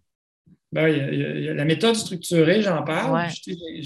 Ben, 0.71 0.89
il 0.89 1.45
y 1.45 1.49
a, 1.49 1.55
la 1.55 1.65
méthode 1.65 1.97
structurée, 1.97 2.61
j'en 2.61 2.83
parle. 2.83 3.29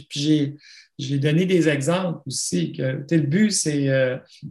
Puis 0.09 0.57
j'ai 0.99 1.19
donné 1.19 1.47
des 1.47 1.69
exemples 1.69 2.21
aussi. 2.27 2.73
Que, 2.73 3.05
le 3.09 3.27
but, 3.27 3.53
c'est 3.53 3.87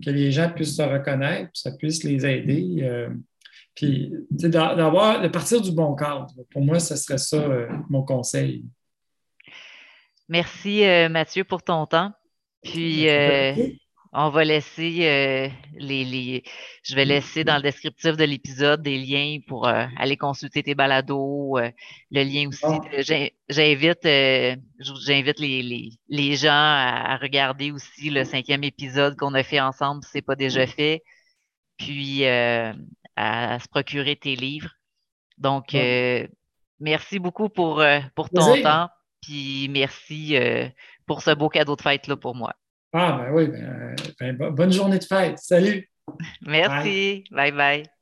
que 0.04 0.10
les 0.10 0.32
gens 0.32 0.50
puissent 0.50 0.78
se 0.78 0.82
reconnaître, 0.82 1.52
que 1.52 1.60
ça 1.60 1.72
puisse 1.72 2.04
les 2.04 2.26
aider. 2.26 3.10
Puis, 3.76 4.12
d'avoir, 4.30 5.22
de 5.22 5.28
partir 5.28 5.62
du 5.62 5.72
bon 5.72 5.96
cadre. 5.96 6.28
Pour 6.52 6.62
moi, 6.62 6.80
ce 6.80 6.96
serait 6.96 7.18
ça 7.18 7.38
euh, 7.38 7.68
mon 7.90 8.04
conseil. 8.04 8.66
Merci, 10.28 10.84
euh, 10.84 11.10
Mathieu, 11.10 11.44
pour 11.44 11.64
ton 11.64 11.86
temps. 11.86 12.12
Puis, 12.64 13.10
euh, 13.10 13.54
on 14.14 14.30
va 14.30 14.44
laisser 14.44 15.52
les, 15.74 16.44
Je 16.84 16.96
vais 16.96 17.06
laisser 17.06 17.44
dans 17.44 17.56
le 17.56 17.62
descriptif 17.62 18.18
de 18.18 18.24
l'épisode 18.24 18.82
des 18.82 18.98
liens 18.98 19.38
pour 19.48 19.68
aller 19.68 20.18
consulter 20.18 20.64
tes 20.64 20.76
balados. 20.76 21.58
le 21.58 22.24
lien 22.24 22.50
aussi. 22.50 22.66
Ah. 22.66 22.80
J'invite, 23.50 24.04
j'invite 25.06 25.40
les, 25.40 26.36
gens 26.36 26.50
à, 26.52 27.18
regarder 27.22 27.72
aussi 27.72 28.10
le 28.10 28.26
cinquième 28.26 28.64
épisode 28.64 29.16
qu'on 29.16 29.34
a 29.34 29.44
fait 29.44 29.62
ensemble 29.62 30.04
si 30.04 30.12
ce 30.12 30.18
n'est 30.18 30.22
pas 30.24 30.36
déjà 30.36 30.68
fait. 30.68 31.04
Puis, 31.78 32.26
à, 33.16 33.60
se 33.60 33.68
procurer 33.68 34.16
tes 34.16 34.36
livres. 34.36 34.72
Donc, 35.38 35.74
euh, 35.74 36.28
merci 36.80 37.20
beaucoup 37.20 37.50
pour, 37.50 37.82
euh, 37.82 38.00
pour 38.16 38.30
ton 38.30 38.62
temps. 38.62 38.90
Puis 39.22 39.68
merci 39.70 40.36
euh, 40.36 40.68
pour 41.06 41.22
ce 41.22 41.32
beau 41.32 41.50
cadeau 41.50 41.76
de 41.76 41.82
fête 41.82 42.08
là 42.08 42.16
pour 42.16 42.36
moi. 42.36 42.54
Ah, 42.94 43.24
ben 43.24 43.34
oui, 43.34 43.48
ben, 43.48 43.96
ben 44.20 44.52
bonne 44.52 44.72
journée 44.72 45.00
de 45.00 45.04
fête. 45.04 45.40
Salut. 45.40 45.90
merci. 46.42 47.24
bye. 47.32 47.52
bye. 47.52 48.01